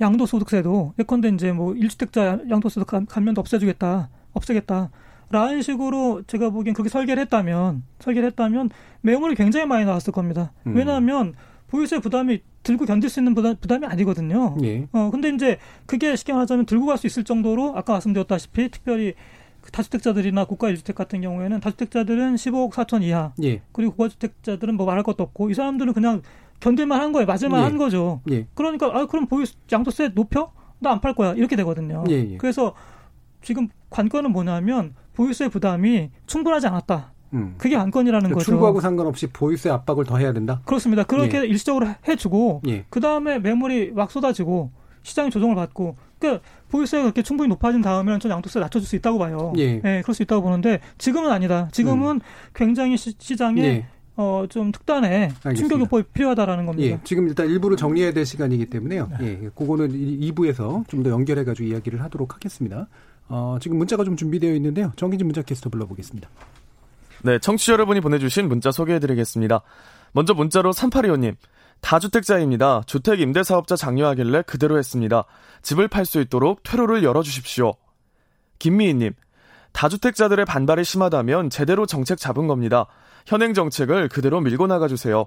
양도소득세도 0.00 0.94
예컨대 0.98 1.28
이제 1.28 1.52
뭐 1.52 1.74
일주택자 1.74 2.40
양도소득 2.48 3.06
감면도 3.08 3.40
없애주겠다, 3.40 4.08
없애겠다. 4.32 4.90
라는 5.32 5.62
식으로 5.62 6.22
제가 6.26 6.50
보기엔 6.50 6.74
그렇게 6.74 6.88
설계를 6.88 7.22
했다면 7.22 7.84
설계를 8.00 8.28
했다면 8.30 8.70
매물이 9.02 9.36
굉장히 9.36 9.66
많이 9.66 9.84
나왔을 9.84 10.12
겁니다. 10.12 10.52
음. 10.66 10.74
왜냐하면 10.74 11.34
보유세 11.68 12.00
부담이 12.00 12.40
들고 12.62 12.84
견딜 12.84 13.08
수 13.10 13.20
있는 13.20 13.34
부담, 13.34 13.56
부담 13.60 13.82
이 13.82 13.86
아니거든요. 13.86 14.56
예. 14.62 14.86
어 14.92 15.10
근데 15.10 15.28
이제 15.30 15.58
그게 15.86 16.14
쉽게 16.16 16.32
말하자면 16.32 16.66
들고 16.66 16.86
갈 16.86 16.98
수 16.98 17.06
있을 17.06 17.24
정도로 17.24 17.76
아까 17.76 17.94
말씀드렸다시피 17.94 18.68
특별히 18.70 19.14
그 19.62 19.70
다주택자들이나 19.72 20.44
국가 20.46 20.68
1주택 20.70 20.94
같은 20.94 21.20
경우에는 21.20 21.60
다주택자들은 21.60 22.34
15억 22.36 22.72
4천 22.72 23.02
이하. 23.02 23.32
예. 23.42 23.62
그리고 23.72 23.92
고가주택자들은 23.94 24.74
뭐 24.76 24.86
말할 24.86 25.02
것도 25.02 25.22
없고 25.22 25.50
이 25.50 25.54
사람들은 25.54 25.92
그냥 25.94 26.22
견딜만 26.60 27.00
한 27.00 27.12
거예요. 27.12 27.26
맞을만 27.26 27.60
예. 27.60 27.64
한 27.64 27.76
거죠. 27.78 28.20
예. 28.30 28.46
그러니까 28.54 28.86
아 28.94 29.06
그럼 29.06 29.26
보유 29.26 29.44
양도세 29.72 30.10
높여? 30.14 30.52
나 30.80 30.90
안 30.92 31.00
팔 31.00 31.14
거야. 31.14 31.32
이렇게 31.34 31.56
되거든요. 31.56 32.04
예, 32.08 32.14
예. 32.32 32.36
그래서 32.38 32.74
지금 33.42 33.68
관건은 33.90 34.32
뭐냐면 34.32 34.94
보유세 35.14 35.48
부담이 35.48 36.10
충분하지 36.26 36.66
않았다. 36.68 37.12
음. 37.32 37.54
그게 37.58 37.76
관건이라는 37.76 38.20
그러니까 38.20 38.38
거죠. 38.38 38.50
출구하고 38.50 38.80
상관없이 38.80 39.26
보유세 39.28 39.70
압박을 39.70 40.04
더 40.04 40.18
해야 40.18 40.32
된다. 40.32 40.60
그렇습니다. 40.64 41.04
그렇게 41.04 41.38
예. 41.38 41.46
일시적으로 41.46 41.88
해주고 42.06 42.62
예. 42.68 42.84
그 42.90 43.00
다음에 43.00 43.38
매물이 43.38 43.92
막 43.92 44.10
쏟아지고 44.10 44.70
시장이 45.02 45.30
조정을 45.30 45.54
받고 45.54 45.96
그러니까 46.18 46.42
보유세가 46.68 47.02
그렇게 47.04 47.22
충분히 47.22 47.48
높아진 47.48 47.80
다음에는 47.80 48.20
전 48.20 48.30
양도세 48.30 48.60
낮춰줄 48.60 48.86
수 48.86 48.96
있다고 48.96 49.18
봐요. 49.18 49.52
예. 49.58 49.80
예 49.84 50.00
그럴 50.02 50.14
수 50.14 50.22
있다고 50.22 50.42
보는데 50.42 50.80
지금은 50.98 51.30
아니다. 51.30 51.68
지금은 51.72 52.16
음. 52.16 52.20
굉장히 52.54 52.96
시, 52.96 53.14
장에 53.36 53.62
예. 53.62 53.86
어, 54.16 54.44
좀 54.50 54.70
특단의 54.70 55.30
충격 55.56 55.80
요법이 55.80 56.02
필요하다라는 56.12 56.66
겁니다. 56.66 56.92
예, 56.92 57.00
지금 57.04 57.26
일단 57.26 57.48
일부를 57.48 57.78
정리해야 57.78 58.12
될 58.12 58.26
시간이기 58.26 58.66
때문에요. 58.66 59.08
네. 59.18 59.38
예, 59.44 59.50
그거는 59.54 59.88
2부에서 59.88 60.86
좀 60.88 61.00
더 61.02 61.08
연결해가지고 61.08 61.66
이야기를 61.66 62.02
하도록 62.02 62.34
하겠습니다. 62.34 62.86
어, 63.28 63.56
지금 63.60 63.78
문자가 63.78 64.04
좀 64.04 64.16
준비되어 64.16 64.52
있는데요. 64.56 64.92
정기진 64.96 65.26
문자 65.26 65.40
캐스터 65.40 65.70
불러보겠습니다. 65.70 66.28
네, 67.22 67.38
청취자 67.38 67.72
여러분이 67.74 68.00
보내주신 68.00 68.48
문자 68.48 68.70
소개해드리겠습니다. 68.70 69.62
먼저 70.12 70.34
문자로 70.34 70.72
3825님. 70.72 71.36
다주택자입니다. 71.80 72.82
주택 72.86 73.20
임대사업자 73.20 73.76
장려하길래 73.76 74.42
그대로 74.42 74.78
했습니다. 74.78 75.24
집을 75.62 75.88
팔 75.88 76.04
수 76.04 76.20
있도록 76.20 76.62
퇴로를 76.62 77.02
열어주십시오. 77.02 77.74
김미희님. 78.58 79.12
다주택자들의 79.72 80.44
반발이 80.46 80.84
심하다면 80.84 81.50
제대로 81.50 81.86
정책 81.86 82.18
잡은 82.18 82.46
겁니다. 82.46 82.86
현행 83.26 83.54
정책을 83.54 84.08
그대로 84.08 84.40
밀고 84.40 84.66
나가주세요. 84.66 85.26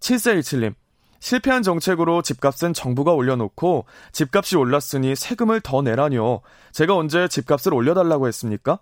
7417님. 0.00 0.74
실패한 1.20 1.62
정책으로 1.62 2.22
집값은 2.22 2.72
정부가 2.72 3.12
올려놓고 3.12 3.84
집값이 4.12 4.56
올랐으니 4.56 5.14
세금을 5.14 5.60
더 5.60 5.82
내라뇨. 5.82 6.40
제가 6.72 6.96
언제 6.96 7.28
집값을 7.28 7.74
올려달라고 7.74 8.26
했습니까? 8.26 8.78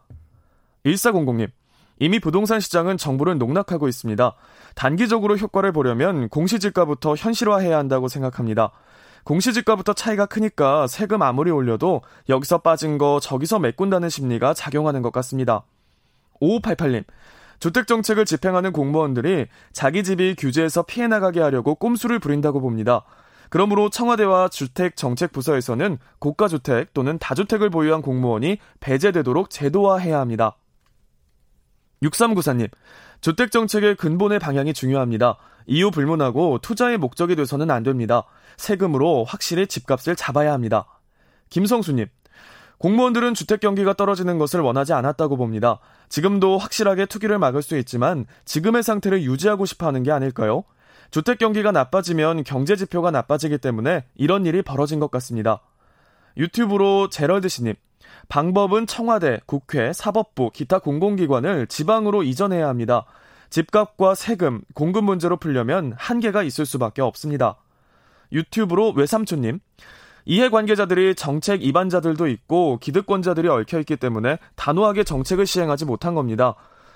1400님. 0.86 1.50
이미 2.00 2.20
부동산 2.20 2.60
시장은 2.60 2.96
정부를 2.96 3.38
농락하고 3.38 3.88
있습니다. 3.88 4.34
단기적으로 4.74 5.36
효과를 5.36 5.72
보려면 5.72 6.28
공시지가부터 6.28 7.14
현실화해야 7.16 7.76
한다고 7.76 8.08
생각합니다. 8.08 8.70
공시지가부터 9.24 9.92
차이가 9.92 10.26
크니까 10.26 10.86
세금 10.86 11.22
아무리 11.22 11.50
올려도 11.50 12.02
여기서 12.28 12.58
빠진 12.58 12.98
거 12.98 13.20
저기서 13.20 13.58
메꾼다는 13.58 14.08
심리가 14.08 14.54
작용하는 14.54 15.02
것 15.02 15.12
같습니다. 15.12 15.64
5588님. 16.40 17.04
주택정책을 17.60 18.24
집행하는 18.24 18.72
공무원들이 18.72 19.46
자기 19.72 20.04
집이 20.04 20.36
규제에서 20.38 20.82
피해 20.82 21.08
나가게 21.08 21.40
하려고 21.40 21.74
꼼수를 21.74 22.20
부린다고 22.20 22.60
봅니다. 22.60 23.02
그러므로 23.50 23.90
청와대와 23.90 24.48
주택정책부서에서는 24.48 25.98
고가주택 26.20 26.94
또는 26.94 27.18
다주택을 27.18 27.70
보유한 27.70 28.02
공무원이 28.02 28.58
배제되도록 28.80 29.50
제도화해야 29.50 30.20
합니다. 30.20 30.56
6394님, 32.02 32.70
주택 33.20 33.50
정책의 33.50 33.96
근본의 33.96 34.38
방향이 34.38 34.72
중요합니다. 34.72 35.36
이유 35.66 35.90
불문하고 35.90 36.58
투자의 36.62 36.96
목적이 36.98 37.36
돼서는 37.36 37.70
안 37.70 37.82
됩니다. 37.82 38.24
세금으로 38.56 39.24
확실히 39.24 39.66
집값을 39.66 40.16
잡아야 40.16 40.52
합니다. 40.52 40.86
김성수님, 41.50 42.06
공무원들은 42.78 43.34
주택 43.34 43.60
경기가 43.60 43.92
떨어지는 43.92 44.38
것을 44.38 44.60
원하지 44.60 44.92
않았다고 44.92 45.36
봅니다. 45.36 45.80
지금도 46.08 46.58
확실하게 46.58 47.06
투기를 47.06 47.38
막을 47.38 47.62
수 47.62 47.76
있지만 47.78 48.26
지금의 48.44 48.82
상태를 48.82 49.22
유지하고 49.22 49.66
싶어 49.66 49.86
하는 49.86 50.02
게 50.02 50.12
아닐까요? 50.12 50.64
주택 51.10 51.38
경기가 51.38 51.72
나빠지면 51.72 52.44
경제 52.44 52.76
지표가 52.76 53.10
나빠지기 53.10 53.58
때문에 53.58 54.04
이런 54.14 54.46
일이 54.46 54.62
벌어진 54.62 55.00
것 55.00 55.10
같습니다. 55.10 55.60
유튜브로 56.36 57.08
제럴드 57.08 57.48
씨님, 57.48 57.74
방법은 58.28 58.86
청와대, 58.86 59.40
국회, 59.46 59.92
사법부, 59.92 60.50
기타 60.52 60.78
공공기관을 60.78 61.66
지방으로 61.66 62.22
이전해야 62.22 62.68
합니다. 62.68 63.06
집값과 63.48 64.14
세금, 64.14 64.60
공급 64.74 65.04
문제로 65.04 65.38
풀려면 65.38 65.94
한계가 65.96 66.42
있을 66.42 66.66
수밖에 66.66 67.00
없습니다. 67.00 67.56
유튜브로 68.30 68.90
외삼촌님, 68.90 69.60
이해관계자들이 70.26 71.14
정책 71.14 71.64
이반자들도 71.64 72.28
있고 72.28 72.78
기득권자들이 72.82 73.48
얽혀있기 73.48 73.96
때문에 73.96 74.38
단호하게 74.56 75.04
정책을 75.04 75.46
시행하지 75.46 75.86
못한 75.86 76.14
겁니다. 76.14 76.54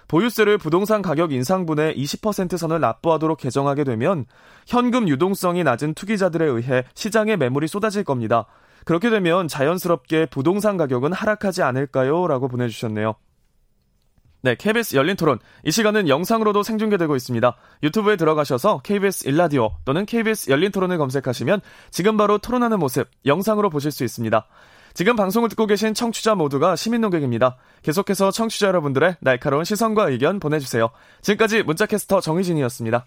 보유세를 0.09 0.59
부동산 0.59 1.01
가격 1.01 1.33
인상분의 1.33 1.97
20% 1.97 2.59
선을 2.59 2.81
납부하도록 2.81 3.39
개정하게 3.39 3.85
되면 3.85 4.27
현금 4.67 5.09
유동성이 5.09 5.65
낮은 5.65 5.95
투기자들에 5.95 6.45
의해 6.45 6.85
시장에 6.95 7.37
매물이 7.37 7.69
쏟아질 7.69 8.05
겁니다. 8.05 8.45
그렇게 8.85 9.11
되면 9.11 9.49
자연스럽게 9.49 10.27
부동산 10.27 10.77
가격은 10.77 11.13
하락하지 11.13 11.63
않을까요? 11.63 12.27
라고 12.27 12.49
보내주셨네요. 12.49 13.15
네, 14.45 14.57
KBS 14.57 14.97
열린 14.97 15.15
토론. 15.15 15.39
이 15.65 15.71
시간은 15.71 16.09
영상으로도 16.09 16.65
생중계되고 16.65 17.15
있습니다. 17.15 17.57
유튜브에 17.85 18.17
들어가셔서 18.17 18.81
KBS 18.83 19.29
일라디오 19.29 19.71
또는 19.85 20.05
KBS 20.05 20.51
열린 20.51 20.73
토론을 20.73 20.99
검색하시면 20.99 21.61
지금 21.93 22.17
바로 22.17 22.39
토론하는 22.39 22.81
모습 22.81 23.09
영상으로 23.25 23.71
보실 23.71 23.93
수 23.93 24.03
있습니다. 24.03 24.47
지금 24.95 25.17
방송을 25.17 25.49
듣고 25.49 25.67
계신 25.67 25.95
청취자 25.95 26.35
모두가 26.35 26.75
시민 26.75 27.01
농객입니다. 27.03 27.57
계속해서 27.83 28.33
청취자 28.33 28.67
여러분들의 28.67 29.17
날카로운 29.21 29.65
시선과 29.65 30.11
의견 30.11 30.41
보내주세요. 30.41 30.91
지금까지 31.23 31.63
문자캐스터 31.63 32.21
정희진이었습니다. 32.21 33.07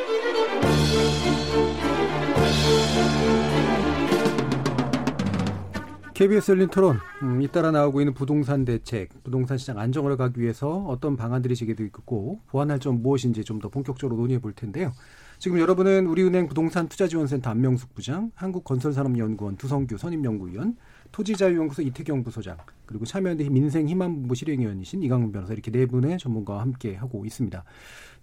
KBS 6.13 6.51
열린 6.51 6.67
토론, 6.69 6.99
음, 7.23 7.41
잇따라 7.41 7.71
나오고 7.71 7.99
있는 8.01 8.13
부동산 8.13 8.63
대책, 8.63 9.09
부동산 9.23 9.57
시장 9.57 9.79
안정을 9.79 10.17
가기 10.17 10.39
위해서 10.39 10.85
어떤 10.87 11.17
방안들이 11.17 11.55
제기되고 11.55 11.83
있고, 11.87 12.41
보완할 12.47 12.79
점 12.79 13.01
무엇인지 13.01 13.43
좀 13.43 13.59
더 13.59 13.69
본격적으로 13.69 14.17
논의해 14.17 14.39
볼 14.39 14.53
텐데요. 14.53 14.91
지금 15.39 15.57
여러분은 15.59 16.05
우리은행 16.05 16.47
부동산 16.47 16.87
투자지원센터 16.87 17.49
안명숙 17.49 17.95
부장, 17.95 18.31
한국건설산업연구원 18.35 19.57
두성규 19.57 19.97
선임연구위원, 19.97 20.75
토지자유연구소 21.11 21.81
이태경 21.81 22.23
부소장, 22.23 22.57
그리고 22.85 23.05
참여연대 23.05 23.49
민생희망본부 23.49 24.35
실행위원이신 24.35 25.03
이강훈 25.03 25.31
변호사 25.31 25.53
이렇게 25.53 25.71
네 25.71 25.85
분의 25.85 26.17
전문가와 26.17 26.61
함께 26.61 26.95
하고 26.95 27.25
있습니다. 27.25 27.63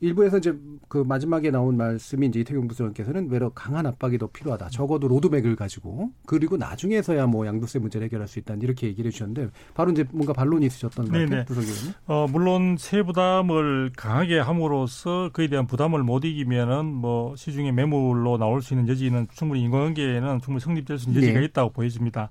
일부에서 0.00 0.38
이제 0.38 0.54
그 0.86 0.98
마지막에 0.98 1.50
나온 1.50 1.76
말씀이 1.76 2.26
이제 2.28 2.40
이태경 2.40 2.68
부소장께서는 2.68 3.30
외로 3.30 3.50
강한 3.50 3.84
압박이 3.86 4.18
더 4.18 4.28
필요하다. 4.28 4.68
적어도 4.70 5.08
로드맥을 5.08 5.56
가지고 5.56 6.12
그리고 6.24 6.56
나중에서야 6.56 7.26
뭐 7.26 7.46
양도세 7.46 7.80
문제를 7.80 8.04
해결할 8.04 8.28
수 8.28 8.38
있다. 8.38 8.54
이렇게 8.60 8.86
얘기를 8.86 9.08
해주셨는데 9.08 9.50
바로 9.74 9.90
이제 9.90 10.04
뭔가 10.12 10.32
반론이 10.32 10.66
있으셨던 10.66 11.08
것 11.08 11.18
같아요. 11.18 11.44
부소장님. 11.46 11.94
어 12.06 12.26
물론 12.30 12.76
세부담을 12.78 13.90
강하게 13.96 14.38
함으로써 14.38 15.30
그에 15.32 15.48
대한 15.48 15.66
부담을 15.66 16.04
못 16.04 16.24
이기면은 16.24 16.86
뭐 16.86 17.34
시중에 17.34 17.72
매물로 17.72 18.38
나올 18.38 18.62
수 18.62 18.74
있는 18.74 18.88
여지는 18.88 19.26
충분히 19.32 19.62
인과관계에는 19.62 20.40
충분히 20.42 20.60
성립될 20.60 20.98
수 20.98 21.08
있는 21.08 21.22
여지가 21.22 21.40
네. 21.40 21.46
있다고 21.46 21.70
보여집니다. 21.70 22.30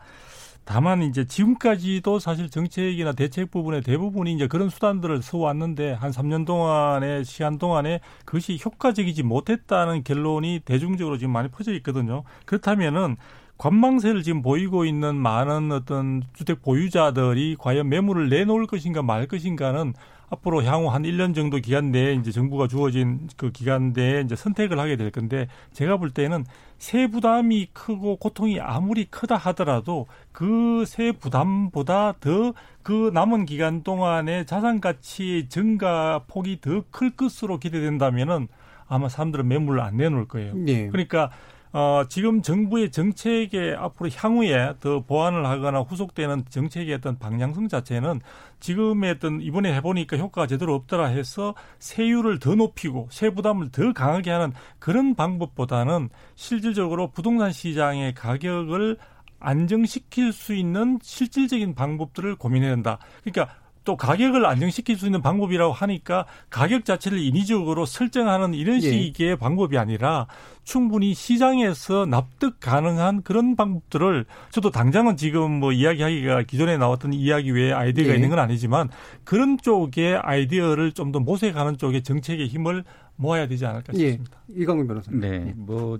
다만 0.68 1.01
이제 1.01 1.24
지금까지도 1.24 2.20
사실 2.20 2.49
정책이나 2.49 3.13
대책 3.13 3.51
부분의 3.51 3.84
대부분이 3.84 4.34
이제 4.34 4.47
그런 4.47 4.70
수단들을 4.70 5.22
써왔는데 5.22 5.93
한 5.93 6.11
3년 6.11 6.45
동안의 6.45 7.24
시간 7.24 7.57
동안에 7.57 8.01
그것이 8.26 8.59
효과적이지 8.63 9.24
못했다는 9.24 10.03
결론이 10.03 10.63
대중적으로 10.65 11.18
지금 11.18 11.32
많이 11.32 11.47
퍼져 11.47 11.72
있거든요. 11.76 12.26
그렇다면은 12.43 13.15
관망세를 13.57 14.24
지금 14.24 14.41
보이고 14.41 14.84
있는 14.84 15.15
많은 15.15 15.72
어떤 15.72 16.22
주택 16.34 16.61
보유자들이 16.61 17.55
과연 17.57 17.88
매물을 17.88 18.28
내놓을 18.28 18.68
것인가 18.68 19.01
말 19.01 19.26
것인가는 19.26 19.93
앞으로 20.30 20.63
향후 20.63 20.89
한 20.89 21.03
1년 21.03 21.34
정도 21.34 21.57
기간 21.57 21.91
내에 21.91 22.13
이제 22.13 22.32
정부가 22.32 22.67
주어진 22.67 23.30
그 23.38 23.51
기간 23.51 23.93
내에 23.93 24.21
이제 24.21 24.36
선택을 24.36 24.78
하게 24.78 24.97
될 24.97 25.09
건데 25.11 25.47
제가 25.71 25.97
볼 25.97 26.11
때는 26.11 26.45
세 26.78 27.07
부담이 27.07 27.69
크고 27.73 28.17
고통이 28.17 28.59
아무리 28.59 29.05
크다 29.05 29.36
하더라도 29.38 30.07
그 30.32 30.84
세 30.86 31.11
부담보다 31.11 32.13
더 32.19 32.53
그 32.84 33.11
남은 33.13 33.45
기간 33.45 33.84
동안에 33.84 34.45
자산 34.45 34.80
가치 34.80 35.47
증가 35.49 36.23
폭이 36.28 36.61
더 36.61 36.84
클 36.91 37.17
것으로 37.17 37.59
기대된다면은 37.59 38.47
아마 38.88 39.09
사람들은 39.09 39.45
매물을 39.45 39.82
안 39.82 39.97
내놓을 39.97 40.30
거예요. 40.30 40.53
네. 40.55 40.88
그러니까 40.88 41.30
어, 41.78 42.05
지금 42.09 42.41
정부의 42.41 42.89
정책에 42.89 43.75
앞으로 43.78 44.09
향후에 44.11 44.73
더 44.80 45.01
보완을 45.01 45.45
하거나 45.45 45.82
후속되는 45.82 46.45
정책의 46.49 46.95
어떤 46.95 47.19
방향성 47.19 47.67
자체는 47.67 48.19
지금의 48.59 49.11
어떤 49.11 49.41
이번에 49.41 49.75
해보니까 49.75 50.17
효과가 50.17 50.47
제대로 50.47 50.73
없더라 50.73 51.05
해서 51.05 51.53
세율을 51.78 52.39
더 52.39 52.55
높이고 52.55 53.09
세부담을 53.11 53.69
더 53.69 53.93
강하게 53.93 54.32
하는 54.32 54.53
그런 54.80 55.13
방법보다는 55.13 56.09
실질적으로 56.34 57.11
부동산 57.11 57.51
시장의 57.51 58.15
가격을 58.15 58.97
안정시킬 59.39 60.34
수 60.34 60.55
있는 60.55 60.97
실질적인 61.03 61.75
방법들을 61.75 62.38
고민해야 62.38 62.71
된다. 62.71 62.97
그러니까 63.23 63.53
또 63.88 63.95
가격을 63.95 64.45
안정시킬 64.45 64.97
수 64.97 65.05
있는 65.05 65.21
방법이라고 65.21 65.71
하니까 65.71 66.25
가격 66.49 66.83
자체를 66.83 67.19
인위적으로 67.19 67.85
설정하는 67.85 68.53
이런 68.53 68.75
예. 68.75 68.81
식의 68.81 69.29
예. 69.29 69.35
방법이 69.38 69.77
아니라 69.77 70.27
충분히 70.65 71.13
시장에서 71.13 72.05
납득 72.05 72.57
가능한 72.59 73.21
그런 73.21 73.55
방법들을 73.55 74.25
저도 74.51 74.71
당장은 74.71 75.15
지금 75.15 75.51
뭐 75.61 75.71
이야기하기가 75.71 76.43
기존에 76.43 76.75
나왔던 76.75 77.13
이야기 77.13 77.51
외에 77.51 77.71
아이디어가 77.71 78.11
예. 78.11 78.15
있는 78.15 78.27
건 78.27 78.39
아니지만 78.39 78.89
그런 79.23 79.57
쪽의 79.57 80.17
아이디어를 80.17 80.91
좀 80.91 81.07
더 81.13 81.21
모색하는 81.21 81.77
쪽의 81.77 82.03
정책의 82.03 82.49
힘을 82.49 82.83
모아야 83.15 83.47
되지 83.47 83.65
않을까 83.65 83.93
예. 83.95 84.09
싶습니다. 84.09 84.38
예. 84.49 84.63
이강훈 84.63 84.85
변호사님. 84.85 85.21
네. 85.21 85.53
뭐 85.55 85.97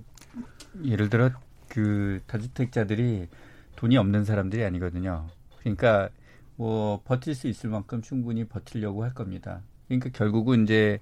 예를 0.84 1.08
들어 1.08 1.30
그 1.68 2.20
다주택자들이 2.26 3.28
돈이 3.76 3.96
없는 3.96 4.26
사람들이 4.26 4.62
아니거든요. 4.62 5.28
그러니까 5.60 6.10
뭐 6.58 7.00
버틸 7.04 7.36
수 7.36 7.46
있을 7.46 7.70
만큼 7.70 8.02
충분히 8.02 8.44
버틸려고 8.44 9.04
할 9.04 9.14
겁니다. 9.14 9.62
그러니까 9.86 10.10
결국은 10.12 10.64
이제 10.64 10.98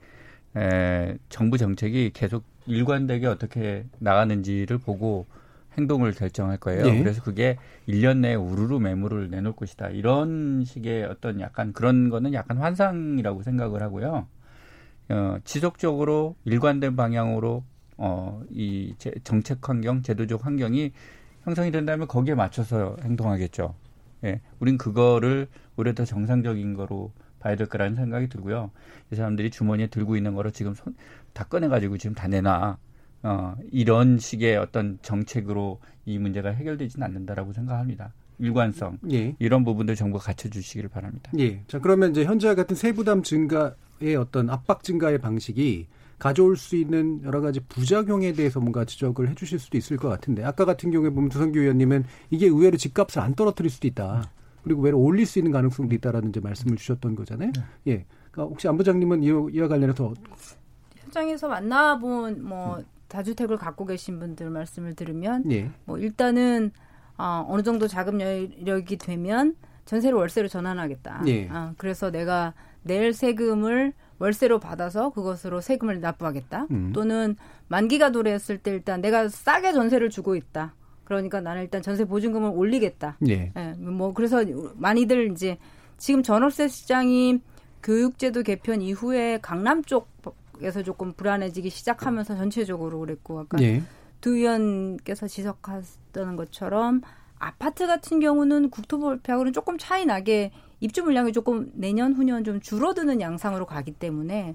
에, 0.55 1.17
정부 1.31 1.57
정책이 1.57 2.11
계속 2.13 2.45
일관되게 2.67 3.27
어떻게 3.27 3.87
나가는지를 3.99 4.77
보고 4.77 5.25
행동을 5.79 6.13
결정할 6.13 6.59
거예요. 6.59 6.85
네. 6.85 6.99
그래서 6.99 7.23
그게 7.23 7.57
1년 7.89 8.19
내에 8.19 8.35
우르르 8.35 8.79
매물을 8.79 9.31
내놓을 9.31 9.57
것이다. 9.57 9.89
이런 9.89 10.63
식의 10.65 11.05
어떤 11.05 11.41
약간 11.41 11.73
그런 11.73 12.11
거는 12.11 12.35
약간 12.35 12.59
환상이라고 12.59 13.43
생각을 13.43 13.83
하고요. 13.83 14.27
어, 15.09 15.39
지속적으로 15.45 16.37
일관된 16.45 16.97
방향으로 16.97 17.65
어, 17.97 18.43
이 18.51 18.95
정책 19.25 19.67
환경, 19.67 20.03
제도적 20.03 20.45
환경이 20.45 20.93
형성이 21.45 21.71
된다면 21.71 22.09
거기에 22.09 22.35
맞춰서 22.35 22.97
행동하겠죠. 23.03 23.75
예, 24.27 24.41
우린 24.59 24.77
그거를 24.77 25.49
오히려 25.77 25.95
더 25.95 26.05
정상적인 26.05 26.75
거로 26.75 27.13
봐야 27.39 27.57
될 27.57 27.67
거라는 27.69 27.95
생각이 27.97 28.29
들고요. 28.29 28.71
이 29.13 29.17
사람들이 29.17 29.51
주머니에 29.51 29.87
들고 29.87 30.17
있는 30.17 30.35
거로 30.35 30.51
지금 30.51 30.75
손, 30.75 30.95
다 31.33 31.45
꺼내가지고 31.45 31.99
지금 31.99 32.15
다 32.15 32.29
내놔. 32.29 32.79
어, 33.23 33.57
이런 33.73 34.19
식의 34.19 34.57
어떤 34.57 34.99
정책으로 35.03 35.81
이 36.05 36.19
문제가 36.19 36.51
해결되지는 36.51 37.05
않는다라고 37.05 37.53
생각합니다. 37.53 38.13
일관성 38.39 38.99
예. 39.11 39.35
이런 39.39 39.65
부분들 39.65 39.97
정부가 39.97 40.25
갖춰주시기를 40.25 40.91
바랍니다. 40.91 41.33
예. 41.39 41.63
자 41.67 41.79
그러면 41.79 42.11
이제 42.11 42.25
현재와 42.25 42.55
같은 42.55 42.77
세부담 42.77 43.23
증가의 43.23 44.17
어떤 44.19 44.51
압박 44.51 44.83
증가의 44.83 45.19
방식이 45.19 45.87
가져올 46.19 46.57
수 46.57 46.77
있는 46.77 47.23
여러 47.25 47.41
가지 47.41 47.61
부작용에 47.61 48.33
대해서 48.33 48.61
뭔가 48.61 48.85
지적을 48.85 49.29
해주실 49.31 49.59
수도 49.59 49.77
있을 49.77 49.97
것 49.97 50.09
같은데 50.09 50.45
아까 50.45 50.65
같은 50.65 50.91
경우에 50.91 51.11
보면 51.11 51.29
두성규 51.29 51.59
의원님은 51.59 52.05
이게 52.31 52.47
의외로 52.47 52.77
집값을 52.77 53.21
안 53.21 53.35
떨어뜨릴 53.35 53.71
수도 53.71 53.87
있다. 53.87 54.31
그리고 54.63 54.83
외로 54.83 54.99
올릴 54.99 55.27
수 55.27 55.39
있는 55.39 55.53
가능성도 55.53 55.95
있다라는 55.95 56.31
이제 56.31 56.41
말씀을 56.41 56.77
주셨던 56.77 57.15
거잖아요. 57.15 57.53
네. 57.55 57.93
예. 57.93 58.05
그러니까 58.31 58.51
혹시 58.51 58.67
안 58.67 58.77
부장님은 58.77 59.23
이와, 59.23 59.69
관련해서 59.69 60.13
현장에서 60.97 61.49
만나본 61.49 62.43
뭐 62.43 62.83
다주택을 63.09 63.59
갖고 63.59 63.85
계신 63.85 64.19
분들 64.19 64.51
말씀을 64.51 64.95
들으면 64.95 65.51
예. 65.53 65.71
뭐 65.85 65.99
일단은 65.99 66.73
어, 67.17 67.47
어느 67.49 67.63
정도 67.63 67.87
자금 67.87 68.21
여력이 68.21 68.97
되면 68.97 69.55
전세를 69.85 70.19
월세로 70.19 70.49
전환하겠다. 70.49 71.23
예. 71.29 71.49
아, 71.49 71.73
그래서 71.79 72.11
내가 72.11 72.53
낼 72.87 73.13
세금을 73.13 73.93
월세로 74.19 74.59
받아서 74.61 75.11
그것으로 75.11 75.61
세금을 75.61 76.01
납부하겠다. 76.01 76.67
음. 76.71 76.93
또는 76.93 77.37
만기가 77.69 78.13
도래했을 78.13 78.59
때 78.59 78.71
일단 78.71 79.01
내가 79.01 79.29
싸게 79.29 79.73
전세를 79.73 80.11
주고 80.11 80.37
있다. 80.37 80.75
그러니까 81.05 81.41
나는 81.41 81.63
일단 81.63 81.83
전세 81.83 82.05
보증금을 82.05 82.51
올리겠다. 82.55 83.19
예. 83.29 83.53
예. 83.57 83.75
뭐 83.79 84.13
그래서 84.13 84.45
많이들 84.75 85.31
이제 85.33 85.59
지금 85.99 86.23
전월세 86.23 86.69
시장이 86.69 87.41
교육제도 87.83 88.43
개편 88.43 88.83
이후에 88.83 89.39
강남 89.41 89.83
쪽에서 89.85 90.83
조금 90.83 91.13
불안해지기 91.13 91.71
시작하면서 91.71 92.37
전체적으로 92.37 92.99
그랬고 93.01 93.41
아까 93.41 93.63
예. 93.63 93.83
두 94.21 94.37
의원께서 94.37 95.29
지적하셨던 95.29 96.37
것처럼 96.37 97.03
아파트 97.39 97.87
같은 97.87 98.19
경우는 98.19 98.71
국토부 98.71 99.07
발표하고는 99.07 99.53
조금 99.53 99.79
차이 99.79 100.07
나게 100.07 100.51
입주 100.81 101.03
물량이 101.03 101.33
조금 101.33 101.71
내년 101.75 102.13
후년 102.13 102.45
좀 102.45 102.61
줄어드는 102.61 103.21
양상으로 103.21 103.67
가기 103.67 103.93
때문에 103.93 104.55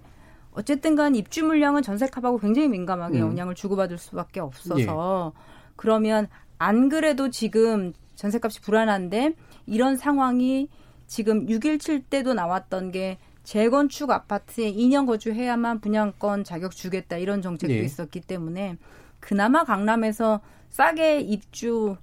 어쨌든 0.53 0.95
간 0.95 1.15
입주 1.15 1.43
물량은 1.43 1.81
전세 1.81 2.07
값하고 2.07 2.37
굉장히 2.37 2.67
민감하게 2.67 3.21
음. 3.21 3.27
영향을 3.29 3.55
주고받을 3.55 3.97
수밖에 3.97 4.39
없어서 4.39 5.33
예. 5.35 5.39
그러면 5.75 6.27
안 6.57 6.89
그래도 6.89 7.29
지금 7.29 7.93
전세값이 8.15 8.61
불안한데 8.61 9.33
이런 9.65 9.95
상황이 9.95 10.69
지금 11.07 11.47
6.17 11.47 12.03
때도 12.09 12.33
나왔던 12.33 12.91
게 12.91 13.17
재건축 13.43 14.11
아파트에 14.11 14.71
2년 14.71 15.07
거주해야만 15.07 15.79
분양권 15.79 16.43
자격 16.43 16.71
주겠다 16.75 17.17
이런 17.17 17.41
정책도 17.41 17.73
예. 17.73 17.79
있었기 17.79 18.21
때문에 18.21 18.77
그나마 19.19 19.63
강남에서 19.63 20.41
싸게 20.69 21.21
입주 21.21 21.97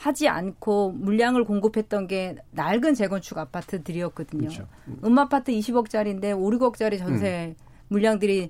하지 0.00 0.28
않고 0.28 0.92
물량을 0.92 1.44
공급했던 1.44 2.06
게 2.06 2.34
낡은 2.52 2.94
재건축 2.94 3.36
아파트들이었거든요. 3.36 4.48
그렇죠. 4.48 4.66
음. 5.04 5.18
아파트 5.18 5.52
20억짜리인데 5.52 6.34
5, 6.34 6.50
6억짜리 6.52 6.98
전세 6.98 7.54
음. 7.54 7.64
물량들이 7.88 8.48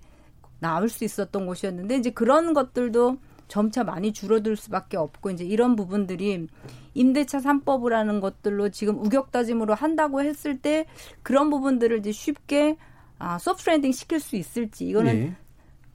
나올 0.61 0.89
수 0.89 1.03
있었던 1.05 1.47
곳이었는데 1.47 1.97
이제 1.97 2.11
그런 2.11 2.55
것들도 2.55 3.17
점차 3.49 3.83
많이 3.83 4.13
줄어들 4.13 4.55
수밖에 4.55 4.97
없고 4.97 5.31
이제 5.31 5.45
이런 5.45 5.75
부분들이 5.75 6.47
임대차 6.95 7.39
3법을 7.39 7.91
하는 7.91 8.21
것들로 8.21 8.69
지금 8.69 9.05
우격다짐으로 9.05 9.75
한다고 9.75 10.23
했을 10.23 10.57
때 10.57 10.87
그런 11.25 11.51
부분들을 11.51 11.99
이제 11.99 12.13
쉽게 12.13 12.77
아, 13.19 13.39
soft 13.39 13.71
landing 13.71 13.91
시킬 13.91 14.21
수 14.21 14.37
있을지 14.37 14.87
이거는 14.87 15.21
네. 15.21 15.37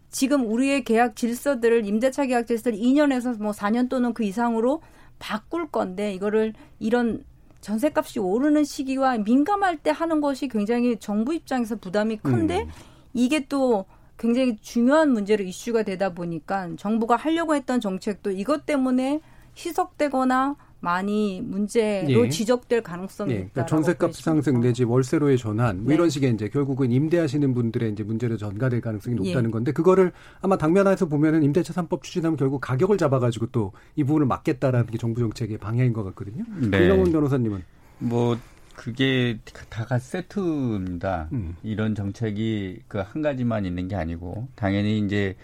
지금 0.09 0.51
우리의 0.51 0.83
계약 0.83 1.15
질서들을 1.15 1.85
임대차 1.85 2.25
계약 2.25 2.45
질서를 2.45 2.77
2년에서 2.77 3.41
뭐 3.41 3.53
4년 3.53 3.87
또는 3.87 4.13
그 4.13 4.23
이상으로 4.23 4.81
바꿀 5.19 5.69
건데 5.69 6.13
이거를 6.13 6.53
이런 6.79 7.23
전세값이 7.61 8.19
오르는 8.19 8.63
시기와 8.63 9.17
민감할 9.17 9.77
때 9.77 9.89
하는 9.89 10.21
것이 10.21 10.47
굉장히 10.47 10.97
정부 10.99 11.33
입장에서 11.33 11.75
부담이 11.77 12.17
큰데 12.17 12.63
음. 12.63 12.69
이게 13.13 13.47
또 13.47 13.85
굉장히 14.17 14.57
중요한 14.57 15.11
문제로 15.11 15.43
이슈가 15.43 15.83
되다 15.83 16.13
보니까 16.13 16.69
정부가 16.77 17.15
하려고 17.15 17.55
했던 17.55 17.81
정책도 17.81 18.31
이것 18.31 18.65
때문에 18.65 19.19
희석되거나 19.57 20.55
많이 20.81 21.41
문제로 21.41 22.25
예. 22.25 22.29
지적될 22.29 22.83
가능성이 22.83 23.31
예. 23.31 23.35
그러니까 23.37 23.65
전세값 23.65 24.13
상승 24.13 24.61
내지 24.61 24.83
월세로의 24.83 25.37
전환 25.37 25.77
뭐 25.77 25.87
네. 25.87 25.95
이런 25.95 26.09
식의 26.09 26.33
이제 26.33 26.47
결국은 26.49 26.91
임대하시는 26.91 27.53
분들의 27.53 27.91
이제 27.91 28.03
문제로 28.03 28.37
전가될 28.37 28.81
가능성이 28.81 29.15
높다는 29.15 29.49
예. 29.49 29.51
건데 29.51 29.71
그거를 29.71 30.11
아마 30.41 30.57
당면에서 30.57 31.07
보면은 31.07 31.41
임대차 31.43 31.73
3법 31.73 32.03
추진하면 32.03 32.37
결국 32.37 32.61
가격을 32.61 32.97
잡아가지고 32.97 33.47
또 33.47 33.71
이 33.95 34.03
부분을 34.03 34.27
막겠다라는 34.27 34.87
게 34.87 34.97
정부 34.97 35.19
정책의 35.21 35.57
방향인 35.57 35.93
것 35.93 36.03
같거든요. 36.03 36.43
네. 36.69 36.85
이영훈 36.85 37.11
변호사님은 37.11 37.63
뭐 37.99 38.37
그게 38.75 39.39
다가 39.69 39.97
세트입니다. 39.99 41.29
음. 41.31 41.55
이런 41.63 41.95
정책이 41.95 42.81
그 42.87 43.01
한 43.01 43.21
가지만 43.21 43.65
있는 43.65 43.87
게 43.87 43.95
아니고 43.95 44.47
당연히 44.55 44.99
이제 44.99 45.35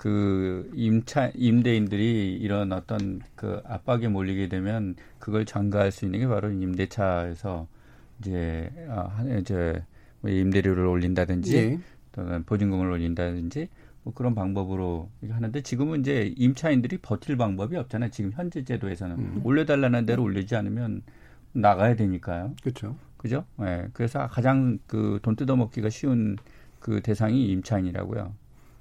그 0.00 0.70
임차 0.74 1.30
임대인들이 1.34 2.34
이런 2.40 2.72
어떤 2.72 3.20
그 3.34 3.60
압박에 3.66 4.08
몰리게 4.08 4.48
되면 4.48 4.96
그걸 5.18 5.44
전가할 5.44 5.92
수 5.92 6.06
있는 6.06 6.20
게 6.20 6.26
바로 6.26 6.50
임대차에서 6.50 7.68
이제 8.18 8.72
아 8.88 9.22
이제 9.38 9.84
뭐 10.22 10.30
임대료를 10.30 10.86
올린다든지 10.86 11.52
네. 11.52 11.78
또는 12.12 12.44
보증금을 12.44 12.90
올린다든지 12.90 13.68
뭐 14.04 14.14
그런 14.14 14.34
방법으로 14.34 15.10
하는데 15.28 15.60
지금은 15.60 16.00
이제 16.00 16.32
임차인들이 16.34 16.96
버틸 17.02 17.36
방법이 17.36 17.76
없잖아요. 17.76 18.10
지금 18.10 18.32
현재 18.32 18.64
제도에서는 18.64 19.18
음. 19.18 19.40
올려달라는 19.44 20.06
대로 20.06 20.22
올리지 20.22 20.56
않으면 20.56 21.02
나가야 21.52 21.96
되니까요. 21.96 22.54
그렇죠. 22.62 22.96
그죠? 23.18 23.44
예. 23.60 23.64
네. 23.64 23.88
그래서 23.92 24.26
가장 24.28 24.78
그 24.86 25.18
돈 25.20 25.36
뜯어먹기가 25.36 25.90
쉬운 25.90 26.38
그 26.78 27.02
대상이 27.02 27.48
임차인이라고요. 27.48 28.32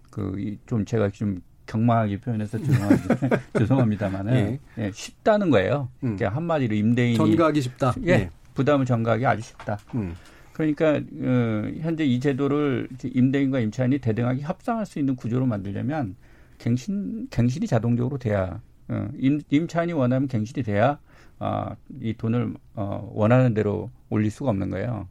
그 0.09 0.57
좀 0.65 0.85
제가 0.85 1.09
좀 1.09 1.41
경망하게 1.65 2.19
표현해서 2.19 2.57
죄송합니다만은 3.57 4.33
예. 4.33 4.59
예, 4.83 4.91
쉽다는 4.91 5.51
거예요. 5.51 5.89
음. 6.03 6.15
그러니까 6.15 6.35
한마디로 6.35 6.75
임대인이 6.75 7.17
전가하기 7.17 7.61
쉽다. 7.61 7.93
예, 8.05 8.11
예. 8.11 8.29
부담을 8.55 8.85
전가하기 8.85 9.25
아주 9.25 9.41
쉽다. 9.43 9.77
음. 9.93 10.15
그러니까 10.53 10.95
어, 10.95 11.71
현재 11.79 12.03
이 12.03 12.19
제도를 12.19 12.89
임대인과 13.03 13.59
임차인이 13.61 13.99
대등하게 13.99 14.41
협상할 14.41 14.85
수 14.85 14.99
있는 14.99 15.15
구조로 15.15 15.45
만들려면 15.45 16.15
갱신 16.57 17.27
갱신이 17.29 17.67
자동적으로 17.67 18.17
돼야 18.17 18.59
어, 18.89 19.07
임, 19.17 19.39
임차인이 19.49 19.93
원하면 19.93 20.27
갱신이 20.27 20.63
돼야 20.63 20.99
어, 21.39 21.67
이 22.01 22.13
돈을 22.17 22.55
어, 22.73 23.09
원하는 23.13 23.53
대로 23.53 23.89
올릴 24.09 24.31
수가 24.31 24.49
없는 24.49 24.71
거예요. 24.71 25.07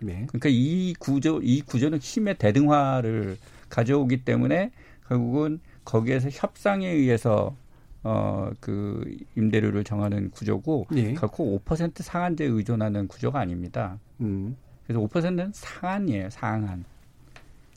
네. 0.00 0.26
그러니까 0.28 0.48
이 0.50 0.94
구조 0.98 1.40
이 1.42 1.62
구조는 1.62 1.98
힘의 1.98 2.36
대등화를 2.38 3.38
가져오기 3.68 4.24
때문에 4.24 4.70
결국은 5.08 5.60
거기에서 5.84 6.28
협상에 6.30 6.88
의해서 6.88 7.56
어, 8.02 8.50
그 8.60 9.16
임대료를 9.36 9.84
정하는 9.84 10.30
구조고 10.30 10.86
예. 10.94 11.14
결코 11.14 11.58
5% 11.64 12.02
상한제에 12.02 12.46
의존하는 12.46 13.08
구조가 13.08 13.40
아닙니다. 13.40 13.98
음. 14.20 14.56
그래서 14.86 15.00
5%는 15.00 15.50
상한이에요, 15.52 16.30
상한. 16.30 16.84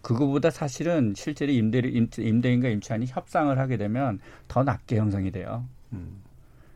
그거보다 0.01 0.49
사실은 0.49 1.13
실제로 1.15 1.51
임대료, 1.51 1.89
임대인과 1.89 2.69
임차인이 2.69 3.05
협상을 3.07 3.57
하게 3.57 3.77
되면 3.77 4.19
더 4.47 4.63
낮게 4.63 4.97
형성이 4.97 5.31
돼요. 5.31 5.65
음. 5.93 6.21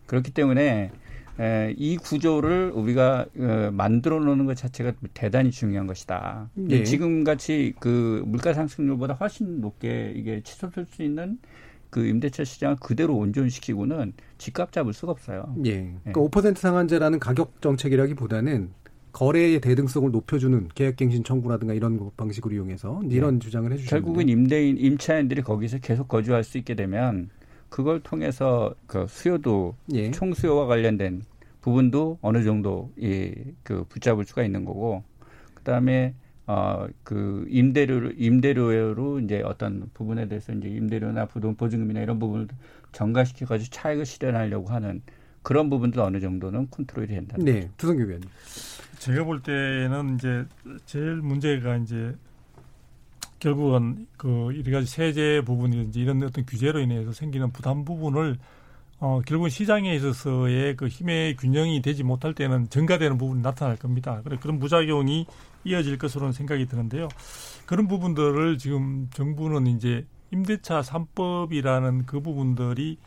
그렇기 0.05 0.31
때문에 0.31 0.91
에, 1.39 1.73
이 1.77 1.97
구조를 1.97 2.71
우리가 2.73 3.25
어, 3.37 3.69
만들어 3.73 4.19
놓는 4.19 4.45
것 4.45 4.55
자체가 4.55 4.93
대단히 5.13 5.51
중요한 5.51 5.87
것이다. 5.87 6.49
네. 6.53 6.83
지금 6.83 7.23
같이 7.23 7.73
그 7.79 8.23
물가 8.25 8.53
상승률보다 8.53 9.15
훨씬 9.15 9.61
높게 9.61 10.13
이게 10.15 10.41
치솟을 10.41 10.85
수 10.89 11.03
있는 11.03 11.37
그 11.89 12.05
임대차 12.05 12.43
시장을 12.43 12.77
그대로 12.81 13.15
온전시키고는 13.15 14.13
집값 14.37 14.71
잡을 14.71 14.93
수가 14.93 15.11
없어요. 15.11 15.55
예. 15.65 15.71
예. 15.71 15.95
그러니까 16.03 16.21
예. 16.21 16.51
5% 16.51 16.57
상한제라는 16.57 17.19
가격 17.19 17.61
정책이라기보다는 17.61 18.71
거래의 19.13 19.61
대등성을 19.61 20.11
높여주는 20.11 20.67
계약갱신 20.75 21.23
청구라든가 21.23 21.73
이런 21.73 22.11
방식으로 22.17 22.53
이용해서 22.53 23.01
이런 23.09 23.35
네. 23.35 23.45
주장을 23.45 23.71
해주시는 23.71 23.89
결국은 23.89 24.27
임대인 24.27 24.77
임차인들이 24.77 25.41
거기서 25.41 25.77
계속 25.77 26.09
거주할 26.09 26.43
수 26.43 26.57
있게 26.57 26.75
되면 26.75 27.29
그걸 27.69 27.99
통해서 27.99 28.73
그 28.87 29.05
수요도 29.07 29.75
예. 29.93 30.11
총수요와 30.11 30.67
관련된 30.67 31.23
부분도 31.61 32.19
어느 32.21 32.43
정도 32.43 32.91
이그 32.97 33.85
붙잡을 33.89 34.25
수가 34.25 34.43
있는 34.43 34.65
거고 34.65 35.03
그다음에 35.55 36.13
어, 36.47 36.87
그 37.03 37.45
임대료를, 37.49 38.15
임대료로 38.17 39.19
이제 39.21 39.41
어떤 39.43 39.89
부분에 39.93 40.27
대해서 40.27 40.53
이제 40.53 40.69
임대료나 40.69 41.25
부동 41.25 41.55
보증금이나 41.55 42.01
이런 42.01 42.19
부분을 42.19 42.47
전가시켜 42.91 43.47
가지고 43.47 43.71
차익을 43.71 44.05
실현하려고 44.05 44.67
하는 44.67 45.01
그런 45.41 45.69
부분도 45.69 46.03
어느 46.03 46.19
정도는 46.19 46.69
컨트롤이 46.69 47.07
된다. 47.07 47.35
네. 47.39 47.69
두성규 47.77 48.03
위원님. 48.03 48.29
제가 48.99 49.23
볼 49.23 49.41
때는 49.41 50.15
이제 50.15 50.45
제일 50.85 51.15
문제가 51.15 51.77
이제 51.77 52.15
결국은 53.39 54.07
그 54.17 54.61
여러 54.65 54.77
가지 54.77 54.87
세제 54.87 55.41
부분이든지 55.45 55.99
이런 55.99 56.23
어떤 56.23 56.45
규제로 56.45 56.79
인해서 56.79 57.11
생기는 57.11 57.51
부담 57.51 57.85
부분을 57.85 58.37
어, 58.99 59.21
결국은 59.25 59.49
시장에 59.49 59.93
있어서의 59.95 60.77
그 60.77 60.87
힘의 60.87 61.35
균형이 61.35 61.81
되지 61.81 62.03
못할 62.03 62.33
때는 62.33 62.69
증가되는 62.69 63.17
부분이 63.17 63.41
나타날 63.41 63.75
겁니다. 63.75 64.21
그래 64.23 64.37
그런 64.39 64.57
부작용이 64.57 65.25
이어질 65.65 65.97
것으로는 65.97 66.31
생각이 66.31 66.65
드는데요. 66.65 67.09
그런 67.65 67.87
부분들을 67.87 68.57
지금 68.57 69.09
정부는 69.13 69.67
이제 69.67 70.05
임대차 70.31 70.81
3법이라는 70.81 72.05
그 72.05 72.21
부분들이 72.21 72.97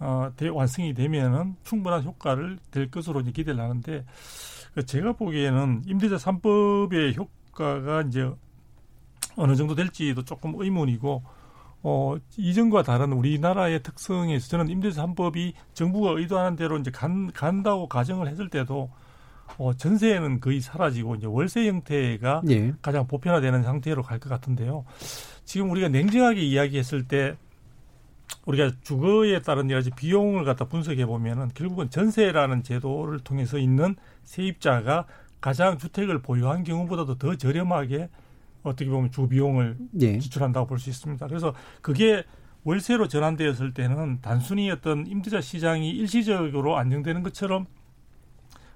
어, 0.00 0.30
대, 0.36 0.48
완성이 0.48 0.94
되면은 0.94 1.56
충분한 1.62 2.02
효과를 2.04 2.58
될 2.70 2.90
것으로 2.90 3.20
이제 3.20 3.30
기대를 3.30 3.60
하는데 3.60 4.04
그 4.74 4.84
제가 4.84 5.12
보기에는 5.12 5.82
임대차 5.86 6.16
3법의 6.16 7.16
효과가 7.16 8.02
이제 8.02 8.30
어느 9.36 9.56
정도 9.56 9.74
될지도 9.74 10.24
조금 10.24 10.54
의문이고 10.56 11.22
어, 11.82 12.16
이전과 12.38 12.82
다른 12.82 13.12
우리나라의 13.12 13.82
특성에 13.82 14.38
서 14.38 14.48
저는 14.48 14.68
임대차 14.68 15.04
3법이 15.06 15.52
정부가 15.74 16.12
의도하는 16.12 16.56
대로 16.56 16.78
이제 16.78 16.90
간, 16.90 17.30
간다고 17.32 17.88
가정을 17.88 18.28
했을 18.28 18.48
때도 18.48 18.90
어, 19.58 19.74
전세는 19.74 20.40
거의 20.40 20.60
사라지고 20.60 21.16
이제 21.16 21.26
월세 21.26 21.68
형태가 21.68 22.42
예. 22.48 22.72
가장 22.80 23.06
보편화되는 23.06 23.62
상태로 23.62 24.02
갈 24.02 24.18
것 24.18 24.30
같은데요. 24.30 24.86
지금 25.44 25.70
우리가 25.70 25.88
냉정하게 25.88 26.40
이야기했을 26.40 27.06
때 27.06 27.36
우리가 28.46 28.70
주거에 28.82 29.40
따른 29.42 29.70
여러 29.70 29.80
가지 29.80 29.90
비용을 29.90 30.44
갖다 30.44 30.64
분석해 30.64 31.04
보면은 31.04 31.50
결국은 31.54 31.90
전세라는 31.90 32.62
제도를 32.62 33.20
통해서 33.20 33.58
있는 33.58 33.94
세입자가 34.24 35.06
가장 35.40 35.76
주택을 35.76 36.22
보유한 36.22 36.64
경우보다도 36.64 37.18
더 37.18 37.36
저렴하게 37.36 38.08
어떻게 38.64 38.90
보면 38.90 39.12
주 39.12 39.28
비용을 39.28 39.76
예. 40.00 40.18
지출한다고 40.18 40.66
볼 40.66 40.78
수 40.78 40.90
있습니다. 40.90 41.26
그래서 41.28 41.54
그게 41.80 42.24
월세로 42.64 43.06
전환되었을 43.08 43.74
때는 43.74 44.18
단순히 44.22 44.70
어떤 44.70 45.06
임대차 45.06 45.40
시장이 45.40 45.90
일시적으로 45.90 46.76
안정되는 46.76 47.22
것처럼 47.22 47.66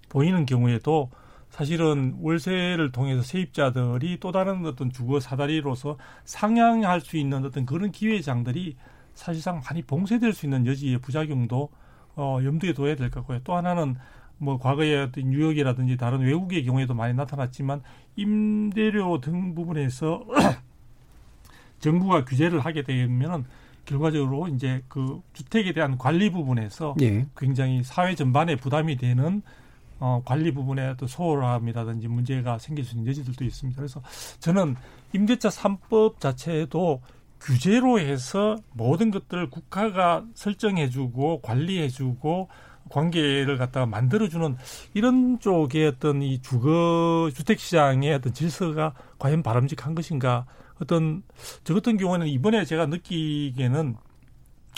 보이는 0.08 0.46
경우에도 0.46 1.10
사실은 1.50 2.16
월세를 2.20 2.92
통해서 2.92 3.22
세입자들이 3.22 4.20
또 4.20 4.30
다른 4.32 4.64
어떤 4.66 4.90
주거 4.92 5.18
사다리로서 5.20 5.96
상향할 6.24 7.00
수 7.00 7.16
있는 7.16 7.44
어떤 7.44 7.64
그런 7.64 7.90
기회장들이 7.90 8.76
사실상 9.14 9.60
많이 9.64 9.82
봉쇄될 9.82 10.34
수 10.34 10.46
있는 10.46 10.66
여지의 10.66 10.98
부작용도 10.98 11.70
어, 12.16 12.38
염두에 12.44 12.74
둬야 12.74 12.94
될것 12.94 13.22
같고요. 13.22 13.40
또 13.44 13.56
하나는 13.56 13.96
뭐 14.38 14.58
과거에 14.58 14.96
어떤 14.96 15.30
뉴욕이라든지 15.30 15.96
다른 15.96 16.20
외국의 16.20 16.64
경우에도 16.64 16.94
많이 16.94 17.14
나타났지만 17.14 17.82
임대료 18.16 19.20
등 19.20 19.54
부분에서 19.54 20.24
정부가 21.80 22.24
규제를 22.24 22.60
하게 22.60 22.82
되면은 22.82 23.44
결과적으로 23.84 24.48
이제 24.48 24.82
그 24.88 25.22
주택에 25.32 25.72
대한 25.72 25.96
관리 25.96 26.30
부분에서 26.30 26.94
예. 27.00 27.26
굉장히 27.36 27.82
사회 27.82 28.14
전반에 28.14 28.56
부담이 28.56 28.96
되는 28.96 29.42
어, 30.00 30.22
관리 30.24 30.52
부분에 30.52 30.94
또 30.96 31.06
소홀함이라든지 31.06 32.06
문제가 32.08 32.58
생길 32.58 32.84
수 32.84 32.94
있는 32.94 33.08
여지들도 33.08 33.44
있습니다. 33.44 33.76
그래서 33.76 34.02
저는 34.38 34.76
임대차 35.12 35.48
3법 35.48 36.20
자체에도 36.20 37.00
규제로 37.40 37.98
해서 37.98 38.56
모든 38.72 39.10
것들을 39.10 39.50
국가가 39.50 40.24
설정해주고 40.34 41.40
관리해주고 41.40 42.48
관계를 42.88 43.58
갖다가 43.58 43.86
만들어주는 43.86 44.56
이런 44.94 45.38
쪽의 45.40 45.86
어떤 45.86 46.22
이 46.22 46.40
주거 46.40 47.30
주택 47.34 47.58
시장의 47.60 48.14
어떤 48.14 48.32
질서가 48.32 48.94
과연 49.18 49.42
바람직한 49.42 49.94
것인가 49.94 50.46
어떤 50.80 51.22
저 51.64 51.74
같은 51.74 51.96
경우는 51.96 52.26
이번에 52.28 52.64
제가 52.64 52.86
느끼기에는 52.86 53.96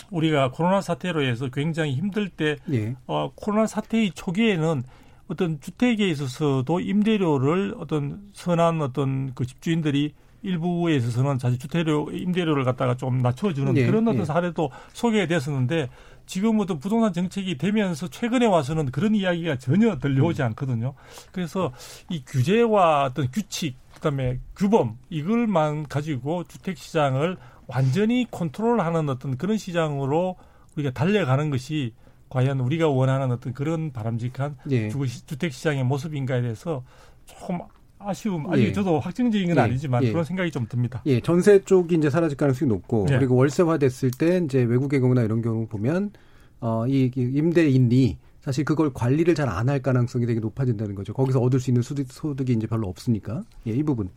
우리가 0.09 0.51
코로나 0.51 0.81
사태로 0.81 1.23
해서 1.23 1.49
굉장히 1.49 1.93
힘들 1.95 2.29
때 2.29 2.57
예. 2.71 2.95
어, 3.07 3.31
코로나 3.35 3.67
사태의 3.67 4.11
초기에는 4.11 4.83
어떤 5.27 5.61
주택에 5.61 6.09
있어서도 6.09 6.79
임대료를 6.79 7.75
어떤 7.79 8.29
선한 8.33 8.81
어떤 8.81 9.33
그 9.33 9.45
집주인들이 9.45 10.13
일부에 10.43 10.95
있어서는 10.95 11.37
사실 11.37 11.59
주택료 11.59 12.09
임대료를 12.11 12.63
갖다가 12.63 12.97
좀 12.97 13.19
낮춰주는 13.19 13.77
예, 13.77 13.85
그런 13.85 14.07
어떤 14.07 14.21
예. 14.21 14.25
사례도 14.25 14.71
소개됐었는데 14.93 15.89
지금 16.25 16.59
어떤 16.59 16.79
부동산 16.79 17.13
정책이 17.13 17.57
되면서 17.57 18.07
최근에 18.07 18.45
와서는 18.45 18.91
그런 18.91 19.15
이야기가 19.15 19.57
전혀 19.57 19.97
들려오지 19.99 20.41
음. 20.41 20.47
않거든요. 20.47 20.93
그래서 21.31 21.71
이 22.09 22.23
규제와 22.25 23.05
어떤 23.05 23.29
규칙 23.31 23.75
그다음에 23.95 24.39
규범 24.55 24.97
이걸만 25.09 25.87
가지고 25.87 26.43
주택 26.45 26.77
시장을 26.77 27.37
완전히 27.67 28.27
컨트롤하는 28.29 29.09
어떤 29.09 29.37
그런 29.37 29.57
시장으로 29.57 30.35
우리가 30.75 30.91
달려가는 30.91 31.49
것이 31.49 31.93
과연 32.29 32.59
우리가 32.61 32.87
원하는 32.87 33.31
어떤 33.31 33.53
그런 33.53 33.91
바람직한 33.91 34.57
예. 34.71 34.89
주택 34.89 35.53
시장의 35.53 35.83
모습인가에 35.83 36.41
대해서 36.41 36.83
조금 37.25 37.59
아쉬움. 38.05 38.51
아니 38.51 38.63
예. 38.63 38.71
저도 38.73 38.99
확정적인 38.99 39.47
건 39.49 39.57
예. 39.57 39.61
아니지만 39.61 40.03
예. 40.03 40.11
그런 40.11 40.23
생각이 40.23 40.51
좀 40.51 40.65
듭니다. 40.69 41.01
예, 41.05 41.19
전세 41.19 41.63
쪽이 41.63 41.95
이제 41.95 42.09
사라질 42.09 42.37
가능성이 42.37 42.69
높고 42.69 43.07
예. 43.11 43.17
그리고 43.17 43.35
월세화 43.35 43.77
됐을 43.77 44.11
때 44.11 44.41
이제 44.43 44.61
외국의 44.63 44.99
경우나 44.99 45.21
이런 45.23 45.41
경우 45.41 45.67
보면 45.67 46.11
어이 46.59 47.11
임대인이 47.15 48.17
사실 48.41 48.65
그걸 48.65 48.91
관리를 48.93 49.35
잘 49.35 49.47
안 49.49 49.69
할 49.69 49.81
가능성이 49.81 50.25
되게 50.25 50.39
높아진다는 50.39 50.95
거죠. 50.95 51.13
거기서 51.13 51.39
얻을 51.39 51.59
수 51.59 51.69
있는 51.69 51.81
소득, 51.83 52.11
소득이 52.11 52.53
이제 52.53 52.65
별로 52.67 52.87
없으니까. 52.87 53.43
예, 53.67 53.71
이 53.71 53.83
부분. 53.83 54.09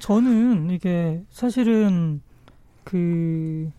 저는 0.00 0.70
이게 0.70 1.22
사실은 1.30 2.20
그 2.84 3.70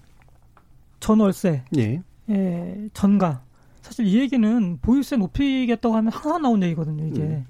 전월세, 0.99 1.63
예. 1.77 2.01
예, 2.29 2.89
전가. 2.93 3.41
사실 3.81 4.05
이 4.05 4.19
얘기는 4.19 4.77
보유세 4.81 5.15
높이겠다고 5.17 5.95
하면 5.95 6.11
항상 6.11 6.41
나온 6.41 6.61
얘기거든요. 6.63 7.05
이게 7.07 7.21
음. 7.21 7.45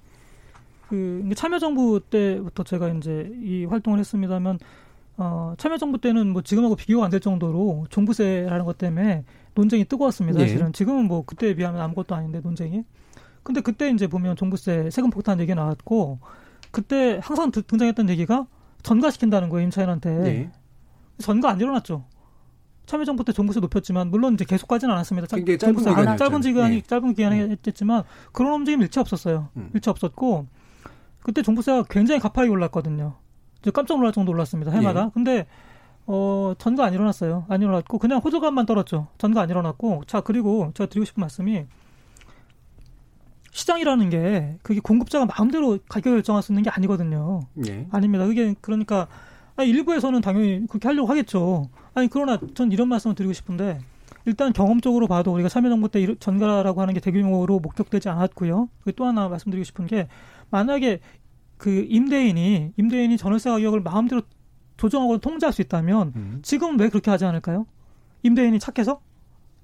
그 0.90 1.30
참여정부 1.36 2.02
때부터 2.10 2.64
제가 2.64 2.90
이제 2.90 3.32
이 3.44 3.66
활동을 3.66 4.00
했습니다만 4.00 4.60
어, 5.18 5.54
참여정부 5.58 6.00
때는 6.00 6.32
뭐 6.32 6.42
지금하고 6.42 6.76
비교가 6.76 7.06
안 7.06 7.12
될 7.12 7.20
정도로 7.20 7.86
종부세라는 7.90 8.66
것 8.66 8.78
때문에 8.78 9.24
논쟁이 9.54 9.86
뜨거웠습니다. 9.86 10.40
예. 10.42 10.48
사실은 10.48 10.74
지금은 10.74 11.06
뭐 11.08 11.24
그때에 11.26 11.54
비하면 11.56 11.82
아무것도 11.82 12.16
아닌데 12.16 12.40
논쟁이. 12.42 12.84
근데 13.44 13.62
그때 13.62 13.90
이제 13.90 14.08
보면 14.08 14.36
종부세 14.36 14.90
세금 14.92 15.10
폭탄 15.10 15.40
얘기 15.40 15.54
나왔고 15.54 16.20
그때 16.72 17.20
항상 17.22 17.52
등장했던 17.52 18.10
얘기가 18.10 18.48
전가시킨다는 18.84 19.50
거예요 19.50 19.66
임차인한테. 19.66 20.10
예. 20.26 20.50
전가 21.20 21.50
안 21.50 21.60
일어났죠. 21.60 22.06
참여정부 22.86 23.24
때 23.26 23.34
종부세 23.34 23.60
높였지만 23.60 24.10
물론 24.10 24.34
이제 24.36 24.46
계속 24.46 24.68
가지는 24.68 24.94
않았습니다. 24.96 25.28
굉장히 25.36 25.58
짧은 25.60 25.76
기간이 25.76 26.18
짧은 26.18 26.42
기간이 26.42 26.76
예. 26.78 26.82
짧은 26.82 27.14
기간에 27.14 27.58
했지만 27.68 28.04
그런 28.32 28.54
움직임 28.54 28.82
일체 28.82 29.00
없었어요. 29.02 29.50
음. 29.58 29.70
일체 29.74 29.92
없었고 29.92 30.48
그때 31.22 31.42
종부세가 31.42 31.84
굉장히 31.90 32.20
가파르게 32.20 32.52
올랐거든요. 32.52 33.16
깜짝 33.74 33.98
놀랄 33.98 34.12
정도 34.14 34.32
올랐습니다. 34.32 34.72
해마다. 34.72 35.06
예. 35.06 35.12
근데 35.14 35.46
어 36.06 36.54
전가 36.58 36.86
안 36.86 36.94
일어났어요. 36.94 37.46
안 37.50 37.62
일어났고 37.62 38.00
그냥 38.00 38.20
호조감만 38.20 38.66
떨었죠. 38.66 39.08
전가 39.18 39.42
안 39.42 39.50
일어났고 39.50 40.04
자 40.08 40.22
그리고 40.22 40.72
제가 40.74 40.90
드리고 40.90 41.06
싶은 41.06 41.22
말씀이 41.22 41.66
시장이라는 43.52 44.10
게 44.10 44.58
그게 44.64 44.80
공급자가 44.80 45.26
마음대로 45.26 45.80
가격 45.90 46.12
결정할 46.12 46.42
수 46.42 46.52
있는 46.52 46.64
게 46.64 46.70
아니거든요. 46.70 47.42
예. 47.68 47.88
아닙니다. 47.92 48.26
그게 48.26 48.56
그러니까 48.62 49.08
아니, 49.56 49.70
일부에서는 49.70 50.22
당연히 50.22 50.66
그렇게 50.68 50.88
하려고 50.88 51.10
하겠죠. 51.10 51.70
아니 51.94 52.08
그러나 52.08 52.40
전 52.54 52.72
이런 52.72 52.88
말씀을 52.88 53.16
드리고 53.16 53.34
싶은데 53.34 53.80
일단 54.26 54.54
경험적으로 54.54 55.08
봐도 55.08 55.34
우리가 55.34 55.50
참여정부 55.50 55.90
때 55.90 56.16
전가라고 56.20 56.82
하는 56.82 56.94
게 56.94 57.00
대규모로 57.00 57.60
목격되지 57.60 58.10
않았고요. 58.10 58.70
그리고 58.84 58.96
또 58.96 59.06
하나 59.06 59.28
말씀드리고 59.28 59.64
싶은 59.64 59.88
게 59.88 60.08
만약에 60.52 61.00
그 61.58 61.86
임대인이 61.90 62.74
임대인이 62.78 63.18
전월세 63.18 63.50
가격을 63.50 63.82
마음대로 63.82 64.22
조정하고 64.78 65.18
통제할 65.18 65.52
수 65.52 65.62
있다면 65.62 66.14
음. 66.16 66.40
지금 66.42 66.80
왜 66.80 66.90
그렇게 66.90 67.12
하지 67.12 67.26
않을까요? 67.26 67.66
임대인이 68.24 68.60
착해서? 68.60 69.02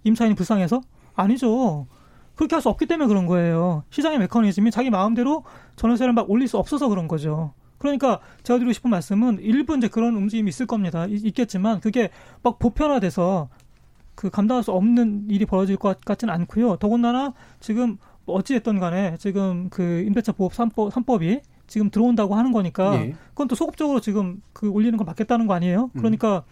임차인이 0.04 0.36
불쌍해서? 0.36 0.82
아니죠. 1.16 1.88
그렇게 2.36 2.56
할 2.56 2.62
수 2.62 2.70
없기 2.70 2.86
때문에 2.86 3.08
그런 3.08 3.26
거예요. 3.26 3.84
시장의 3.90 4.20
메커니즘이 4.20 4.72
자기 4.72 4.90
마음대로 4.90 5.46
전월세를 5.78 6.14
막 6.14 6.30
올릴 6.30 6.48
수 6.48 6.58
없어서 6.58 6.90
그런 6.90 7.08
거죠. 7.08 7.54
그러니까 7.78 8.20
제가 8.44 8.60
드리고 8.60 8.74
싶은 8.74 8.90
말씀은 8.90 9.40
일부 9.40 9.76
이제 9.78 9.88
그런 9.88 10.16
움직임이 10.16 10.50
있을 10.50 10.66
겁니다. 10.66 11.06
있겠지만 11.08 11.80
그게 11.80 12.10
막 12.44 12.60
보편화돼서 12.60 13.50
그 14.16 14.30
감당할 14.30 14.64
수 14.64 14.72
없는 14.72 15.28
일이 15.30 15.46
벌어질 15.46 15.78
것 15.78 16.00
같지는 16.02 16.34
않고요. 16.34 16.78
더군다나 16.78 17.34
지금 17.60 17.98
어찌됐든 18.26 18.80
간에 18.80 19.18
지금 19.20 19.70
그 19.70 20.04
임대차 20.08 20.34
보호 20.34 20.50
3법, 20.50 20.92
3법이 20.92 21.42
지금 21.68 21.90
들어온다고 21.90 22.36
하는 22.36 22.52
거니까 22.52 22.96
예. 22.96 23.16
그건 23.30 23.48
또 23.48 23.56
소극적으로 23.56 24.00
지금 24.00 24.42
그 24.54 24.70
올리는 24.70 24.96
걸 24.98 25.06
막겠다는 25.06 25.48
거 25.48 25.54
아니에요? 25.54 25.90
음. 25.94 25.98
그러니까 25.98 26.44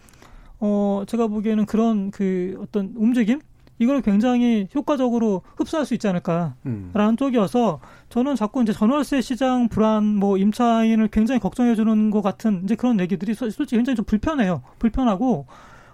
어 0.60 1.04
제가 1.06 1.26
보기에는 1.28 1.66
그런 1.66 2.10
그 2.10 2.58
어떤 2.60 2.94
움직임 2.96 3.40
이걸 3.78 4.02
굉장히 4.02 4.68
효과적으로 4.74 5.42
흡수할 5.56 5.84
수 5.84 5.94
있지 5.94 6.06
않을까라는 6.06 6.54
음. 6.66 7.16
쪽이어서 7.16 7.80
저는 8.08 8.36
자꾸 8.36 8.62
이제 8.62 8.72
전월세 8.72 9.20
시장 9.20 9.68
불안 9.68 10.04
뭐 10.04 10.38
임차인을 10.38 11.08
굉장히 11.08 11.40
걱정해 11.40 11.74
주는 11.74 12.10
것 12.10 12.22
같은 12.22 12.62
이제 12.64 12.76
그런 12.76 13.00
얘기들이 13.00 13.34
솔직히 13.34 13.76
굉장히 13.76 13.96
좀 13.96 14.04
불편해요. 14.04 14.62
불편하고 14.78 15.46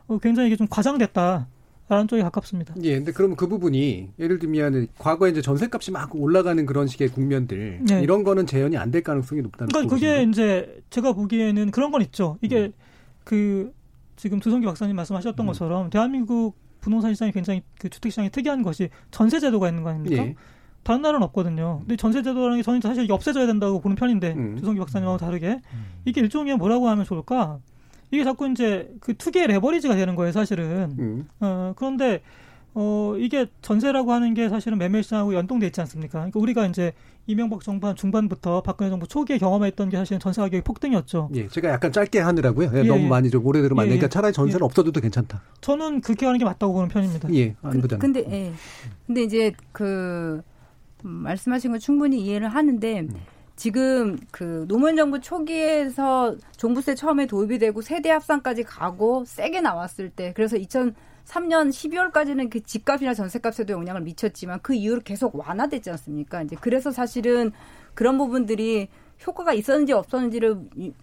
어, 0.09 0.18
굉장히 0.18 0.49
이게 0.49 0.57
좀 0.57 0.66
과장됐다. 0.68 1.47
라는 1.91 2.07
쪽에 2.07 2.22
가깝습니다. 2.22 2.72
예, 2.84 2.95
근데 2.95 3.11
그럼 3.11 3.34
그 3.34 3.49
부분이 3.49 4.11
예를 4.20 4.38
들면 4.38 4.86
과거에 4.97 5.30
이제 5.32 5.43
전세값이 5.43 5.91
막 5.91 6.14
올라가는 6.14 6.64
그런 6.64 6.86
식의 6.86 7.09
국면들 7.09 7.80
네. 7.82 8.01
이런 8.01 8.22
거는 8.22 8.47
재현이 8.47 8.76
안 8.76 8.93
될 8.93 9.03
가능성이 9.03 9.43
높다는 9.43 9.70
그러니까 9.72 9.93
그게 9.93 10.22
이제 10.22 10.82
제가 10.91 11.12
보기에는 11.12 11.72
그런 11.72 11.91
건 11.91 12.01
있죠. 12.03 12.38
이게 12.43 12.66
음. 12.66 12.72
그 13.24 13.72
지금 14.14 14.38
두성기 14.38 14.66
박사님 14.66 14.95
말씀하셨던 14.95 15.45
음. 15.45 15.49
것처럼 15.49 15.91
대한민국 15.91 16.55
부동산 16.80 17.12
시장이 17.12 17.32
굉장히 17.32 17.62
그 17.80 17.88
주택 17.88 18.11
시장이 18.12 18.30
특이한 18.30 18.62
것이 18.62 18.88
전세 19.11 19.41
제도가 19.41 19.68
있는 19.68 19.82
거 19.82 19.91
아닙니까? 19.91 20.22
예. 20.22 20.34
다른 20.84 21.03
나라는 21.03 21.24
없거든요. 21.24 21.80
근데 21.80 21.97
전세 21.97 22.22
제도라는 22.22 22.59
게 22.59 22.62
저는 22.62 22.80
사실 22.80 23.11
없애져야 23.11 23.47
된다고 23.49 23.80
보는 23.80 23.97
편인데 23.97 24.32
음. 24.36 24.57
두성기 24.61 24.78
박사님하고 24.78 25.18
다르게 25.18 25.61
음. 25.72 25.84
이게 26.05 26.20
일종의 26.20 26.57
뭐라고 26.57 26.88
하면 26.88 27.05
좋을까? 27.05 27.59
이게 28.11 28.24
자꾸 28.24 28.48
이제 28.50 28.92
그 29.00 29.16
투기의 29.16 29.46
레버리지가 29.46 29.94
되는 29.94 30.14
거예요, 30.16 30.32
사실은. 30.32 30.96
음. 30.98 31.28
어, 31.40 31.72
그런데 31.76 32.22
어, 32.74 33.14
이게 33.18 33.46
전세라고 33.62 34.12
하는 34.12 34.34
게 34.34 34.48
사실은 34.48 34.78
매매 34.78 35.02
시장하고 35.02 35.34
연동돼 35.34 35.66
있지 35.66 35.80
않습니까? 35.80 36.18
그러니까 36.18 36.40
우리가 36.40 36.66
이제 36.66 36.92
이명박 37.26 37.62
정부 37.62 37.86
한 37.86 37.96
중반부터 37.96 38.62
박근혜 38.62 38.90
정부 38.90 39.06
초기에 39.06 39.38
경험했던 39.38 39.88
게 39.90 39.96
사실은 39.96 40.18
전세 40.20 40.40
가격이 40.40 40.62
폭등이었죠. 40.62 41.30
예, 41.34 41.48
제가 41.48 41.68
약간 41.68 41.92
짧게 41.92 42.18
하느라고요. 42.20 42.70
예, 42.74 42.82
너무 42.82 43.04
예. 43.04 43.08
많이 43.08 43.30
좀 43.30 43.44
오래 43.46 43.61
들으면 43.61 43.82
안 43.82 43.88
되니까 43.88 44.04
예, 44.04 44.06
예. 44.06 44.08
차라리 44.08 44.32
전세는 44.32 44.61
예. 44.62 44.64
없어도 44.64 44.92
괜찮다. 44.92 45.42
저는 45.61 46.00
그렇게 46.00 46.26
하는 46.26 46.38
게 46.38 46.44
맞다고 46.44 46.72
보는 46.72 46.88
편입니다. 46.88 47.32
예, 47.34 47.54
안 47.62 47.80
그, 47.80 47.98
근데 47.98 48.24
예. 48.30 48.52
근데 49.06 49.22
이제 49.22 49.52
그 49.72 50.42
음, 51.04 51.11
말씀하신 51.11 51.72
건 51.72 51.80
충분히 51.80 52.20
이해를 52.20 52.48
하는데 52.48 53.00
음. 53.00 53.14
지금 53.61 54.16
그 54.30 54.64
노무현 54.68 54.96
정부 54.96 55.20
초기에서 55.20 56.34
종부세 56.56 56.94
처음에 56.94 57.26
도입이 57.26 57.58
되고 57.58 57.82
세대 57.82 58.08
합산까지 58.08 58.62
가고 58.62 59.26
세게 59.26 59.61
나왔을 59.61 60.08
때 60.08 60.32
그래서 60.34 60.56
2003년 60.56 61.68
12월까지는 61.68 62.48
그 62.48 62.62
집값이나 62.62 63.12
전세값에도 63.12 63.74
영향을 63.74 64.00
미쳤지만 64.00 64.61
그 64.62 64.72
이후로 64.72 65.02
계속 65.02 65.36
완화됐지 65.36 65.90
않습니까? 65.90 66.40
이제 66.40 66.56
그래서 66.58 66.90
사실은 66.90 67.52
그런 67.92 68.16
부분들이 68.16 68.88
효과가 69.26 69.52
있었는지 69.52 69.92
없었는지를 69.92 70.56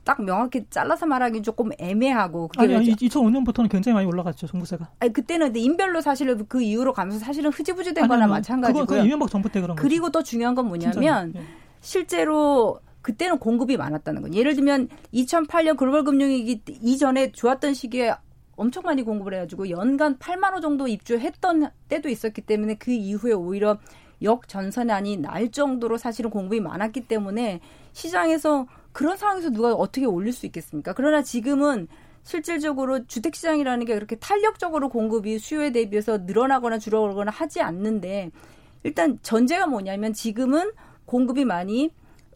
딱 0.04 0.24
명확히 0.24 0.66
잘라서 0.72 1.06
말하기 1.06 1.44
조금 1.44 1.70
애매하고 1.78 2.50
아니, 2.58 2.74
아니 2.74 2.96
2005년부터는 2.96 3.70
굉장히 3.70 3.94
많이 3.94 4.08
올라갔죠 4.08 4.48
종부세가. 4.48 4.90
아니 5.00 5.14
그때는 5.14 5.48
근데 5.50 5.60
인별로 5.60 6.02
사실은 6.02 6.44
그 6.48 6.64
이후로 6.64 6.94
가면서 6.94 7.24
사실은 7.24 7.52
흐지부지 7.52 7.94
된 7.94 8.06
아니, 8.06 8.10
거나 8.10 8.26
마찬가지고요. 8.26 8.86
그건 8.88 9.06
이명박 9.06 9.30
정부 9.30 9.48
때 9.48 9.62
그런 9.62 9.76
거죠. 9.76 9.88
그리고 9.88 10.10
또 10.10 10.24
중요한 10.24 10.56
건 10.56 10.66
뭐냐면 10.66 11.34
예. 11.36 11.42
실제로 11.82 12.80
그때는 13.02 13.40
공급이 13.40 13.78
많았다는 13.78 14.22
거예요. 14.22 14.36
예를 14.36 14.56
들면 14.56 14.90
2008년 15.14 15.78
글로벌 15.78 16.04
금융위기 16.04 16.62
이전에 16.82 17.32
좋았던 17.32 17.74
시기에 17.74 18.14
엄청 18.58 18.84
많이 18.84 19.04
공급을 19.04 19.34
해가지고 19.36 19.70
연간 19.70 20.18
8만 20.18 20.54
호 20.54 20.60
정도 20.60 20.88
입주했던 20.88 21.70
때도 21.88 22.10
있었기 22.10 22.42
때문에 22.42 22.76
그 22.76 22.92
이후에 22.92 23.32
오히려 23.32 23.78
역전선안이 24.22 25.18
날 25.18 25.52
정도로 25.52 25.98
사실은 25.98 26.32
공급이 26.32 26.60
많았기 26.60 27.08
때문에 27.08 27.62
시장에서 27.94 28.68
그런 28.92 29.16
상황에서 29.16 29.52
누가 29.52 29.74
어떻게 29.74 30.06
올릴 30.06 30.34
수 30.34 30.46
있겠습니까? 30.48 30.94
그러나 30.94 31.22
지금은 31.22 31.88
실질적으로 32.24 33.06
주택시장이라는 33.06 33.86
게 33.86 33.94
그렇게 33.94 34.18
탄력적으로 34.18 34.90
공급이 34.90 35.40
수요에 35.40 35.72
대비해서 35.72 36.18
늘어나거나 36.18 36.80
줄어들거나 36.80 37.32
하지 37.32 37.62
않는데 37.62 38.32
일단 38.84 39.20
전제가 39.22 39.68
뭐냐면 39.68 40.14
지금은 40.14 40.72
공급이 41.08 41.44
많이 41.46 41.90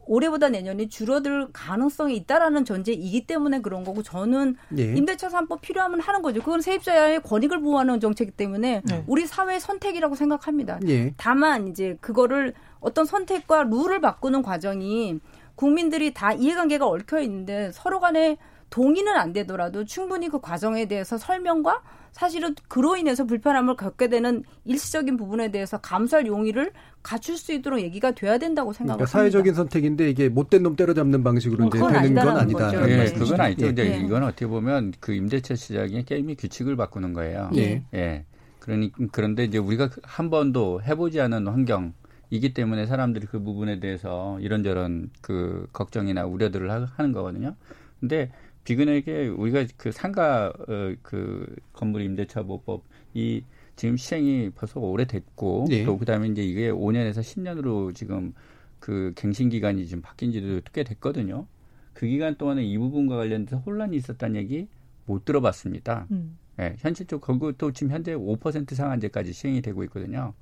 올해보다 0.07 0.49
내년에 0.49 0.88
줄어들 0.88 1.47
가능성이 1.53 2.15
있다라는 2.17 2.65
전제이기 2.65 3.28
때문에 3.28 3.61
그런 3.61 3.84
거고 3.84 4.01
저는 4.01 4.55
예. 4.78 4.95
임대차 4.95 5.30
3법 5.30 5.61
필요하면 5.61 6.01
하는 6.01 6.24
거죠. 6.24 6.41
그건 6.41 6.61
세입자의 6.61 7.22
권익을 7.22 7.61
보호하는 7.61 7.99
정책이기 7.99 8.36
때문에 8.36 8.82
네. 8.84 9.03
우리 9.05 9.28
사회의 9.28 9.59
선택이라고 9.59 10.15
생각합니다. 10.15 10.80
예. 10.88 11.13
다만 11.17 11.67
이제 11.67 11.97
그거를 12.01 12.53
어떤 12.80 13.05
선택과 13.05 13.63
룰을 13.63 14.01
바꾸는 14.01 14.41
과정이 14.41 15.19
국민들이 15.55 16.13
다 16.13 16.34
이해관계가 16.34 16.88
얽혀 16.88 17.19
있는데 17.22 17.72
서로 17.72 17.99
간에 17.99 18.38
동의는 18.72 19.15
안 19.15 19.34
되더라도 19.34 19.86
충분히 19.86 20.30
그 20.30 20.39
과정에 20.39 20.86
대해서 20.86 21.17
설명과 21.17 21.84
사실은 22.12 22.55
그로 22.68 22.97
인해서 22.97 23.26
불편함을 23.26 23.78
겪게 23.78 24.09
되는 24.09 24.43
일시적인 24.66 25.18
부분에 25.18 25.51
대해서 25.51 25.80
감수할 25.80 26.28
용의를 26.28 26.72
갖출 27.01 27.38
수 27.38 27.53
있도록 27.53 27.80
얘기가 27.80 28.12
돼야 28.12 28.38
된다고 28.38 28.74
생각합니다. 28.74 29.05
그러니까 29.05 29.12
사회적인 29.12 29.53
선택인데 29.53 30.09
이게 30.09 30.30
못된 30.30 30.62
놈 30.64 30.76
때려잡는 30.76 31.24
방식으로 31.24 31.66
어, 31.66 31.68
이제 31.68 31.80
되는 31.80 32.16
건 32.16 32.38
아니다. 32.38 32.89
예, 32.89 32.95
네, 32.95 33.14
그건 33.14 33.41
아니죠. 33.41 33.68
이제 33.68 33.93
예. 33.93 33.99
이건 33.99 34.24
어떻게 34.24 34.45
보면 34.45 34.93
그 34.99 35.14
임대차 35.14 35.55
시장의 35.55 36.03
게임의 36.05 36.36
규칙을 36.36 36.76
바꾸는 36.76 37.14
거예요. 37.14 37.49
예. 37.55 37.84
예. 37.93 38.26
그러니 38.59 38.91
그런데 39.12 39.43
이제 39.43 39.57
우리가 39.57 39.89
한 40.03 40.30
번도 40.30 40.82
해보지 40.84 41.20
않은 41.22 41.47
환경 41.47 41.93
이기 42.30 42.53
때문에 42.53 42.86
사람들이 42.86 43.26
그 43.26 43.41
부분에 43.41 43.80
대해서 43.80 44.39
이런저런 44.39 45.09
그 45.22 45.68
걱정이나 45.74 46.26
우려들을 46.26 46.70
하는 46.70 47.12
거거든요. 47.12 47.55
근데 47.99 48.32
비근에게 48.72 49.28
우리가 49.28 49.65
그 49.76 49.91
상가 49.91 50.53
어, 50.67 50.95
그 51.01 51.53
건물 51.74 52.03
임대차 52.03 52.43
보법 52.43 52.84
이 53.13 53.43
지금 53.76 53.97
시행이 53.97 54.51
벌써 54.55 54.80
오래됐고 54.80 55.65
네. 55.69 55.84
또 55.84 55.97
그다음에 55.97 56.28
이제 56.30 56.41
이게 56.41 56.72
5년에서 56.72 57.19
10년으로 57.19 57.93
지금 57.93 58.34
그 58.80 59.13
갱신 59.15 59.49
기간이 59.49 59.86
지금 59.88 60.01
바뀐 60.01 60.32
지도 60.32 60.61
꽤 60.74 60.84
됐거든요. 60.84 61.47
그 61.93 62.07
기간 62.07 62.36
동안에 62.36 62.63
이 62.63 62.78
부분과 62.78 63.17
관련돼서 63.17 63.57
혼란이 63.57 63.97
있었다는 63.97 64.38
얘기 64.38 64.67
못 65.05 65.26
들어봤습니다. 65.26 66.07
음. 66.11 66.38
예, 66.59 66.76
현실적으로 66.80 67.39
그것도 67.39 67.74
지금 67.74 67.91
현재 67.91 68.15
5% 68.15 68.74
상한제까지 68.74 69.34
시행이 69.34 69.61
되고 69.61 69.84
있거든요. 69.86 70.34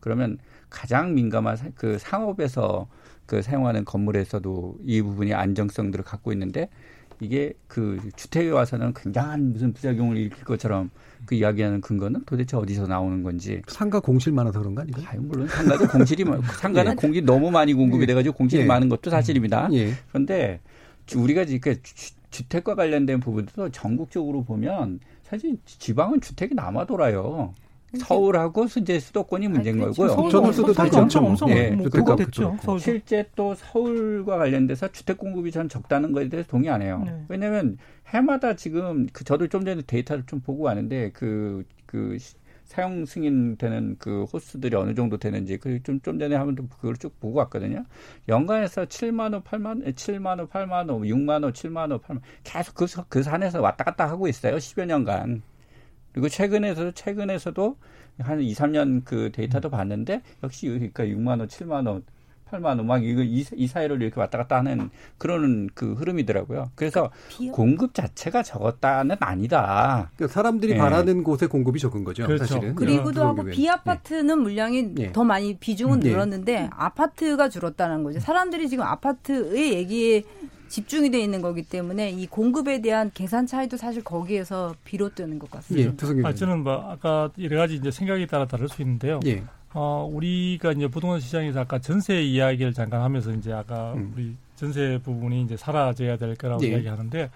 그러면 0.00 0.38
가장 0.70 1.14
민감한 1.14 1.56
그 1.74 1.98
상업에서 1.98 2.88
그 3.26 3.42
사용하는 3.42 3.84
건물에서도 3.84 4.78
이 4.84 5.02
부분이 5.02 5.34
안정성들을 5.34 6.04
갖고 6.04 6.32
있는데 6.32 6.68
이게 7.20 7.52
그 7.66 7.98
주택에 8.16 8.50
와서는 8.50 8.94
굉장한 8.94 9.52
무슨 9.52 9.72
부작용을 9.72 10.16
일으킬 10.16 10.44
것처럼 10.44 10.90
그 11.24 11.34
이야기하는 11.34 11.80
근거는 11.80 12.24
도대체 12.26 12.56
어디서 12.56 12.86
나오는 12.86 13.22
건지. 13.22 13.62
상가 13.66 14.00
공실 14.00 14.32
많아서 14.32 14.60
그런 14.60 14.74
거 14.74 14.82
아니에요? 14.82 15.08
아, 15.08 15.14
물론 15.18 15.48
상가도 15.48 15.88
공실이 15.88 16.24
상가는 16.60 16.92
예. 16.92 16.94
공기 16.94 17.22
너무 17.22 17.50
많이 17.50 17.74
공급이 17.74 18.02
예. 18.02 18.06
돼가지고 18.06 18.36
공실이 18.36 18.62
예. 18.62 18.66
많은 18.66 18.88
것도 18.88 19.10
사실입니다. 19.10 19.68
예. 19.72 19.92
그런데 20.08 20.60
우리가 21.14 21.44
지금 21.44 21.74
주택과 22.30 22.74
관련된 22.74 23.20
부분도 23.20 23.70
전국적으로 23.70 24.44
보면 24.44 25.00
사실 25.22 25.56
지방은 25.64 26.20
주택이 26.20 26.54
남아 26.54 26.86
돌아요. 26.86 27.54
서울하고 27.96 28.66
이제 28.76 28.98
수도권이 29.00 29.48
문제인 29.48 29.76
아, 29.76 29.84
그렇죠. 29.84 30.06
거고요. 30.06 30.30
전월수도 30.30 30.72
다 30.72 30.88
엄청 30.92 31.26
엄청 31.26 31.50
예. 31.50 31.70
뭐 31.70 31.88
그거 31.88 32.16
됐죠. 32.16 32.56
서울도. 32.62 32.78
실제 32.78 33.28
또 33.34 33.54
서울과 33.54 34.38
관련돼서 34.38 34.90
주택 34.92 35.18
공급이 35.18 35.50
전 35.50 35.68
적다는 35.68 36.12
것에 36.12 36.28
대해서 36.28 36.48
동의 36.48 36.70
안 36.70 36.82
해요. 36.82 37.02
네. 37.04 37.24
왜냐하면 37.28 37.78
해마다 38.08 38.54
지금 38.54 39.06
그 39.12 39.24
저도 39.24 39.48
좀 39.48 39.64
전에 39.64 39.82
데이터를 39.82 40.24
좀 40.26 40.40
보고 40.40 40.64
왔는데 40.64 41.10
그그 41.10 41.64
그 41.86 42.18
사용 42.66 43.06
승인되는 43.06 43.96
그 43.98 44.24
호수들이 44.24 44.74
어느 44.76 44.94
정도 44.94 45.16
되는지 45.16 45.56
그좀좀 45.58 46.18
전에 46.18 46.34
한번 46.34 46.68
그걸 46.68 46.96
쭉 46.96 47.18
보고 47.20 47.38
왔거든요. 47.38 47.84
연간에서 48.28 48.84
7만 48.86 49.32
원, 49.32 49.42
8만 49.42 49.66
원, 49.66 49.82
7만 49.82 50.38
원, 50.38 50.48
8만 50.48 50.90
원, 50.90 51.02
6만 51.02 51.44
원, 51.44 51.52
7만 51.52 51.90
원, 51.90 52.00
8만 52.00 52.10
원 52.10 52.20
계속 52.42 52.74
그, 52.74 52.86
그 53.08 53.22
선에서 53.22 53.60
왔다 53.60 53.84
갔다 53.84 54.08
하고 54.08 54.26
있어요. 54.26 54.56
10여 54.56 54.84
년간. 54.84 55.42
그리고 56.16 56.30
최근에서도 56.30 56.92
최근에서도 56.92 57.76
한 58.20 58.40
2, 58.40 58.54
3년 58.54 59.02
그 59.04 59.30
데이터도 59.32 59.68
봤는데 59.68 60.22
역시 60.42 60.66
그러니까 60.66 61.04
6만 61.04 61.40
원, 61.40 61.46
7만 61.46 61.86
원, 61.86 62.04
8만 62.50 62.64
원 62.78 62.86
막 62.86 63.04
이거 63.04 63.20
이, 63.22 63.44
이 63.54 63.66
사이를 63.66 64.00
이렇게 64.00 64.18
왔다 64.18 64.38
갔다 64.38 64.56
하는 64.56 64.88
그런 65.18 65.68
그 65.74 65.92
흐름이더라고요. 65.92 66.70
그래서 66.74 67.10
그 67.36 67.50
공급 67.50 67.92
자체가 67.92 68.42
적었다는 68.42 69.16
아니다. 69.20 70.10
그러니까 70.16 70.32
사람들이 70.32 70.72
네. 70.72 70.78
바라는 70.78 71.22
곳에 71.22 71.48
공급이 71.48 71.78
적은 71.80 72.02
거죠. 72.02 72.24
그렇죠. 72.24 72.46
사실은. 72.46 72.74
그리고도 72.76 73.22
하고 73.22 73.44
비아파트는 73.44 74.26
네. 74.26 74.34
물량이 74.36 74.82
네. 74.94 75.12
더 75.12 75.22
많이 75.22 75.58
비중은 75.58 76.00
네. 76.00 76.12
늘었는데 76.12 76.70
아파트가 76.72 77.50
줄었다는 77.50 78.04
거죠. 78.04 78.20
사람들이 78.20 78.70
지금 78.70 78.84
아파트의 78.84 79.74
얘기에 79.74 80.22
집중이 80.68 81.10
돼 81.10 81.20
있는 81.20 81.40
거기 81.40 81.62
때문에 81.62 82.10
이 82.10 82.26
공급에 82.26 82.80
대한 82.80 83.10
계산 83.14 83.46
차이도 83.46 83.76
사실 83.76 84.02
거기에서 84.02 84.74
비롯되는 84.84 85.38
것 85.38 85.50
같습니다. 85.50 86.06
예, 86.18 86.22
아, 86.24 86.32
저는 86.32 86.64
뭐 86.64 86.90
아까 86.90 87.30
여러 87.40 87.58
가지 87.58 87.76
이제 87.76 87.90
생각에 87.90 88.26
따라 88.26 88.46
다를 88.46 88.68
수 88.68 88.82
있는데요. 88.82 89.20
예. 89.26 89.42
어, 89.72 90.08
우리가 90.10 90.72
이제 90.72 90.88
부동산 90.88 91.20
시장에서 91.20 91.60
아까 91.60 91.78
전세 91.78 92.22
이야기를 92.22 92.72
잠깐 92.72 93.02
하면서 93.02 93.30
이제 93.32 93.52
아까 93.52 93.92
음. 93.92 94.12
우리 94.14 94.34
전세 94.54 94.98
부분이 95.02 95.42
이제 95.42 95.56
사라져야 95.56 96.16
될 96.16 96.34
거라고 96.34 96.64
예. 96.64 96.68
이야기하는데 96.68 97.30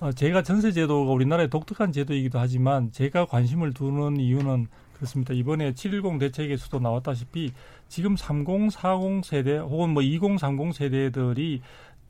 어, 0.00 0.12
제가 0.12 0.42
전세 0.42 0.72
제도가 0.72 1.12
우리나라의 1.12 1.50
독특한 1.50 1.92
제도이기도 1.92 2.38
하지만 2.38 2.90
제가 2.92 3.26
관심을 3.26 3.74
두는 3.74 4.18
이유는 4.18 4.68
그렇습니다. 4.94 5.34
이번에 5.34 5.74
710 5.74 6.18
대책에서도 6.18 6.78
나왔다시피 6.78 7.52
지금 7.88 8.16
30, 8.16 8.70
40 8.70 9.24
세대 9.24 9.58
혹은 9.58 9.90
뭐 9.90 10.02
20, 10.02 10.38
30 10.38 10.72
세대들이 10.72 11.60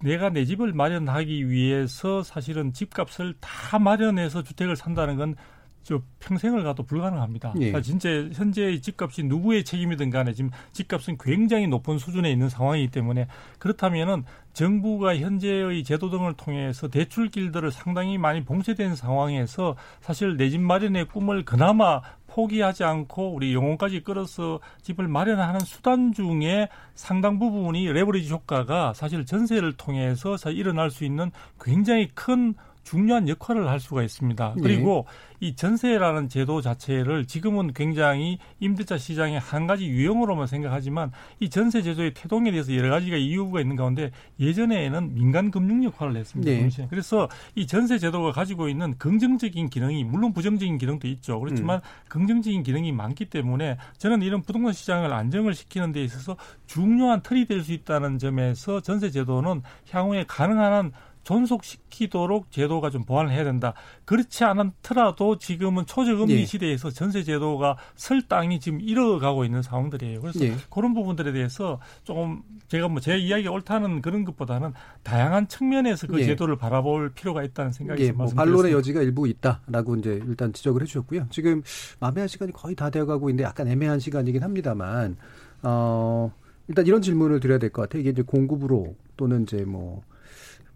내가 0.02 0.30
내 0.30 0.44
집을 0.44 0.72
마련하기 0.72 1.48
위해서 1.50 2.22
사실은 2.22 2.72
집값을 2.72 3.34
다 3.40 3.78
마련해서 3.78 4.42
주택을 4.42 4.76
산다는 4.76 5.16
건 5.16 5.34
저 5.82 6.00
평생을 6.20 6.62
가도 6.62 6.84
불가능합니다. 6.84 7.54
예. 7.60 7.80
진짜 7.82 8.08
현재의 8.32 8.80
집값이 8.80 9.24
누구의 9.24 9.64
책임이든 9.64 10.10
간에 10.10 10.32
지금 10.32 10.50
집값은 10.72 11.18
굉장히 11.18 11.66
높은 11.66 11.98
수준에 11.98 12.30
있는 12.30 12.48
상황이기 12.48 12.90
때문에 12.90 13.26
그렇다면은 13.58 14.24
정부가 14.52 15.16
현재의 15.16 15.82
제도 15.82 16.10
등을 16.10 16.34
통해서 16.34 16.88
대출 16.88 17.28
길들을 17.28 17.70
상당히 17.72 18.18
많이 18.18 18.44
봉쇄된 18.44 18.94
상황에서 18.94 19.76
사실 20.00 20.36
내 20.36 20.52
집 20.52 20.60
마련의 20.60 21.06
꿈을 21.06 21.46
그나마 21.46 22.02
포기하지 22.32 22.84
않고 22.84 23.34
우리 23.34 23.54
영혼까지 23.54 24.02
끌어서 24.02 24.60
집을 24.82 25.06
마련하는 25.06 25.60
수단 25.60 26.12
중에 26.12 26.68
상당 26.94 27.38
부분이 27.38 27.92
레버리지 27.92 28.32
효과가 28.32 28.94
사실 28.94 29.26
전세를 29.26 29.74
통해서 29.74 30.36
일어날 30.50 30.90
수 30.90 31.04
있는 31.04 31.30
굉장히 31.60 32.08
큰 32.14 32.54
중요한 32.82 33.28
역할을 33.28 33.68
할 33.68 33.80
수가 33.80 34.02
있습니다. 34.02 34.54
네. 34.56 34.62
그리고 34.62 35.06
네. 35.40 35.48
이 35.48 35.56
전세라는 35.56 36.28
제도 36.28 36.60
자체를 36.60 37.26
지금은 37.26 37.72
굉장히 37.72 38.38
임대차 38.60 38.98
시장의 38.98 39.40
한 39.40 39.66
가지 39.66 39.86
유형으로만 39.88 40.46
생각하지만 40.46 41.10
이 41.40 41.48
전세 41.48 41.82
제도의 41.82 42.14
태동에 42.14 42.50
대해서 42.50 42.74
여러 42.76 42.90
가지가 42.90 43.16
이유가 43.16 43.60
있는 43.60 43.74
가운데 43.74 44.10
예전에는 44.38 45.14
민간 45.14 45.50
금융 45.50 45.82
역할을 45.84 46.16
했습니다. 46.16 46.50
네. 46.50 46.86
그래서 46.90 47.28
이 47.54 47.66
전세 47.66 47.98
제도가 47.98 48.32
가지고 48.32 48.68
있는 48.68 48.96
긍정적인 48.98 49.70
기능이 49.70 50.04
물론 50.04 50.32
부정적인 50.32 50.78
기능도 50.78 51.08
있죠. 51.08 51.40
그렇지만 51.40 51.78
음. 51.78 52.08
긍정적인 52.08 52.62
기능이 52.62 52.92
많기 52.92 53.24
때문에 53.24 53.78
저는 53.98 54.22
이런 54.22 54.42
부동산 54.42 54.72
시장을 54.74 55.12
안정을 55.12 55.54
시키는 55.54 55.92
데 55.92 56.04
있어서 56.04 56.36
중요한 56.66 57.22
틀이 57.22 57.46
될 57.46 57.62
수 57.62 57.72
있다는 57.72 58.18
점에서 58.18 58.80
전세 58.80 59.10
제도는 59.10 59.62
향후에 59.90 60.24
가능한 60.26 60.72
한 60.72 60.92
존속시키도록 61.24 62.50
제도가 62.50 62.90
좀 62.90 63.04
보완을 63.04 63.30
해야 63.32 63.44
된다. 63.44 63.74
그렇지 64.04 64.44
않더라도 64.44 65.38
지금은 65.38 65.86
초저금리 65.86 66.34
예. 66.40 66.44
시대에서 66.44 66.90
전세 66.90 67.22
제도가 67.22 67.76
설 67.94 68.22
땅이 68.22 68.60
지금 68.60 68.80
잃어가고 68.80 69.44
있는 69.44 69.62
상황들이에요. 69.62 70.20
그래서 70.20 70.44
예. 70.44 70.54
그런 70.70 70.94
부분들에 70.94 71.32
대해서 71.32 71.80
조금 72.04 72.42
제가 72.68 72.88
뭐 72.88 73.00
제 73.00 73.16
이야기가 73.18 73.50
옳다는 73.50 74.00
그런 74.02 74.24
것보다는 74.24 74.72
다양한 75.02 75.48
측면에서 75.48 76.06
그 76.06 76.20
예. 76.20 76.24
제도를 76.24 76.56
바라볼 76.56 77.12
필요가 77.14 77.42
있다는 77.42 77.72
생각이 77.72 78.04
예. 78.04 78.12
뭐 78.12 78.26
반론의 78.26 78.72
여지가 78.72 79.02
일부 79.02 79.26
있다라고 79.28 79.96
이제 79.96 80.20
일단 80.26 80.52
지적을 80.52 80.82
해주셨고요. 80.82 81.26
지금 81.30 81.62
마매한 82.00 82.28
시간이 82.28 82.52
거의 82.52 82.74
다 82.74 82.90
되어가고 82.90 83.30
있는데 83.30 83.44
약간 83.44 83.68
애매한 83.68 83.98
시간이긴 83.98 84.42
합니다만 84.42 85.16
어. 85.62 86.32
일단 86.68 86.86
이런 86.86 87.02
질문을 87.02 87.40
드려야 87.40 87.58
될 87.58 87.70
것 87.70 87.82
같아요. 87.82 88.00
이게 88.00 88.10
이제 88.10 88.22
공급으로 88.22 88.94
또는 89.16 89.42
이제 89.42 89.64
뭐 89.64 90.00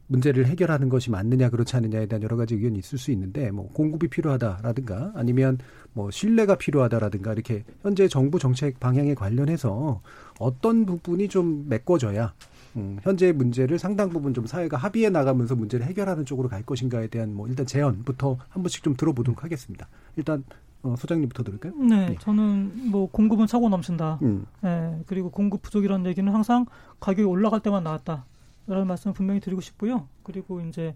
문제를 0.09 0.46
해결하는 0.46 0.88
것이 0.88 1.11
맞느냐 1.11 1.50
그렇지 1.50 1.76
않느냐에 1.76 2.07
대한 2.07 2.22
여러 2.22 2.36
가지 2.36 2.54
의견이 2.54 2.78
있을 2.78 2.98
수 2.98 3.11
있는데 3.11 3.50
뭐 3.50 3.68
공급이 3.72 4.09
필요하다라든가 4.09 5.12
아니면 5.14 5.59
뭐 5.92 6.11
신뢰가 6.11 6.57
필요하다라든가 6.57 7.32
이렇게 7.32 7.64
현재 7.82 8.09
정부 8.09 8.38
정책 8.38 8.78
방향에 8.78 9.14
관련해서 9.14 10.00
어떤 10.38 10.86
부분이 10.86 11.28
좀 11.28 11.66
메꿔져야 11.68 12.34
음, 12.76 12.98
현재의 13.02 13.32
문제를 13.32 13.78
상당 13.78 14.11
부분 14.11 14.34
좀 14.34 14.46
사회가 14.46 14.76
합의해 14.76 15.09
나가면서 15.09 15.57
문제를 15.57 15.86
해결하는 15.86 16.24
쪽으로 16.24 16.48
갈 16.48 16.62
것인가에 16.62 17.09
대한 17.09 17.34
뭐 17.34 17.48
일단 17.48 17.66
제언부터 17.66 18.36
한 18.48 18.62
번씩 18.62 18.82
좀 18.82 18.94
들어보도록 18.94 19.42
하겠습니다. 19.42 19.88
일단 20.16 20.44
어, 20.82 20.94
소장님부터 20.96 21.42
들을까요? 21.42 21.74
네, 21.76 22.11
네, 22.11 22.16
저는 22.20 22.90
뭐 22.90 23.11
공급은 23.11 23.46
차고 23.46 23.70
넘친다. 23.70 24.18
음. 24.22 24.46
네, 24.61 25.02
그리고 25.07 25.30
공급 25.30 25.62
부족이라는 25.62 26.07
얘기는 26.07 26.30
항상 26.32 26.66
가격이 27.00 27.24
올라갈 27.24 27.61
때만 27.61 27.82
나왔다. 27.82 28.26
라는 28.66 28.86
말씀 28.86 29.10
을 29.10 29.14
분명히 29.14 29.40
드리고 29.40 29.60
싶고요. 29.60 30.08
그리고 30.22 30.60
이제 30.60 30.94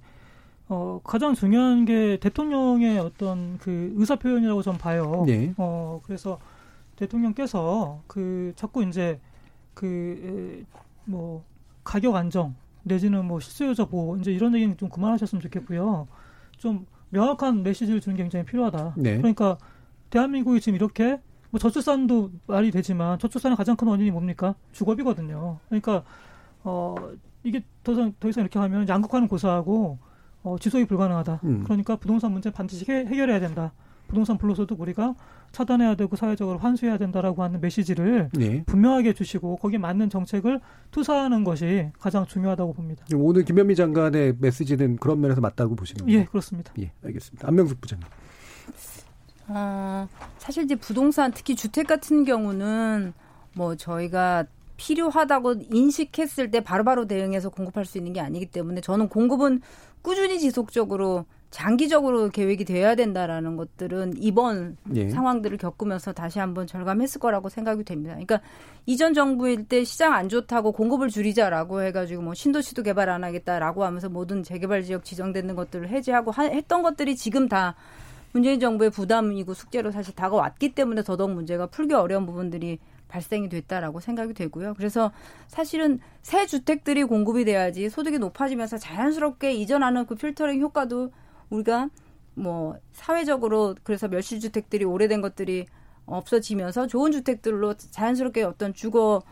어, 0.69 1.01
가장 1.05 1.35
중요한 1.35 1.85
게 1.85 2.19
대통령의 2.21 2.99
어떤 2.99 3.59
그 3.59 3.93
의사 3.97 4.17
표현이라고 4.17 4.63
좀 4.63 4.79
봐요. 4.79 5.25
네. 5.27 5.55
어, 5.57 6.01
그래서 6.05 6.39
대통령께서 6.97 8.03
그 8.07 8.53
자꾸 8.57 8.85
이제 8.85 9.21
그 9.75 10.65
뭐 11.11 11.45
가격 11.85 12.15
안정 12.15 12.55
내지는 12.83 13.27
뭐 13.27 13.41
실수요자 13.41 13.87
보호 13.87 14.17
이제 14.17 14.33
이런 14.33 14.55
얘기는 14.55 14.77
좀 14.77 14.89
그만하셨으면 14.89 15.43
좋겠고요. 15.43 16.09
좀 16.57 16.87
명확한 17.11 17.63
메시지를 17.63 18.01
주는 18.01 18.17
게 18.17 18.23
굉장히 18.23 18.45
필요하다. 18.45 18.95
네. 18.97 19.17
그러니까 19.19 19.59
대한민국이 20.09 20.61
지금 20.61 20.77
이렇게 20.77 21.21
뭐 21.51 21.59
저출산도 21.59 22.31
말이 22.47 22.71
되지만 22.71 23.19
저출산의 23.19 23.57
가장 23.57 23.77
큰 23.77 23.89
원인이 23.89 24.11
뭡니까? 24.11 24.55
주거비거든요. 24.73 25.59
그러니까 25.69 26.05
어 26.63 26.95
이게 27.43 27.63
더 27.83 27.93
이상, 27.93 28.13
더 28.21 28.29
이상 28.29 28.43
이렇게 28.43 28.59
하면 28.59 28.89
양극화는 28.89 29.29
고사하고 29.29 29.99
어, 30.43 30.57
지속이 30.59 30.87
불가능하다. 30.87 31.41
음. 31.45 31.65
그러니까 31.65 31.97
부동산 31.97 32.33
문제 32.33 32.51
반드시 32.51 32.85
해, 32.91 33.07
해결해야 33.07 33.41
된다. 33.41 33.73
부동산 34.09 34.37
불로소득 34.39 34.81
우리가 34.81 35.15
차단해야 35.53 35.95
되고 35.95 36.17
사회적으로 36.17 36.59
환수해야 36.59 36.99
된다라고 36.99 37.43
하는 37.45 37.61
메시지를 37.61 38.29
네. 38.33 38.65
분명하게 38.65 39.15
주시고 39.15 39.57
거기에 39.59 39.79
맞는 39.79 40.11
정책을 40.11 40.61
투사하는 40.91 41.45
것이 41.45 41.91
가장 41.99 42.27
중요하다고 42.27 42.73
봅니다. 42.73 43.05
오늘 43.15 43.45
김현미 43.45 43.77
장관의 43.77 44.37
메시지는 44.41 44.97
그런 44.97 45.21
면에서 45.21 45.41
맞다고 45.41 45.77
보시는 45.77 46.07
거죠? 46.07 46.19
예, 46.19 46.25
그렇습니다. 46.25 46.73
예, 46.81 46.93
알겠습니다. 47.05 47.47
안명숙 47.47 47.81
부장님. 47.81 48.07
어, 49.49 50.09
사실 50.39 50.65
이제 50.65 50.75
부동산 50.75 51.33
특히 51.33 51.55
주택 51.55 51.87
같은 51.87 52.25
경우는 52.25 53.13
뭐 53.55 53.77
저희가 53.77 54.45
필요하다고 54.81 55.55
인식했을 55.71 56.51
때 56.51 56.61
바로 56.61 56.85
바로 56.85 57.07
대응해서 57.07 57.51
공급할 57.51 57.85
수 57.85 57.99
있는 57.99 58.15
게 58.15 58.21
아니기 58.21 58.47
때문에 58.47 58.81
저는 58.81 59.11
공급은 59.11 59.61
꾸준히 60.01 60.41
지속적으로 60.41 61.27
장기적으로 61.51 62.31
계획이 62.31 62.65
되어야 62.65 62.95
된다라는 62.95 63.57
것들은 63.57 64.15
이번 64.17 64.79
예. 64.95 65.11
상황들을 65.11 65.59
겪으면서 65.59 66.13
다시 66.13 66.39
한번 66.39 66.67
절감했을 66.67 67.21
거라고 67.21 67.49
생각이 67.49 67.85
됩니다. 67.85 68.15
그러니까 68.15 68.41
이전 68.87 69.13
정부일 69.13 69.67
때 69.67 69.85
시장 69.85 70.15
안 70.15 70.29
좋다고 70.29 70.73
공급을 70.73 71.09
줄이자라고 71.09 71.83
해가지고 71.83 72.23
뭐 72.23 72.35
신도시도 72.35 72.85
개발 72.85 73.11
안 73.11 73.25
하겠다라고 73.25 73.85
하면서 73.85 74.09
모든 74.09 74.43
재개발 74.43 74.85
지역 74.85 75.05
지정되는 75.05 75.57
것들을 75.57 75.89
해제하고 75.89 76.31
하, 76.31 76.45
했던 76.45 76.83
것들이 76.83 77.17
지금 77.17 77.49
다 77.49 77.75
문재인 78.33 78.61
정부의 78.61 78.91
부담이고 78.91 79.53
숙제로 79.53 79.91
사실 79.91 80.15
다가왔기 80.15 80.75
때문에 80.75 81.03
더더욱 81.03 81.33
문제가 81.33 81.67
풀기 81.67 81.95
어려운 81.95 82.27
부분들이 82.27 82.79
발생이 83.11 83.49
됐다라고 83.49 84.01
생각이 84.01 84.33
되고요. 84.33 84.75
그래서 84.75 85.13
사실은 85.49 85.99
새 86.23 86.47
주택들이 86.47 87.05
공급이 87.05 87.45
돼야지 87.45 87.91
소득이 87.91 88.19
높아지면서 88.19 88.79
자연스럽게 88.79 89.53
이전하는 89.53 90.07
그 90.07 90.15
필터링 90.15 90.61
효과도 90.61 91.11
우리가 91.51 91.91
뭐 92.35 92.77
사회적으로 92.93 93.75
그래서 93.83 94.09
멸실 94.09 94.41
주택들이 94.41 94.85
오래된 94.85 95.21
것들이 95.21 95.67
없어지면서 96.07 96.87
좋은 96.87 97.13
주택들로 97.13 97.75
자연스럽게 97.75 98.43
어떤 98.45 98.73
주거 98.73 99.23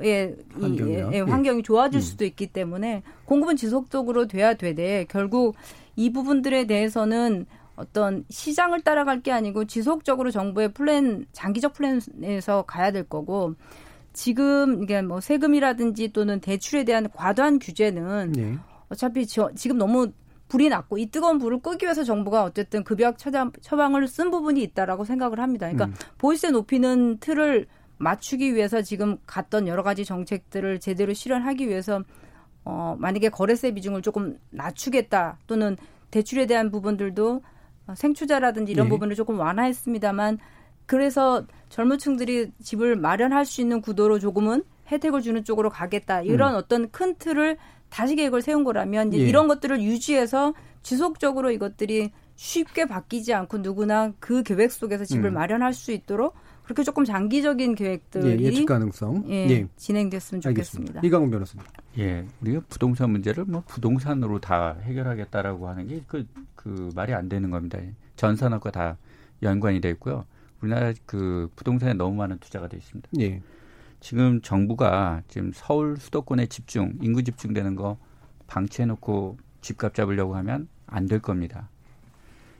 의 0.00 0.36
환경이요? 0.52 1.10
예, 1.12 1.20
환경이 1.22 1.64
좋아질 1.64 1.98
음. 1.98 2.00
수도 2.00 2.24
있기 2.24 2.46
때문에 2.46 3.02
공급은 3.24 3.56
지속적으로 3.56 4.28
돼야 4.28 4.54
되되 4.54 5.04
결국 5.08 5.56
이 5.96 6.12
부분들에 6.12 6.68
대해서는 6.68 7.46
어떤 7.78 8.24
시장을 8.28 8.82
따라갈 8.82 9.22
게 9.22 9.30
아니고 9.30 9.64
지속적으로 9.66 10.32
정부의 10.32 10.72
플랜 10.72 11.26
장기적 11.32 11.74
플랜에서 11.74 12.62
가야 12.62 12.90
될 12.90 13.04
거고 13.04 13.54
지금 14.12 14.82
이게 14.82 15.00
뭐 15.00 15.20
세금이라든지 15.20 16.12
또는 16.12 16.40
대출에 16.40 16.84
대한 16.84 17.08
과도한 17.08 17.60
규제는 17.60 18.32
네. 18.32 18.58
어차피 18.88 19.26
저, 19.26 19.50
지금 19.54 19.78
너무 19.78 20.10
불이 20.48 20.70
났고 20.70 20.98
이 20.98 21.06
뜨거운 21.06 21.38
불을 21.38 21.60
끄기 21.60 21.84
위해서 21.84 22.02
정부가 22.02 22.42
어쨌든 22.42 22.82
급여학 22.82 23.16
처방을 23.18 24.08
쓴 24.08 24.30
부분이 24.30 24.60
있다라고 24.62 25.04
생각을 25.04 25.38
합니다. 25.38 25.70
그러니까 25.70 25.86
음. 25.86 25.94
보이세 26.16 26.50
높이는 26.50 27.18
틀을 27.20 27.66
맞추기 27.98 28.54
위해서 28.54 28.82
지금 28.82 29.18
갔던 29.26 29.68
여러 29.68 29.82
가지 29.82 30.04
정책들을 30.04 30.80
제대로 30.80 31.12
실현하기 31.12 31.68
위해서 31.68 32.02
어 32.64 32.96
만약에 32.98 33.28
거래세 33.28 33.72
비중을 33.72 34.02
조금 34.02 34.38
낮추겠다 34.50 35.38
또는 35.46 35.76
대출에 36.10 36.46
대한 36.46 36.70
부분들도 36.70 37.42
생투자라든지 37.94 38.72
이런 38.72 38.86
예. 38.86 38.90
부분을 38.90 39.14
조금 39.14 39.38
완화했습니다만 39.38 40.38
그래서 40.86 41.46
젊은 41.68 41.98
층들이 41.98 42.52
집을 42.62 42.96
마련할 42.96 43.44
수 43.44 43.60
있는 43.60 43.80
구도로 43.80 44.18
조금은 44.18 44.64
혜택을 44.90 45.20
주는 45.20 45.44
쪽으로 45.44 45.68
가겠다. 45.70 46.22
이런 46.22 46.54
음. 46.54 46.58
어떤 46.58 46.90
큰 46.90 47.14
틀을 47.16 47.58
다시 47.90 48.16
계획을 48.16 48.42
세운 48.42 48.64
거라면 48.64 49.08
이제 49.08 49.18
예. 49.18 49.28
이런 49.28 49.48
것들을 49.48 49.82
유지해서 49.82 50.54
지속적으로 50.82 51.50
이것들이 51.50 52.10
쉽게 52.36 52.86
바뀌지 52.86 53.34
않고 53.34 53.58
누구나 53.58 54.12
그 54.20 54.42
계획 54.42 54.72
속에서 54.72 55.04
집을 55.04 55.30
음. 55.30 55.34
마련할 55.34 55.74
수 55.74 55.92
있도록 55.92 56.34
그렇게 56.68 56.82
조금 56.84 57.02
장기적인 57.02 57.76
계획들이 57.76 58.44
예, 58.44 58.50
측 58.52 58.66
가능성 58.66 59.24
예, 59.30 59.48
예. 59.48 59.68
진행됐으면 59.76 60.42
좋겠습니다. 60.42 61.00
이강훈 61.02 61.30
변호사님. 61.30 61.64
예, 61.96 62.26
우리가 62.42 62.60
부동산 62.68 63.10
문제를 63.10 63.46
뭐 63.46 63.62
부동산으로 63.66 64.38
다 64.38 64.76
해결하겠다라고 64.82 65.66
하는 65.66 65.86
게 65.86 66.02
그그 66.06 66.26
그 66.54 66.90
말이 66.94 67.14
안 67.14 67.30
되는 67.30 67.50
겁니다. 67.50 67.78
전 68.16 68.36
산업과 68.36 68.70
다 68.70 68.98
연관이 69.42 69.80
돼 69.80 69.88
있고요. 69.92 70.26
우리나라 70.60 70.92
그 71.06 71.50
부동산에 71.56 71.94
너무 71.94 72.16
많은 72.16 72.36
투자가 72.38 72.68
돼 72.68 72.76
있습니다. 72.76 73.08
예. 73.20 73.40
지금 74.00 74.42
정부가 74.42 75.22
지금 75.26 75.52
서울 75.54 75.96
수도권에 75.96 76.46
집중, 76.48 76.92
인구 77.00 77.24
집중되는 77.24 77.76
거 77.76 77.96
방치해 78.46 78.84
놓고 78.84 79.38
집값 79.62 79.94
잡으려고 79.94 80.36
하면 80.36 80.68
안 80.86 81.06
될 81.06 81.20
겁니다. 81.20 81.70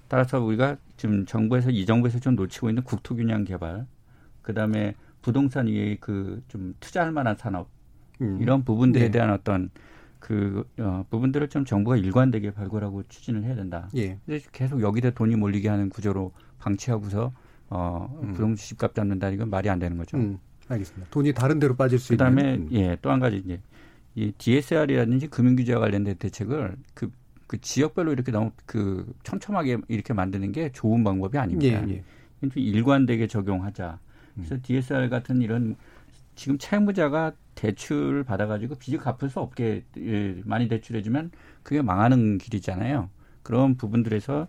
따라서 0.09 0.41
우리가 0.41 0.79
지금 0.97 1.27
정부에서 1.27 1.69
이 1.71 1.85
정부에서 1.85 2.19
좀 2.21 2.37
놓치고 2.37 2.71
있는 2.71 2.83
국토균형 2.83 3.45
개발, 3.45 3.87
그 4.49 4.55
다음에 4.55 4.95
부동산 5.21 5.67
위에 5.67 5.97
그 6.01 6.41
좀 6.49 6.73
투자할 6.81 7.13
만한 7.13 7.37
산업 7.37 7.69
음. 8.23 8.39
이런 8.41 8.65
부분들에 8.65 9.05
네. 9.05 9.11
대한 9.11 9.31
어떤 9.31 9.69
그 10.19 10.65
어, 10.79 11.05
부분들을 11.11 11.49
좀 11.49 11.67
정부가 11.67 11.99
일관되게 11.99 12.53
발굴하고 12.53 13.03
추진을 13.11 13.45
해야 13.45 13.55
된다. 13.55 13.91
예. 13.95 14.19
계속 14.53 14.81
여기다 14.81 15.11
돈이 15.11 15.37
몰리게 15.37 15.69
하는 15.69 15.91
구조로 15.91 16.33
방치하고서 16.61 17.33
어, 17.69 18.19
음. 18.23 18.33
부동산 18.33 18.57
집값 18.57 18.95
잡는다 18.95 19.29
이건 19.29 19.51
말이 19.51 19.69
안 19.69 19.79
되는 19.79 19.99
거죠. 19.99 20.17
음. 20.17 20.39
알겠습니다. 20.67 21.09
돈이 21.11 21.35
다른 21.35 21.59
데로 21.59 21.77
빠질 21.77 21.99
수 21.99 22.09
그다음에 22.09 22.55
있는. 22.55 22.69
그다음에 22.69 22.89
예, 22.93 22.97
또 23.03 23.11
한 23.11 23.21
가지 23.21 23.37
이제 23.37 23.61
이 24.15 24.33
DSR이라든지 24.39 25.27
금융 25.29 25.57
규제와 25.57 25.81
관련된 25.81 26.17
대책을 26.17 26.75
그, 26.95 27.11
그 27.47 27.61
지역별로 27.61 28.13
이렇게 28.13 28.33
너무 28.33 28.51
그 28.65 29.13
촘촘하게 29.25 29.77
이렇게 29.89 30.15
만드는 30.15 30.53
게 30.53 30.73
좋은 30.73 31.05
방법이 31.05 31.37
아닙니다. 31.37 31.87
예, 31.87 31.93
예. 31.97 32.03
일관되게 32.55 33.27
적용하자. 33.27 33.99
그래서 34.39 34.55
음. 34.57 34.61
DSR 34.63 35.09
같은 35.09 35.43
이런 35.43 35.77
지금 36.35 36.57
채무자가 36.59 37.33
대출 37.55 38.23
받아가지고 38.25 38.77
빚을 38.77 38.99
갚을 39.01 39.29
수 39.29 39.41
없게 39.41 39.85
예, 39.99 40.41
많이 40.45 40.69
대출해주면 40.69 41.33
그게 41.65 41.83
망하는 41.83 42.39
길이잖아요. 42.39 43.11
그런 43.43 43.77
부분들에서 43.77 44.47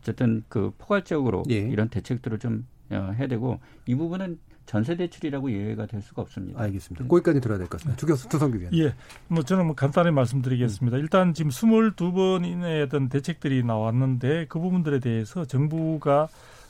어쨌든 0.00 0.42
그 0.48 0.72
포괄적으로 0.78 1.44
예. 1.50 1.56
이런 1.58 1.88
대책들을 1.88 2.38
좀 2.38 2.66
어, 2.90 3.12
해야 3.16 3.28
되고 3.28 3.60
이 3.86 3.94
부분은 3.94 4.38
전세 4.66 4.96
대출이라고 4.96 5.48
이해가 5.48 5.86
될 5.86 6.02
수가 6.02 6.20
없습니다. 6.22 6.60
알겠습니다. 6.60 7.06
거기까지 7.06 7.40
들어야 7.40 7.56
될 7.58 7.68
것 7.68 7.78
같습니다. 7.78 7.98
주교수 7.98 8.28
투성규 8.28 8.58
위원. 8.58 8.74
예. 8.74 8.94
뭐 9.28 9.42
저는 9.42 9.66
뭐 9.66 9.74
간단히 9.74 10.10
말씀드리겠습니다. 10.10 10.96
음. 10.96 11.00
일단 11.00 11.32
지금 11.34 11.50
22번인의 11.50 12.84
어떤 12.86 13.08
대책들이 13.08 13.62
나왔는데 13.64 14.46
그 14.48 14.58
부분들에 14.58 14.98
대해서 14.98 15.44
정부가 15.46 16.28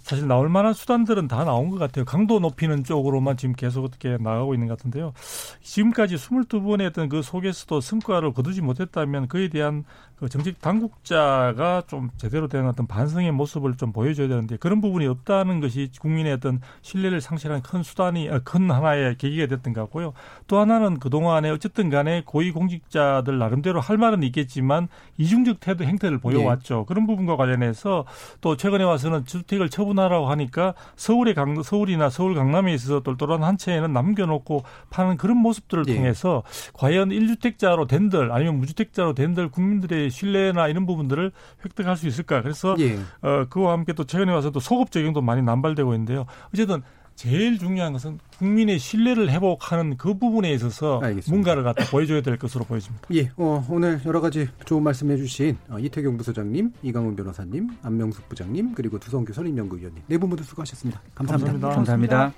사실 0.09 0.27
나올 0.27 0.49
만한 0.49 0.73
수단들은 0.73 1.29
다 1.29 1.45
나온 1.45 1.69
것 1.69 1.79
같아요. 1.79 2.07
강도 2.07 2.41
높이는 2.41 2.83
쪽으로만 2.83 3.37
지금 3.37 3.55
계속 3.55 3.85
어떻게 3.85 4.17
나가고 4.17 4.55
있는 4.55 4.67
것 4.67 4.79
같은데요. 4.79 5.13
지금까지 5.61 6.17
22번의 6.17 6.87
어떤 6.87 7.11
그 7.11 7.21
속에서도 7.21 7.83
성과를 7.83 8.33
거두지 8.33 8.63
못했다면 8.63 9.29
그에 9.29 9.49
대한 9.49 9.85
그 10.19 10.29
정책 10.29 10.61
당국자가 10.61 11.83
좀 11.87 12.11
제대로 12.17 12.49
된 12.49 12.67
어떤 12.67 12.87
반성의 12.89 13.31
모습을 13.31 13.77
좀 13.77 13.93
보여줘야 13.93 14.27
되는데 14.27 14.57
그런 14.57 14.81
부분이 14.81 15.07
없다는 15.07 15.61
것이 15.61 15.91
국민의 16.01 16.33
어떤 16.35 16.61
신뢰를 16.83 17.21
상실한 17.21 17.63
큰 17.63 17.85
수단이 17.85 18.29
아, 18.29 18.41
큰 18.41 18.69
하나의 18.69 19.17
계기가 19.17 19.47
됐던 19.47 19.73
것 19.75 19.81
같고요. 19.83 20.15
또 20.49 20.59
하나는 20.59 20.99
그 20.99 21.09
동안에 21.09 21.51
어쨌든 21.51 21.89
간에 21.89 22.23
고위 22.25 22.51
공직자들 22.51 23.39
나름대로 23.39 23.81
할 23.81 23.97
말은 23.97 24.25
있겠지만 24.25 24.89
이중적 25.19 25.61
태도 25.61 25.85
행태를 25.85 26.19
보여왔죠. 26.19 26.79
네. 26.79 26.85
그런 26.89 27.07
부분과 27.07 27.37
관련해서 27.37 28.05
또 28.41 28.57
최근에 28.57 28.83
와서는 28.83 29.25
주택을 29.25 29.69
처분하라고 29.69 30.27
하니까 30.31 30.75
서울의 30.97 31.35
강 31.35 31.63
서울이나 31.63 32.11
서울 32.11 32.35
강남에 32.35 32.75
있어서 32.75 33.01
똘똘한 33.01 33.45
한 33.45 33.57
채에는 33.57 33.93
남겨놓고 33.93 34.65
파는 34.91 35.17
그런 35.17 35.37
모습들을 35.37 35.85
네. 35.85 35.95
통해서 35.95 36.43
과연 36.73 37.11
1주택자로 37.11 37.87
된들 37.87 38.33
아니면 38.33 38.59
무주택자로 38.59 39.15
된들 39.15 39.49
국민들의 39.51 40.08
신뢰나 40.11 40.69
이런 40.69 40.87
부분들을 40.87 41.33
획득할 41.65 41.97
수 41.97 42.07
있을까? 42.07 42.43
그래서 42.43 42.75
예. 42.79 42.99
어, 43.23 43.47
그와 43.49 43.73
함께 43.73 43.93
또 43.93 44.05
최근에 44.05 44.33
와서 44.33 44.51
또 44.51 44.61
소급 44.61 44.91
적용도 44.91 45.21
많이 45.21 45.43
남발되고 45.43 45.93
있는데요. 45.95 46.27
어쨌든 46.53 46.83
제일 47.15 47.59
중요한 47.59 47.93
것은 47.93 48.21
국민의 48.39 48.79
신뢰를 48.79 49.29
회복하는 49.31 49.97
그 49.97 50.15
부분에 50.17 50.53
있어서 50.53 51.01
알겠습니다. 51.01 51.31
뭔가를 51.33 51.65
갖다 51.65 51.85
보여줘야 51.91 52.21
될 52.21 52.37
것으로 52.39 52.65
보여집니다. 52.65 53.09
예, 53.13 53.33
어, 53.37 53.67
오늘 53.69 54.01
여러 54.07 54.21
가지 54.21 54.47
좋은 54.67 54.85
말씀해 54.85 55.17
주신 55.17 55.57
어, 55.69 55.81
이태경 55.81 56.17
부소장님, 56.17 56.75
이강훈 56.85 57.17
변호사님, 57.17 57.71
안명숙 57.83 58.29
부장님, 58.29 58.73
그리고 58.75 59.01
두성규 59.01 59.33
선임연구위원님 59.33 60.03
네 60.07 60.17
분 60.17 60.29
모두 60.31 60.45
수고하셨습니다. 60.45 61.03
감사합니다. 61.17 61.53
감사합니다. 61.53 61.75
감사합니다. 61.75 62.33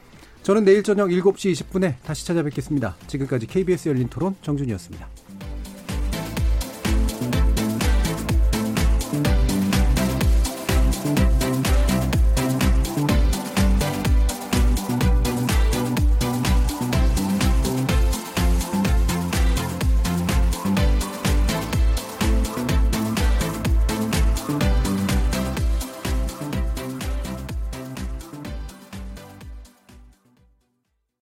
저는 0.44 0.64
내일 0.64 0.82
저녁 0.82 1.08
7시 1.10 1.52
20분에 1.52 1.96
다시 2.02 2.26
찾아뵙겠습니다. 2.26 2.96
지금까지 3.06 3.46
KBS 3.48 3.90
열린 3.90 4.08
토론 4.08 4.34
정준이었습니다. 4.40 5.29